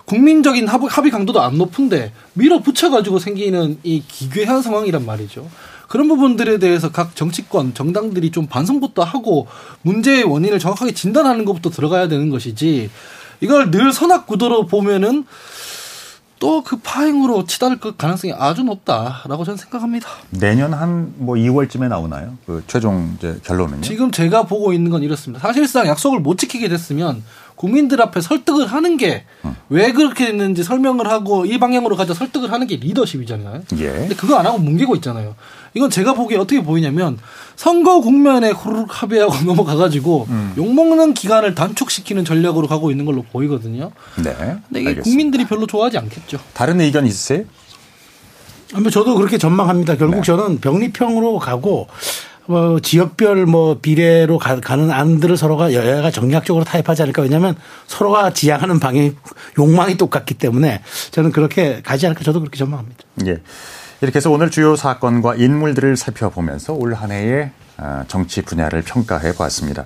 국민적인 0.05 0.67
합의, 0.67 1.11
강도도 1.11 1.41
안 1.41 1.57
높은데 1.57 2.11
밀어붙여가지고 2.33 3.19
생기는 3.19 3.77
이 3.83 4.03
기괴한 4.07 4.61
상황이란 4.61 5.05
말이죠. 5.05 5.49
그런 5.87 6.07
부분들에 6.07 6.57
대해서 6.57 6.91
각 6.91 7.15
정치권, 7.15 7.73
정당들이 7.73 8.31
좀 8.31 8.47
반성부터 8.47 9.03
하고 9.03 9.47
문제의 9.83 10.23
원인을 10.23 10.59
정확하게 10.59 10.93
진단하는 10.93 11.45
것부터 11.45 11.69
들어가야 11.69 12.07
되는 12.07 12.29
것이지 12.29 12.89
이걸 13.41 13.69
늘 13.71 13.93
선악 13.93 14.25
구도로 14.27 14.65
보면은 14.65 15.25
또 16.39 16.61
그 16.61 16.75
파행으로 16.77 17.45
치달을 17.45 17.77
가능성이 17.97 18.33
아주 18.37 18.63
높다라고 18.63 19.45
저는 19.45 19.55
생각합니다. 19.57 20.09
내년 20.31 20.73
한 20.73 21.13
뭐 21.17 21.35
2월쯤에 21.35 21.87
나오나요? 21.87 22.37
그 22.45 22.61
최종 22.67 23.17
결론은요? 23.45 23.79
지금 23.81 24.11
제가 24.11 24.43
보고 24.43 24.73
있는 24.73 24.91
건 24.91 25.03
이렇습니다. 25.03 25.39
사실상 25.39 25.87
약속을 25.87 26.19
못 26.19 26.37
지키게 26.37 26.67
됐으면 26.67 27.23
국민들 27.63 28.01
앞에 28.01 28.19
설득을 28.19 28.67
하는 28.67 28.97
게왜 28.97 29.21
음. 29.45 29.93
그렇게 29.95 30.25
됐는지 30.25 30.65
설명을 30.65 31.07
하고 31.07 31.45
이 31.45 31.57
방향으로 31.59 31.95
가자 31.95 32.13
설득을 32.13 32.51
하는 32.51 32.67
게 32.67 32.75
리더십이잖아요. 32.75 33.61
예. 33.77 33.89
근데 33.89 34.15
그거 34.15 34.35
안 34.35 34.45
하고 34.45 34.57
뭉개고 34.57 34.97
있잖아요. 34.97 35.35
이건 35.73 35.89
제가 35.89 36.11
보기에 36.13 36.37
어떻게 36.37 36.61
보이냐면 36.61 37.17
선거 37.55 38.01
국면에 38.01 38.49
후루룩 38.49 38.89
합의하고 38.89 39.33
넘어가가지고 39.47 40.27
음. 40.29 40.53
욕먹는 40.57 41.13
기간을 41.13 41.55
단축시키는 41.55 42.25
전략으로 42.25 42.67
가고 42.67 42.91
있는 42.91 43.05
걸로 43.05 43.21
보이거든요. 43.21 43.91
네. 44.17 44.33
근데 44.33 44.81
이게 44.81 44.89
알겠습니다. 44.89 45.03
국민들이 45.03 45.45
별로 45.45 45.65
좋아하지 45.65 45.97
않겠죠. 45.99 46.39
다른 46.53 46.81
의견 46.81 47.05
있으세요? 47.05 47.45
뭐 48.73 48.91
저도 48.91 49.15
그렇게 49.15 49.37
전망합니다. 49.37 49.95
결국 49.95 50.17
네. 50.17 50.21
저는 50.23 50.59
병리평으로 50.59 51.39
가고 51.39 51.87
뭐 52.45 52.79
지역별 52.79 53.45
뭐 53.45 53.79
비례로 53.79 54.37
가, 54.37 54.75
는 54.75 54.91
안들을 54.91 55.37
서로가 55.37 55.73
여야가 55.73 56.11
정략적으로 56.11 56.65
타협하지 56.65 57.03
않을까 57.03 57.21
왜냐하면 57.21 57.55
서로가 57.87 58.33
지향하는 58.33 58.79
방향 58.79 59.15
욕망이 59.57 59.97
똑같기 59.97 60.33
때문에 60.35 60.81
저는 61.11 61.31
그렇게 61.31 61.81
가지 61.81 62.05
않을까 62.05 62.23
저도 62.23 62.39
그렇게 62.39 62.57
전망합니다. 62.57 63.03
예. 63.27 63.39
이렇게 64.01 64.17
해서 64.17 64.29
오늘 64.29 64.51
주요 64.51 64.75
사건과 64.75 65.35
인물들을 65.35 65.95
살펴보면서 65.95 66.73
올 66.73 66.93
한 66.93 67.11
해의 67.11 67.51
아, 67.77 68.03
정치 68.07 68.41
분야를 68.41 68.81
평가해 68.83 69.33
보았습니다. 69.33 69.85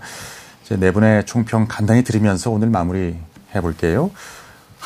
네 0.71 0.91
분의 0.91 1.25
총평 1.25 1.67
간단히 1.69 2.03
들으면서 2.03 2.49
오늘 2.51 2.69
마무리 2.69 3.15
해 3.55 3.61
볼게요. 3.61 4.11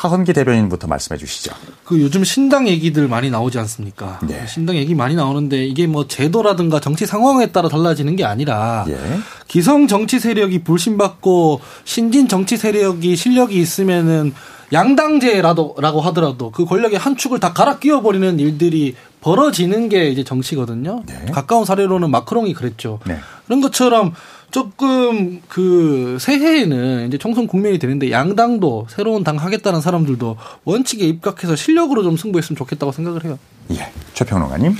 하헌기 0.02 0.32
대변인부터 0.32 0.88
말씀해 0.88 1.16
주시죠. 1.16 1.54
그 1.84 2.00
요즘 2.00 2.24
신당 2.24 2.66
얘기들 2.66 3.06
많이 3.06 3.30
나오지 3.30 3.58
않습니까? 3.60 4.18
네. 4.26 4.44
신당 4.48 4.76
얘기 4.76 4.96
많이 4.96 5.14
나오는데 5.14 5.64
이게 5.64 5.86
뭐 5.86 6.08
제도라든가 6.08 6.80
정치 6.80 7.06
상황에 7.06 7.52
따라 7.52 7.68
달라지는 7.68 8.16
게 8.16 8.24
아니라 8.24 8.84
예. 8.88 8.98
기성 9.46 9.86
정치 9.86 10.18
세력이 10.18 10.64
불신받고 10.64 11.60
신진 11.84 12.26
정치 12.26 12.56
세력이 12.56 13.14
실력이 13.14 13.56
있으면은 13.56 14.34
양당제라도 14.72 15.76
라고 15.78 16.00
하더라도 16.00 16.50
그 16.50 16.64
권력의 16.64 16.98
한 16.98 17.16
축을 17.16 17.38
다 17.38 17.52
갈아 17.52 17.78
끼워 17.78 18.00
버리는 18.00 18.40
일들이 18.40 18.96
벌어지는 19.20 19.88
게 19.88 20.08
이제 20.08 20.24
정치거든요. 20.24 21.04
네. 21.06 21.26
가까운 21.30 21.64
사례로는 21.64 22.10
마크롱이 22.10 22.54
그랬죠. 22.54 22.98
네. 23.06 23.18
그런 23.46 23.60
것처럼 23.60 24.14
조금 24.52 25.40
그 25.48 26.18
새해에는 26.20 27.08
이제 27.08 27.18
총선 27.18 27.46
국면이 27.46 27.78
되는데 27.78 28.10
양당도 28.10 28.86
새로운 28.90 29.24
당 29.24 29.38
하겠다는 29.38 29.80
사람들도 29.80 30.36
원칙에 30.64 31.06
입각해서 31.06 31.56
실력으로 31.56 32.02
좀 32.02 32.16
승부했으면 32.16 32.56
좋겠다고 32.56 32.92
생각을 32.92 33.24
해요. 33.24 33.38
예. 33.72 33.90
최평론가님. 34.12 34.76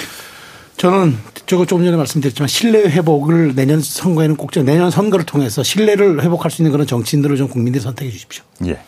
저는 0.76 1.16
저거 1.46 1.64
조금 1.64 1.84
전에 1.84 1.96
말씀드렸지만 1.96 2.48
신뢰 2.48 2.82
회복을 2.82 3.54
내년 3.54 3.80
선거에는 3.80 4.36
꼭 4.36 4.50
내년 4.64 4.90
선거를 4.90 5.24
통해서 5.24 5.62
신뢰를 5.62 6.22
회복할 6.22 6.50
수 6.50 6.60
있는 6.62 6.70
그런 6.70 6.86
정치인들을 6.86 7.36
좀 7.36 7.48
국민들이 7.48 7.82
선택해 7.82 8.10
주십시오. 8.10 8.44
예. 8.66 8.78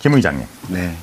김 0.00 0.14
의장님. 0.14 0.46
네. 0.68 0.94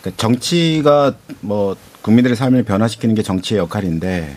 그러니까 0.00 0.20
정치가 0.20 1.14
뭐 1.40 1.76
국민들의 2.02 2.36
삶을 2.36 2.64
변화시키는 2.64 3.14
게 3.14 3.22
정치의 3.22 3.60
역할인데 3.60 4.36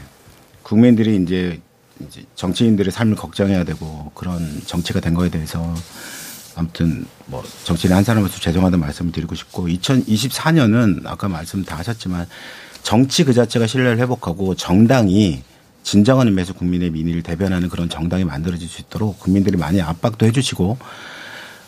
국민들이 0.62 1.16
이제 1.16 1.60
이제 2.08 2.24
정치인들의 2.36 2.92
삶을 2.92 3.16
걱정해야 3.16 3.64
되고 3.64 4.12
그런 4.14 4.62
정치가 4.66 5.00
된 5.00 5.14
거에 5.14 5.30
대해서 5.30 5.74
아무튼 6.56 7.06
뭐 7.28 7.44
정치인 7.64 7.94
한 7.94 8.04
사람으로서 8.04 8.40
죄송하다는 8.40 8.80
말씀을 8.80 9.12
드리고 9.12 9.36
싶고 9.36 9.68
2024년은 9.68 11.06
아까 11.06 11.28
말씀 11.28 11.64
다 11.64 11.78
하셨지만 11.78 12.28
정치 12.82 13.24
그 13.24 13.34
자체가 13.34 13.68
신뢰를 13.68 14.00
회복하고 14.00 14.56
정당이 14.56 15.44
진정한 15.84 16.28
의미에서 16.28 16.54
국민의 16.54 16.90
민의를 16.90 17.22
대변하는 17.22 17.70
그런 17.70 17.90
정당이 17.90 18.24
만들어질 18.26 18.68
수 18.68 18.82
있도록 18.82 19.20
국민들이 19.20 19.56
많이 19.56 19.82
압박도 19.82 20.26
해주시고 20.26 20.78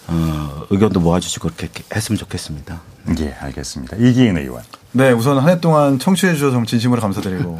어, 0.07 0.65
의견도 0.71 0.99
모아주시고 0.99 1.49
그렇게 1.55 1.83
했으면 1.95 2.17
좋겠습니다. 2.17 2.81
예, 3.19 3.31
알겠습니다. 3.39 3.97
이기인 3.97 4.37
의원. 4.37 4.63
네, 4.91 5.11
우선 5.11 5.37
한 5.37 5.49
해 5.49 5.59
동안 5.61 5.99
청취해 5.99 6.33
주셔서 6.33 6.63
진심으로 6.65 6.99
감사드리고 7.01 7.57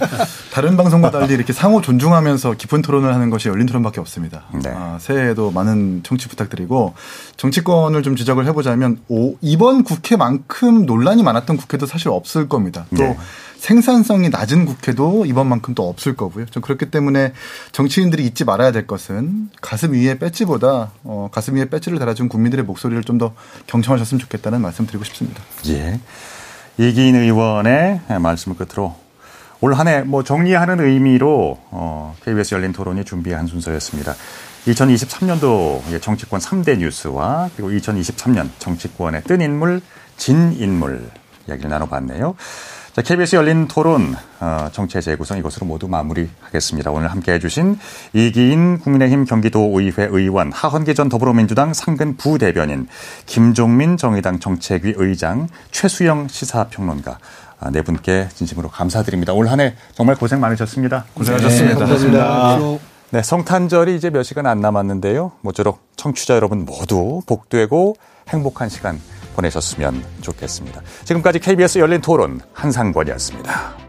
다른 0.52 0.76
방송과 0.76 1.10
달리 1.10 1.32
이렇게 1.34 1.52
상호 1.52 1.80
존중하면서 1.80 2.52
깊은 2.54 2.82
토론을 2.82 3.14
하는 3.14 3.30
것이 3.30 3.48
열린 3.48 3.66
토론밖에 3.66 4.00
없습니다. 4.00 4.44
네. 4.62 4.70
아, 4.74 4.98
새해에도 5.00 5.50
많은 5.50 6.02
청취 6.02 6.28
부탁드리고 6.28 6.94
정치권을 7.36 8.02
좀 8.02 8.14
지적을 8.16 8.46
해보자면 8.46 8.98
오, 9.08 9.36
이번 9.40 9.84
국회만큼 9.84 10.84
논란이 10.86 11.22
많았던 11.22 11.56
국회도 11.56 11.86
사실 11.86 12.08
없을 12.08 12.48
겁니다. 12.48 12.86
또 12.96 13.02
네. 13.02 13.16
생산성이 13.58 14.28
낮은 14.28 14.66
국회도 14.66 15.24
이번만큼 15.24 15.74
또 15.74 15.88
없을 15.88 16.14
거고요. 16.14 16.44
좀 16.46 16.62
그렇기 16.62 16.90
때문에 16.90 17.32
정치인들이 17.72 18.24
잊지 18.26 18.44
말아야 18.44 18.70
될 18.70 18.86
것은 18.86 19.48
가슴 19.62 19.92
위에 19.94 20.18
배지보다 20.18 20.90
어, 21.04 21.30
가슴 21.32 21.54
위에 21.56 21.64
배지를 21.70 21.98
달아준 21.98 22.28
국민들의 22.28 22.64
목소리를 22.66 23.02
좀 23.02 23.16
더 23.16 23.32
경청하셨으면 23.66 24.18
좋겠다는 24.20 24.60
말씀 24.60 24.86
드리고 24.86 25.02
싶습니다. 25.04 25.42
예. 25.68 25.98
이기인 26.78 27.14
의원의 27.16 28.00
말씀을 28.20 28.56
끝으로 28.56 28.94
올 29.60 29.72
한 29.74 29.88
해 29.88 30.02
뭐 30.04 30.22
정리하는 30.22 30.80
의미로 30.80 31.58
어, 31.70 32.14
KBS 32.24 32.54
열린 32.54 32.72
토론이 32.72 33.04
준비한 33.04 33.46
순서였습니다. 33.46 34.14
2023년도 34.66 36.00
정치권 36.02 36.40
3대 36.40 36.78
뉴스와 36.78 37.50
그리고 37.56 37.70
2023년 37.70 38.50
정치권의 38.58 39.22
뜬 39.24 39.40
인물, 39.40 39.80
진 40.16 40.52
인물 40.52 41.08
이야기를 41.48 41.70
나눠봤네요. 41.70 42.34
자, 42.96 43.02
KBS 43.02 43.36
열린 43.36 43.68
토론 43.68 44.14
어, 44.40 44.68
정체 44.72 45.02
재구성 45.02 45.36
이것으로 45.36 45.66
모두 45.66 45.86
마무리하겠습니다. 45.86 46.90
오늘 46.90 47.08
함께해 47.08 47.38
주신 47.38 47.78
이기인 48.14 48.78
국민의힘 48.78 49.26
경기도의회 49.26 50.08
의원, 50.10 50.50
하헌기 50.50 50.94
전 50.94 51.10
더불어민주당 51.10 51.74
상근 51.74 52.16
부대변인, 52.16 52.88
김종민 53.26 53.98
정의당 53.98 54.40
정책위 54.40 54.94
의장, 54.96 55.46
최수영 55.72 56.28
시사평론가 56.28 57.18
아, 57.60 57.70
네 57.70 57.82
분께 57.82 58.28
진심으로 58.34 58.70
감사드립니다. 58.70 59.34
올 59.34 59.48
한 59.48 59.60
해 59.60 59.74
정말 59.92 60.16
고생 60.16 60.40
많으셨습니다. 60.40 61.04
고생하셨습니다. 61.12 61.74
네, 61.74 61.78
감사합니다. 61.80 62.58
네, 63.10 63.22
성탄절이 63.22 63.94
이제 63.94 64.08
몇 64.08 64.22
시간 64.22 64.46
안 64.46 64.60
남았는데요. 64.62 65.32
모쪼록 65.42 65.80
청취자 65.96 66.34
여러분 66.34 66.64
모두 66.64 67.20
복되고 67.26 67.96
행복한 68.30 68.70
시간 68.70 68.98
보내셨으면 69.36 70.02
좋겠습니다. 70.22 70.82
지금까지 71.04 71.38
KBS 71.38 71.78
열린 71.78 72.00
토론 72.00 72.40
한상권이었습니다. 72.52 73.85